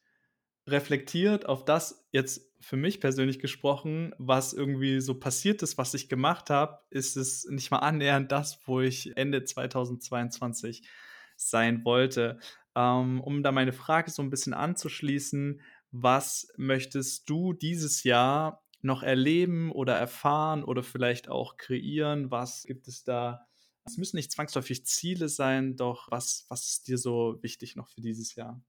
reflektiert 0.69 1.47
auf 1.47 1.65
das 1.65 2.07
jetzt 2.13 2.49
für 2.61 2.77
mich 2.77 3.01
persönlich 3.01 3.41
gesprochen, 3.41 4.15
was 4.19 4.53
irgendwie 4.53 5.01
so 5.01 5.19
passiert 5.19 5.63
ist, 5.63 5.79
was 5.79 5.95
ich 5.95 6.09
gemacht 6.09 6.49
habe, 6.51 6.79
ist 6.91 7.17
es 7.17 7.45
nicht 7.49 7.71
mal 7.71 7.79
annähernd 7.79 8.31
das, 8.31 8.61
wo 8.67 8.81
ich 8.81 9.17
Ende 9.17 9.45
2022 9.45 10.89
sein 11.37 11.85
wollte. 11.85 12.39
Ähm, 12.79 13.21
um 13.21 13.43
da 13.43 13.51
meine 13.51 13.73
Frage 13.73 14.09
so 14.13 14.23
ein 14.23 14.31
bisschen 14.31 14.55
anzuschließen, 14.55 15.61
was 15.91 16.47
möchtest 16.57 17.29
du 17.29 17.53
dieses 17.53 18.05
Jahr 18.05 18.63
noch 18.83 19.03
erleben 19.03 19.73
oder 19.73 19.97
erfahren 19.97 20.63
oder 20.63 20.85
vielleicht 20.85 21.29
auch 21.29 21.57
kreieren? 21.57 22.31
Was 22.31 22.63
gibt 22.63 22.87
es 22.87 23.03
da? 23.03 23.45
Es 23.85 23.99
müssen 23.99 24.15
nicht 24.15 24.31
zwangsläufig 24.31 24.87
Ziele 24.87 25.29
sein, 25.29 25.75
doch 25.75 26.09
was, 26.13 26.47
was 26.51 26.69
ist 26.69 26.87
dir 26.87 26.99
so 26.99 27.39
wichtig 27.43 27.75
noch 27.75 27.89
für 27.89 28.01
dieses 28.01 28.37
Jahr? 28.37 28.63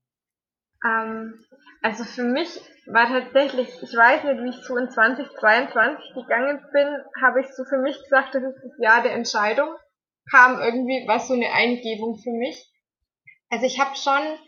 Ähm, 0.84 1.44
also 1.80 2.02
für 2.02 2.24
mich 2.24 2.48
war 2.86 3.06
tatsächlich, 3.06 3.68
ich 3.68 3.94
weiß 3.96 4.24
nicht, 4.24 4.42
wie 4.42 4.48
ich 4.48 4.66
so 4.66 4.76
in 4.76 4.90
2022 4.90 6.14
gegangen 6.14 6.58
bin, 6.72 6.88
habe 7.22 7.42
ich 7.42 7.46
so 7.54 7.64
für 7.64 7.78
mich 7.78 7.96
gesagt, 8.02 8.34
das 8.34 8.42
ist 8.42 8.60
das 8.64 8.72
Jahr 8.80 9.04
der 9.04 9.12
Entscheidung. 9.12 9.68
Kam 10.32 10.58
irgendwie, 10.58 11.06
war 11.06 11.20
so 11.20 11.34
eine 11.34 11.52
Eingebung 11.52 12.18
für 12.18 12.32
mich. 12.32 12.69
Also 13.50 13.66
ich 13.66 13.78
habe 13.78 13.96
schon 13.96 14.38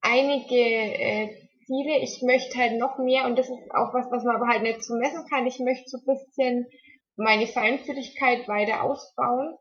einige 0.00 0.56
äh, 0.56 1.28
Ziele. 1.66 1.98
Ich 2.00 2.22
möchte 2.22 2.58
halt 2.58 2.78
noch 2.78 2.98
mehr 2.98 3.26
und 3.26 3.38
das 3.38 3.48
ist 3.48 3.70
auch 3.70 3.94
was, 3.94 4.10
was 4.10 4.24
man 4.24 4.36
aber 4.36 4.48
halt 4.48 4.62
nicht 4.62 4.84
so 4.84 4.94
messen 4.94 5.24
kann. 5.28 5.46
Ich 5.46 5.58
möchte 5.58 5.88
so 5.88 5.98
ein 5.98 6.04
bisschen 6.04 6.66
meine 7.16 7.46
Feinfühligkeit 7.46 8.48
weiter 8.48 8.82
ausbauen 8.82 9.56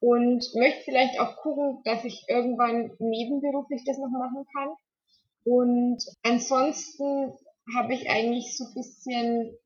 und 0.00 0.44
möchte 0.54 0.82
vielleicht 0.84 1.18
auch 1.20 1.36
gucken, 1.36 1.80
dass 1.84 2.04
ich 2.04 2.24
irgendwann 2.28 2.90
nebenberuflich 2.98 3.84
das 3.86 3.98
noch 3.98 4.10
machen 4.10 4.44
kann. 4.54 4.70
Und 5.44 6.02
ansonsten 6.22 7.34
habe 7.76 7.94
ich 7.94 8.10
eigentlich 8.10 8.56
so 8.56 8.64
ein 8.64 8.74
bisschen 8.74 9.58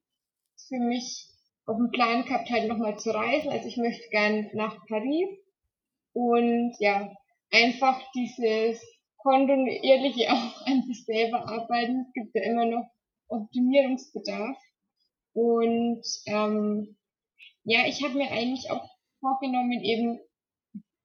für 0.69 0.79
mich 0.79 1.29
auf 1.67 1.77
dem 1.77 1.91
Plan 1.91 2.25
gehabt, 2.25 2.51
halt 2.51 2.69
nochmal 2.69 2.99
zu 2.99 3.11
reisen. 3.11 3.51
Also 3.51 3.67
ich 3.67 3.77
möchte 3.77 4.09
gern 4.11 4.51
nach 4.55 4.77
Paris 4.87 5.29
und 6.13 6.75
ja, 6.79 7.11
einfach 7.51 8.01
dieses 8.13 8.81
kontinuierliche 9.17 10.29
auch 10.33 10.67
an 10.67 10.83
sich 10.83 11.05
selber 11.05 11.47
arbeiten. 11.49 12.07
Es 12.07 12.13
gibt 12.15 12.35
ja 12.35 12.43
immer 12.43 12.67
noch 12.67 12.87
Optimierungsbedarf. 13.29 14.57
Und 15.35 16.03
ähm, 16.27 16.97
ja, 17.65 17.87
ich 17.87 18.03
habe 18.03 18.15
mir 18.15 18.31
eigentlich 18.31 18.71
auch 18.71 18.89
vorgenommen, 19.21 19.83
eben, 19.83 20.19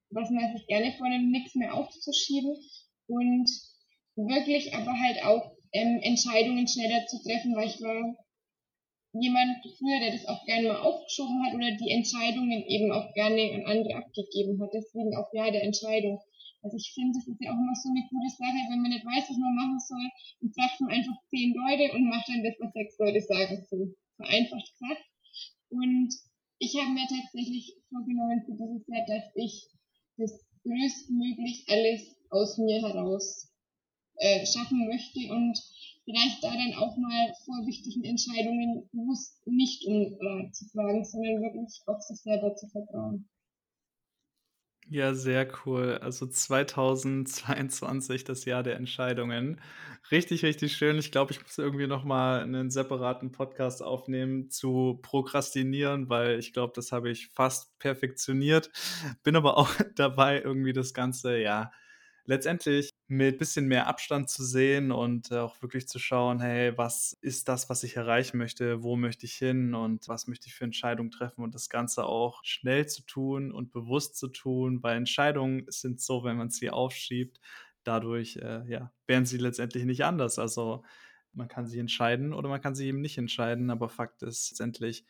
was 0.10 0.30
man 0.30 0.56
sich 0.56 0.66
gerne 0.68 0.94
vornimmt, 0.98 1.32
nichts 1.32 1.56
mehr 1.56 1.74
aufzuschieben 1.74 2.56
und 3.08 3.50
wirklich 4.16 4.74
aber 4.76 4.94
halt 5.00 5.24
auch 5.26 5.52
ähm, 5.74 6.00
Entscheidungen 6.02 6.68
schneller 6.68 7.06
zu 7.08 7.22
treffen, 7.24 7.56
weil 7.56 7.68
ich 7.68 7.82
war 7.82 8.16
jemand 9.14 9.62
früher, 9.78 10.00
der 10.00 10.12
das 10.12 10.26
auch 10.28 10.44
gerne 10.46 10.68
mal 10.70 10.82
aufgeschoben 10.82 11.46
hat 11.46 11.54
oder 11.54 11.72
die 11.78 11.92
Entscheidungen 11.92 12.66
eben 12.66 12.92
auch 12.92 13.14
gerne 13.14 13.54
an 13.54 13.66
andere 13.66 13.96
abgegeben 13.96 14.60
hat. 14.62 14.74
Deswegen 14.74 15.16
auch 15.16 15.30
ja 15.34 15.52
der 15.52 15.64
Entscheidung. 15.64 16.20
Also 16.64 16.78
ich 16.78 16.94
finde, 16.96 17.20
das 17.20 17.28
ist 17.28 17.42
ja 17.42 17.52
auch 17.52 17.60
immer 17.60 17.76
so 17.76 17.90
eine 17.90 18.08
gute 18.10 18.32
Sache, 18.32 18.72
wenn 18.72 18.82
man 18.82 18.92
nicht 18.92 19.06
weiß, 19.06 19.30
was 19.30 19.38
man 19.38 19.54
machen 19.54 19.80
soll, 19.80 20.08
dann 20.42 20.54
fragt 20.54 20.80
man 20.82 20.92
einfach 20.92 21.18
zehn 21.30 21.54
Leute 21.54 21.94
und 21.94 22.10
macht 22.10 22.28
dann 22.30 22.44
das, 22.44 22.56
was 22.60 22.74
sechs 22.74 22.98
Leute 22.98 23.22
sagen. 23.22 23.66
So 23.70 23.94
vereinfacht 24.16 24.72
gesagt. 24.72 25.04
Und 25.70 26.10
ich 26.60 26.74
habe 26.80 26.92
mir 26.92 27.06
tatsächlich 27.06 27.76
vorgenommen 27.90 28.42
für 28.46 28.56
dieses 28.56 28.88
Jahr, 28.88 29.06
dass 29.06 29.28
ich 29.36 29.68
das 30.18 30.32
größtmöglich 30.64 31.66
alles 31.68 32.16
aus 32.30 32.58
mir 32.58 32.82
heraus 32.82 33.52
äh, 34.16 34.46
schaffen 34.46 34.88
möchte 34.88 35.32
und 35.34 35.60
vielleicht 36.04 36.44
da 36.44 36.52
dann 36.52 36.74
auch 36.76 36.98
mal 36.98 37.34
vor 37.46 37.66
wichtigen 37.66 38.04
Entscheidungen 38.04 38.90
bewusst 38.92 39.42
nicht 39.46 39.86
um 39.86 40.18
Rat 40.20 40.56
zu 40.56 40.66
fragen, 40.70 41.04
sondern 41.06 41.42
wirklich 41.42 41.82
auf 41.86 42.02
sich 42.02 42.22
selber 42.22 42.56
zu 42.56 42.68
vertrauen. 42.68 43.30
Ja, 44.90 45.14
sehr 45.14 45.48
cool. 45.66 45.98
Also 46.02 46.28
2022, 46.28 48.26
das 48.26 48.44
Jahr 48.46 48.64
der 48.64 48.76
Entscheidungen. 48.76 49.62
Richtig, 50.12 50.44
richtig 50.44 50.76
schön. 50.76 50.98
Ich 50.98 51.12
glaube, 51.12 51.32
ich 51.32 51.42
muss 51.42 51.58
irgendwie 51.58 51.88
noch 51.88 52.04
mal 52.04 52.42
einen 52.42 52.70
separaten 52.70 53.32
Podcast 53.32 53.82
aufnehmen 53.82 54.50
zu 54.50 55.00
Prokrastinieren, 55.02 56.10
weil 56.10 56.38
ich 56.38 56.52
glaube, 56.52 56.74
das 56.76 56.92
habe 56.92 57.10
ich 57.10 57.30
fast 57.30 57.80
perfektioniert. 57.80 58.72
Bin 59.24 59.38
aber 59.38 59.58
auch 59.58 59.70
dabei, 59.96 60.42
irgendwie 60.42 60.74
das 60.74 60.94
Ganze, 60.94 61.38
ja, 61.38 61.72
letztendlich 62.26 62.90
mit 63.08 63.38
bisschen 63.38 63.68
mehr 63.68 63.88
Abstand 63.88 64.30
zu 64.30 64.44
sehen 64.44 64.92
und 64.92 65.32
äh, 65.32 65.38
auch 65.38 65.62
wirklich 65.62 65.88
zu 65.88 66.00
schauen, 66.00 66.40
hey, 66.40 66.78
was 66.78 67.14
ist 67.22 67.48
das, 67.50 67.70
was 67.70 67.84
ich 67.84 67.96
erreichen 67.98 68.38
möchte, 68.38 68.82
wo 68.82 68.96
möchte 68.96 69.26
ich 69.26 69.34
hin? 69.36 69.76
Und 69.76 70.08
was 70.08 70.28
möchte 70.28 70.48
ich 70.48 70.56
für 70.56 70.64
Entscheidungen 70.64 71.12
treffen? 71.12 71.44
Und 71.44 71.54
das 71.54 71.70
Ganze 71.70 72.06
auch 72.06 72.44
schnell 72.44 72.88
zu 72.88 73.04
tun 73.06 73.52
und 73.52 73.72
bewusst 73.72 74.18
zu 74.18 74.30
tun, 74.30 74.82
weil 74.82 74.98
Entscheidungen 74.98 75.66
sind 75.68 76.02
so, 76.02 76.24
wenn 76.24 76.38
man 76.38 76.50
sie 76.50 76.70
aufschiebt, 76.70 77.40
dadurch 77.84 78.38
äh, 78.38 78.64
ja, 78.68 78.92
werden 79.08 79.26
sie 79.26 79.38
letztendlich 79.38 79.84
nicht 79.86 80.06
anders. 80.06 80.40
Also 80.40 80.84
man 81.34 81.48
kann 81.48 81.68
sie 81.68 81.80
entscheiden 81.80 82.34
oder 82.34 82.50
man 82.50 82.62
kann 82.62 82.76
sie 82.76 82.88
eben 82.88 83.02
nicht 83.02 83.18
entscheiden, 83.18 83.70
aber 83.70 83.90
Fakt 83.90 84.24
ist 84.24 84.52
letztendlich, 84.52 85.06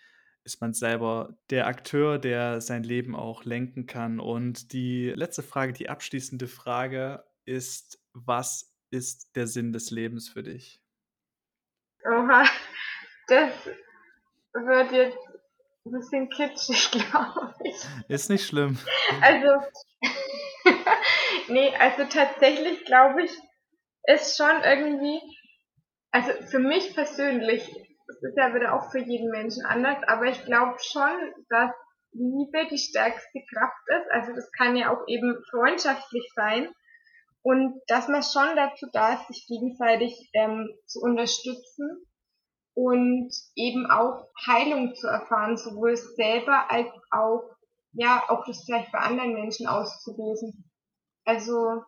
ist 0.46 0.62
man 0.62 0.74
selber 0.74 1.38
der 1.50 1.68
Akteur, 1.68 2.20
der 2.20 2.62
sein 2.62 2.84
Leben 2.84 3.16
auch 3.16 3.44
lenken 3.46 3.86
kann. 3.86 4.20
Und 4.20 4.74
die 4.74 5.10
letzte 5.10 5.44
Frage, 5.44 5.74
die 5.74 5.90
abschließende 5.90 6.48
Frage 6.48 7.24
ist: 7.46 8.00
Was 8.14 8.76
ist 8.92 9.36
der 9.36 9.48
Sinn 9.48 9.72
des 9.72 9.92
Lebens 9.92 10.30
für 10.30 10.44
dich? 10.44 10.82
Oha, 12.06 12.44
das 13.28 13.54
wird 14.54 14.92
jetzt 14.92 15.18
ein 15.86 15.92
bisschen 15.92 16.30
kitschig, 16.30 16.92
glaube 17.10 17.54
ich. 17.64 17.76
Ist 18.08 18.30
nicht 18.30 18.46
schlimm. 18.46 18.78
Also, 19.22 19.66
ne, 21.48 21.74
also 21.80 22.04
tatsächlich 22.06 22.84
glaube 22.86 23.24
ich, 23.24 23.32
ist 24.06 24.36
schon 24.36 24.62
irgendwie 24.64 25.22
also 26.14 26.32
für 26.46 26.60
mich 26.60 26.94
persönlich, 26.94 27.68
das 28.22 28.32
ist 28.32 28.38
ja 28.38 28.54
wieder 28.54 28.74
auch 28.74 28.92
für 28.92 29.00
jeden 29.00 29.30
Menschen 29.30 29.66
anders, 29.66 29.98
aber 30.08 30.26
ich 30.26 30.44
glaube 30.46 30.78
schon, 30.80 31.34
dass 31.50 31.72
Liebe 32.14 32.68
die 32.70 32.78
stärkste 32.78 33.40
Kraft 33.54 33.88
ist. 33.88 34.12
Also 34.12 34.34
das 34.34 34.52
kann 34.52 34.76
ja 34.76 34.94
auch 34.94 35.08
eben 35.08 35.44
freundschaftlich 35.50 36.32
sein. 36.36 36.70
Und 37.42 37.82
dass 37.88 38.08
man 38.08 38.24
schon 38.24 38.56
dazu 38.56 38.88
da 38.94 39.16
ist, 39.16 39.28
sich 39.28 39.48
gegenseitig 39.48 40.30
ähm, 40.34 40.70
zu 40.86 41.02
unterstützen 41.02 42.06
und 42.74 43.32
eben 43.56 43.86
auch 43.90 44.30
Heilung 44.48 44.96
zu 44.96 45.08
erfahren, 45.08 45.58
sowohl 45.58 45.98
selber 45.98 46.72
als 46.72 46.88
auch, 47.12 47.44
ja, 47.92 48.24
auch 48.30 48.46
das 48.46 48.64
vielleicht 48.64 48.92
bei 48.92 49.00
anderen 49.00 49.34
Menschen 49.34 49.68
auszulösen. 49.68 50.72
Also, 51.26 51.84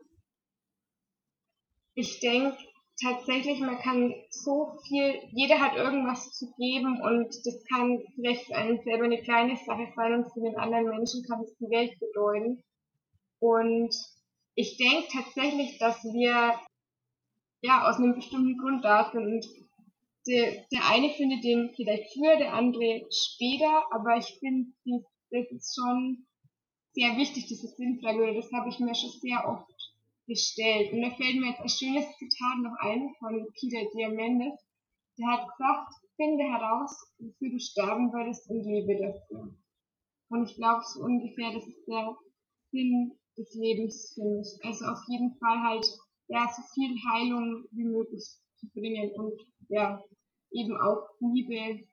ich 1.93 2.19
denke 2.19 2.57
tatsächlich, 3.01 3.59
man 3.59 3.79
kann 3.79 4.13
so 4.29 4.77
viel, 4.87 5.19
jeder 5.31 5.59
hat 5.59 5.75
irgendwas 5.75 6.31
zu 6.31 6.53
geben 6.57 7.01
und 7.01 7.27
das 7.45 7.63
kann 7.69 8.01
vielleicht 8.15 8.45
für 8.45 8.55
einen 8.55 8.81
selber 8.83 9.05
eine 9.05 9.21
kleine 9.21 9.57
Sache 9.57 9.87
sein 9.95 10.13
und 10.13 10.31
für 10.33 10.41
den 10.41 10.57
anderen 10.57 10.89
Menschen 10.89 11.23
kann 11.27 11.41
es 11.41 11.55
die 11.57 11.69
Welt 11.69 11.97
bedeuten. 11.99 12.63
Und 13.39 13.93
ich 14.55 14.77
denke 14.77 15.07
tatsächlich, 15.11 15.77
dass 15.77 16.01
wir 16.03 16.59
ja 17.61 17.89
aus 17.89 17.97
einem 17.97 18.15
bestimmten 18.15 18.57
Grund 18.57 18.83
da 18.85 19.11
sind 19.11 19.25
und 19.25 19.45
der, 20.27 20.65
der 20.71 20.89
eine 20.89 21.09
findet 21.11 21.43
den 21.43 21.71
vielleicht 21.75 22.13
früher, 22.13 22.37
der 22.37 22.53
andere 22.53 23.05
später, 23.11 23.83
aber 23.91 24.17
ich 24.17 24.39
finde, 24.39 24.71
das 25.29 25.51
ist 25.51 25.75
schon 25.75 26.25
sehr 26.93 27.17
wichtig, 27.17 27.45
diese 27.47 27.67
Sinnfrage, 27.67 28.33
das 28.33 28.51
habe 28.51 28.69
ich 28.69 28.79
mir 28.79 28.95
schon 28.95 29.11
sehr 29.21 29.43
oft 29.47 29.74
gestellt. 30.27 30.93
Und 30.93 31.01
da 31.01 31.09
fällt 31.11 31.37
mir 31.39 31.49
jetzt 31.49 31.61
ein 31.61 31.69
schönes 31.69 32.05
Zitat 32.17 32.57
noch 32.61 32.75
ein 32.79 33.13
von 33.19 33.47
Peter 33.59 33.89
Diamandis. 33.93 34.59
Der 35.17 35.27
hat 35.27 35.47
gesagt, 35.47 35.93
finde 36.15 36.43
heraus, 36.43 36.91
wofür 37.19 37.51
du 37.51 37.59
sterben 37.59 38.11
würdest 38.11 38.49
und 38.49 38.63
lebe 38.63 38.97
dafür. 38.99 39.55
Und 40.29 40.49
ich 40.49 40.55
glaube, 40.55 40.81
so 40.83 41.01
ungefähr, 41.01 41.53
das 41.53 41.67
ist 41.67 41.87
der 41.87 42.15
Sinn 42.71 43.11
des 43.37 43.53
Lebens 43.55 44.13
für 44.15 44.25
mich. 44.25 44.59
Also 44.63 44.85
auf 44.85 44.99
jeden 45.07 45.37
Fall 45.37 45.59
halt, 45.61 45.85
ja, 46.27 46.47
so 46.49 46.63
viel 46.73 46.95
Heilung 47.11 47.65
wie 47.71 47.85
möglich 47.85 48.25
zu 48.57 48.67
bringen 48.73 49.11
und 49.15 49.39
ja, 49.69 50.01
eben 50.51 50.75
auch 50.77 51.07
Liebe 51.19 51.85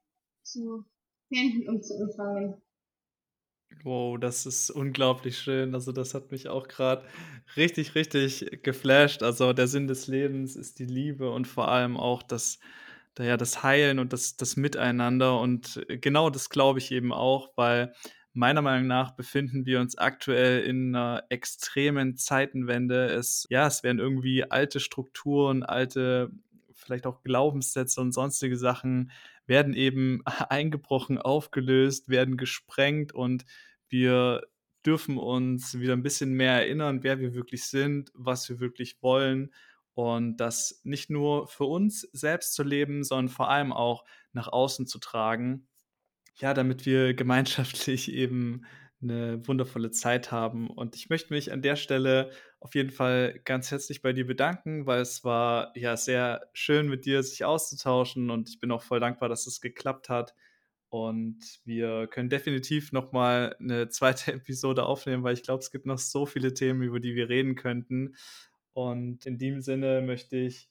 zu 0.43 0.85
senden 1.31 1.69
und 1.69 1.85
zu 1.85 1.95
empfangen. 1.95 2.63
Wow, 3.81 4.19
das 4.19 4.47
ist 4.47 4.71
unglaublich 4.71 5.39
schön. 5.39 5.75
Also, 5.75 5.93
das 5.93 6.15
hat 6.15 6.31
mich 6.31 6.49
auch 6.49 6.69
gerade 6.69 7.05
richtig, 7.57 7.95
richtig 7.95 8.63
geflasht. 8.63 9.23
Also, 9.23 9.53
der 9.53 9.67
Sinn 9.67 9.89
des 9.89 10.07
Lebens 10.07 10.57
ist 10.57 10.79
die 10.79 10.85
Liebe 10.87 11.31
und 11.31 11.49
vor 11.49 11.69
allem 11.69 11.97
auch 11.97 12.23
das 12.23 12.59
da 13.15 13.25
ja, 13.25 13.37
das 13.37 13.63
Heilen 13.63 13.99
und 13.99 14.13
das 14.15 14.37
das 14.37 14.57
Miteinander 14.57 15.39
und 15.41 15.85
genau 15.89 16.31
das 16.31 16.49
glaube 16.49 16.79
ich 16.79 16.91
eben 16.93 17.13
auch, 17.13 17.51
weil 17.57 17.93
meiner 18.33 18.63
Meinung 18.63 18.87
nach 18.87 19.11
befinden 19.17 19.67
wir 19.67 19.81
uns 19.81 19.99
aktuell 19.99 20.63
in 20.63 20.95
einer 20.97 21.25
extremen 21.29 22.17
Zeitenwende. 22.17 23.07
Es 23.11 23.47
ja, 23.51 23.67
es 23.67 23.83
werden 23.83 23.99
irgendwie 23.99 24.51
alte 24.51 24.81
Strukturen, 24.81 25.63
alte 25.63 26.31
vielleicht 26.75 27.07
auch 27.07 27.23
Glaubenssätze 27.23 28.01
und 28.01 28.13
sonstige 28.13 28.57
Sachen 28.57 29.11
werden 29.47 29.75
eben 29.75 30.23
eingebrochen, 30.49 31.19
aufgelöst, 31.19 32.09
werden 32.09 32.37
gesprengt 32.37 33.13
und 33.13 33.45
wir 33.89 34.43
dürfen 34.85 35.19
uns 35.19 35.79
wieder 35.79 35.93
ein 35.93 36.03
bisschen 36.03 36.33
mehr 36.35 36.55
erinnern, 36.55 37.03
wer 37.03 37.21
wir 37.21 37.35
wirklich 37.35 37.65
sind, 37.65 38.11
was 38.15 38.49
wir 38.49 38.59
wirklich 38.59 39.01
wollen 39.01 39.53
und 39.95 40.39
das 40.39 40.81
nicht 40.85 41.11
nur 41.11 41.47
für 41.47 41.65
uns 41.65 42.01
selbst 42.13 42.55
zu 42.55 42.63
leben, 42.63 43.05
sondern 43.05 43.29
vor 43.29 43.51
allem 43.51 43.73
auch 43.73 44.05
nach 44.33 44.49
außen 44.49 44.87
zu 44.87 44.99
tragen. 44.99 45.69
Ja, 46.37 46.55
damit 46.55 46.87
wir 46.87 47.15
gemeinschaftlich 47.15 48.11
eben 48.13 48.65
eine 49.03 49.47
wundervolle 49.47 49.91
Zeit 49.91 50.31
haben. 50.31 50.71
Und 50.71 50.97
ich 50.97 51.11
möchte 51.11 51.33
mich 51.33 51.53
an 51.53 51.63
der 51.63 51.77
Stelle 51.77 52.31
auf 52.61 52.75
jeden 52.75 52.91
Fall 52.91 53.41
ganz 53.45 53.71
herzlich 53.71 54.03
bei 54.03 54.13
dir 54.13 54.27
bedanken, 54.27 54.87
weil 54.87 55.01
es 55.01 55.25
war 55.25 55.77
ja 55.77 55.97
sehr 55.97 56.49
schön 56.53 56.89
mit 56.89 57.05
dir 57.05 57.23
sich 57.23 57.45
auszutauschen 57.45 58.31
und 58.31 58.49
ich 58.49 58.61
bin 58.61 58.71
auch 58.71 58.83
voll 58.83 59.01
dankbar, 59.01 59.29
dass 59.29 59.47
es 59.47 59.61
geklappt 59.61 60.09
hat. 60.09 60.35
Und 60.89 61.39
wir 61.65 62.07
können 62.07 62.29
definitiv 62.29 62.93
noch 62.93 63.13
mal 63.13 63.57
eine 63.59 63.89
zweite 63.91 64.33
Episode 64.33 64.85
aufnehmen, 64.85 65.25
weil 65.25 65.35
ich 65.35 65.43
glaube, 65.43 65.63
es 65.63 65.71
gibt 65.71 65.87
noch 65.87 65.99
so 65.99 66.27
viele 66.27 66.55
Themen, 66.55 66.83
über 66.83 67.01
die 67.01 67.15
wir 67.15 67.29
reden 67.29 67.55
könnten. 67.55 68.15
Und 68.75 69.27
in 69.27 69.39
dem 69.39 69.61
Sinne 69.61 70.03
möchte 70.03 70.37
ich 70.37 70.71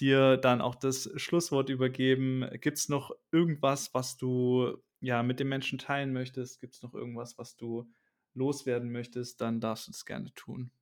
dir 0.00 0.36
dann 0.36 0.60
auch 0.60 0.74
das 0.74 1.10
Schlusswort 1.16 1.68
übergeben. 1.68 2.48
Gibt 2.60 2.78
es 2.78 2.88
noch 2.88 3.10
irgendwas, 3.32 3.92
was 3.94 4.16
du 4.16 4.76
ja, 5.06 5.22
mit 5.22 5.38
den 5.38 5.48
Menschen 5.48 5.78
teilen 5.78 6.12
möchtest, 6.12 6.60
gibt 6.60 6.74
es 6.74 6.82
noch 6.82 6.92
irgendwas, 6.92 7.38
was 7.38 7.56
du 7.56 7.88
loswerden 8.34 8.90
möchtest, 8.90 9.40
dann 9.40 9.60
darfst 9.60 9.86
du 9.86 9.92
das 9.92 10.04
gerne 10.04 10.34
tun. 10.34 10.72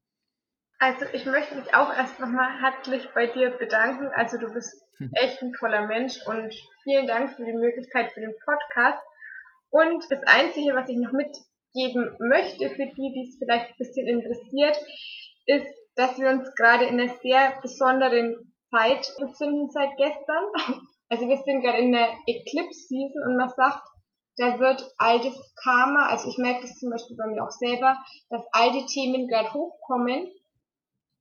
Also 0.79 1.05
ich 1.13 1.27
möchte 1.27 1.55
mich 1.55 1.75
auch 1.75 1.95
erst 1.95 2.19
nochmal 2.19 2.61
herzlich 2.61 3.07
bei 3.15 3.27
dir 3.27 3.51
bedanken. 3.51 4.09
Also 4.15 4.39
du 4.39 4.53
bist 4.53 4.83
hm. 4.97 5.11
echt 5.13 5.43
ein 5.43 5.53
toller 5.53 5.87
Mensch 5.87 6.17
und 6.27 6.53
vielen 6.83 7.07
Dank 7.07 7.37
für 7.37 7.45
die 7.45 7.53
Möglichkeit 7.53 8.13
für 8.13 8.21
den 8.21 8.35
Podcast. 8.45 9.05
Und 9.69 10.03
das 10.11 10.23
Einzige, 10.27 10.75
was 10.75 10.89
ich 10.89 10.97
noch 10.97 11.13
mitgeben 11.13 12.17
möchte 12.19 12.71
für 12.71 12.87
die, 12.87 13.13
die 13.13 13.29
es 13.29 13.39
vielleicht 13.39 13.71
ein 13.71 13.77
bisschen 13.79 14.09
interessiert, 14.09 14.77
ist, 15.47 15.67
dass 15.97 16.19
wir 16.19 16.31
uns 16.31 16.53
gerade 16.55 16.87
in 16.87 16.99
einer 16.99 17.15
sehr 17.23 17.61
besonderen 17.61 18.55
Zeit 18.71 19.07
befinden 19.19 19.71
seit 19.71 19.91
gestern. 19.99 20.45
Also 21.11 21.29
wir 21.29 21.37
sind 21.37 21.61
gerade 21.61 21.79
in 21.79 21.93
der 21.93 22.09
Eclipse-Season 22.27 23.23
und 23.27 23.37
man 23.37 23.51
sagt, 23.51 23.87
da 24.37 24.59
wird 24.59 24.93
altes 24.99 25.35
Karma, 25.63 26.07
also 26.07 26.29
ich 26.29 26.39
merke 26.39 26.63
das 26.63 26.79
zum 26.79 26.91
Beispiel 26.91 27.17
bei 27.17 27.27
mir 27.27 27.45
auch 27.45 27.51
selber, 27.51 27.97
dass 28.31 28.43
alte 28.53 28.85
Themen 28.87 29.29
gerade 29.29 29.53
hochkommen. 29.53 30.29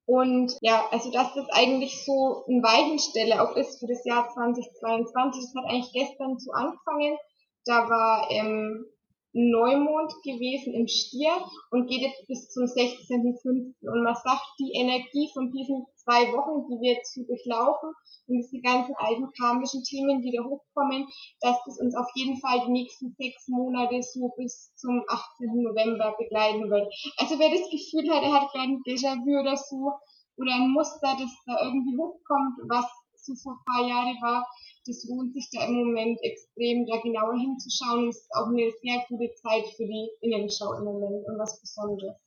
Und 0.05 0.57
ja, 0.61 0.85
also 0.91 1.11
dass 1.11 1.33
das 1.33 1.47
eigentlich 1.51 2.03
so 2.05 2.43
ein 2.47 2.61
Weichenstelle 2.61 3.41
auch 3.41 3.55
ist 3.55 3.79
für 3.79 3.87
das 3.87 4.03
Jahr 4.03 4.27
2022. 4.29 5.43
Das 5.43 5.63
hat 5.63 5.69
eigentlich 5.69 5.93
gestern 5.93 6.37
so 6.39 6.51
angefangen. 6.51 7.17
Da 7.65 7.89
war 7.89 8.29
ähm, 8.29 8.85
Neumond 9.33 10.13
gewesen 10.23 10.73
im 10.73 10.87
Stier 10.87 11.33
und 11.71 11.87
geht 11.87 12.01
jetzt 12.01 12.27
bis 12.27 12.49
zum 12.49 12.63
16.05. 12.65 13.73
Und 13.81 14.03
man 14.03 14.15
sagt, 14.15 14.45
die 14.59 14.71
Energie 14.77 15.29
von 15.33 15.51
diesen 15.51 15.85
zwei 15.95 16.29
Wochen, 16.33 16.69
die 16.69 16.79
wir 16.81 16.93
jetzt 16.93 17.17
durchlaufen 17.17 17.89
und 18.27 18.37
diese 18.37 18.61
ganzen 18.61 18.93
alten 18.95 19.29
karmischen 19.37 19.83
Themen, 19.83 20.21
die 20.21 20.31
da 20.31 20.43
hochkommen, 20.43 21.07
dass 21.41 21.57
das 21.65 21.79
uns 21.79 21.95
auf 21.95 22.07
jeden 22.15 22.39
Fall 22.39 22.61
die 22.65 22.71
nächsten 22.71 23.15
sechs 23.17 23.47
Monate 23.47 24.01
so 24.03 24.29
bis 24.37 24.73
zum 24.75 25.01
18. 25.07 25.63
November 25.63 26.13
begleiten 26.17 26.69
wird. 26.69 26.87
Also 27.17 27.39
wer 27.39 27.49
das 27.49 27.69
Gefühl 27.69 28.09
hat, 28.13 28.23
er 28.23 28.33
hat 28.33 28.51
gerade 28.51 28.73
ein 28.73 28.83
Déjà-vu 28.85 29.39
oder 29.39 29.57
so, 29.57 29.93
oder 30.37 30.53
ein 30.55 30.71
Muster, 30.71 31.15
das 31.19 31.29
da 31.45 31.61
irgendwie 31.63 31.97
hochkommt, 31.97 32.57
was 32.67 32.85
so 33.25 33.35
vor 33.35 33.53
ein 33.53 33.65
paar 33.65 33.87
Jahren 33.87 34.15
war, 34.21 34.47
das 34.85 35.05
lohnt 35.07 35.33
sich 35.33 35.49
da 35.51 35.65
im 35.65 35.73
Moment 35.75 36.19
extrem, 36.23 36.85
da 36.85 36.99
genauer 37.01 37.39
hinzuschauen. 37.39 38.09
Es 38.09 38.17
ist 38.17 38.31
auch 38.35 38.47
eine 38.47 38.71
sehr 38.81 39.03
gute 39.07 39.33
Zeit 39.35 39.65
für 39.75 39.85
die 39.85 40.09
Innenschau 40.21 40.73
im 40.73 40.83
Moment 40.83 41.25
und 41.25 41.39
was 41.39 41.59
Besonderes. 41.61 42.17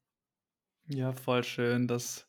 Ja, 0.88 1.12
voll 1.12 1.42
schön. 1.42 1.86
Das 1.88 2.26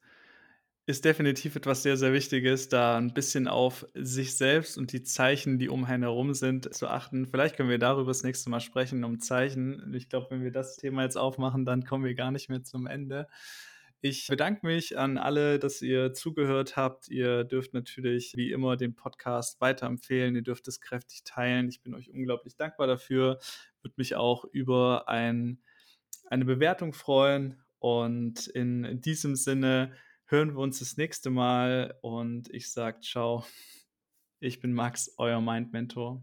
ist 0.87 1.03
definitiv 1.03 1.55
etwas 1.55 1.83
sehr, 1.83 1.97
sehr 1.97 2.13
Wichtiges, 2.13 2.69
da 2.69 2.97
ein 2.97 3.13
bisschen 3.13 3.47
auf 3.47 3.85
sich 3.93 4.37
selbst 4.37 4.77
und 4.77 4.93
die 4.93 5.03
Zeichen, 5.03 5.59
die 5.59 5.69
um 5.69 5.83
einen 5.83 6.03
herum 6.03 6.33
sind, 6.33 6.73
zu 6.73 6.87
achten. 6.87 7.27
Vielleicht 7.27 7.57
können 7.57 7.69
wir 7.69 7.77
darüber 7.77 8.09
das 8.09 8.23
nächste 8.23 8.49
Mal 8.49 8.61
sprechen, 8.61 9.03
um 9.03 9.19
Zeichen. 9.19 9.93
Ich 9.93 10.07
glaube, 10.07 10.27
wenn 10.29 10.43
wir 10.43 10.51
das 10.51 10.77
Thema 10.77 11.03
jetzt 11.03 11.17
aufmachen, 11.17 11.65
dann 11.65 11.83
kommen 11.83 12.05
wir 12.05 12.15
gar 12.15 12.31
nicht 12.31 12.49
mehr 12.49 12.63
zum 12.63 12.87
Ende. 12.87 13.27
Ich 14.01 14.27
bedanke 14.27 14.65
mich 14.65 14.97
an 14.97 15.17
alle, 15.17 15.57
dass 15.57 15.81
ihr 15.81 16.13
zugehört 16.13 16.77
habt. 16.77 17.07
Ihr 17.07 17.43
dürft 17.43 17.73
natürlich 17.73 18.33
wie 18.35 18.51
immer 18.51 18.77
den 18.77 18.95
Podcast 18.95 19.59
weiterempfehlen. 19.59 20.35
Ihr 20.35 20.43
dürft 20.43 20.67
es 20.67 20.79
kräftig 20.79 21.23
teilen. 21.23 21.67
Ich 21.67 21.81
bin 21.81 21.95
euch 21.95 22.11
unglaublich 22.11 22.55
dankbar 22.55 22.85
dafür. 22.85 23.39
Würde 23.81 23.95
mich 23.97 24.15
auch 24.15 24.45
über 24.45 25.09
ein, 25.09 25.63
eine 26.27 26.45
Bewertung 26.45 26.93
freuen. 26.93 27.59
Und 27.79 28.47
in 28.47 29.01
diesem 29.01 29.35
Sinne 29.35 29.93
hören 30.25 30.53
wir 30.53 30.59
uns 30.59 30.77
das 30.79 30.97
nächste 30.97 31.31
Mal 31.31 31.97
und 32.01 32.53
ich 32.53 32.71
sage 32.71 32.99
ciao. 33.01 33.45
Ich 34.39 34.59
bin 34.59 34.73
Max, 34.73 35.11
euer 35.17 35.41
Mind 35.41 35.73
Mentor. 35.73 36.21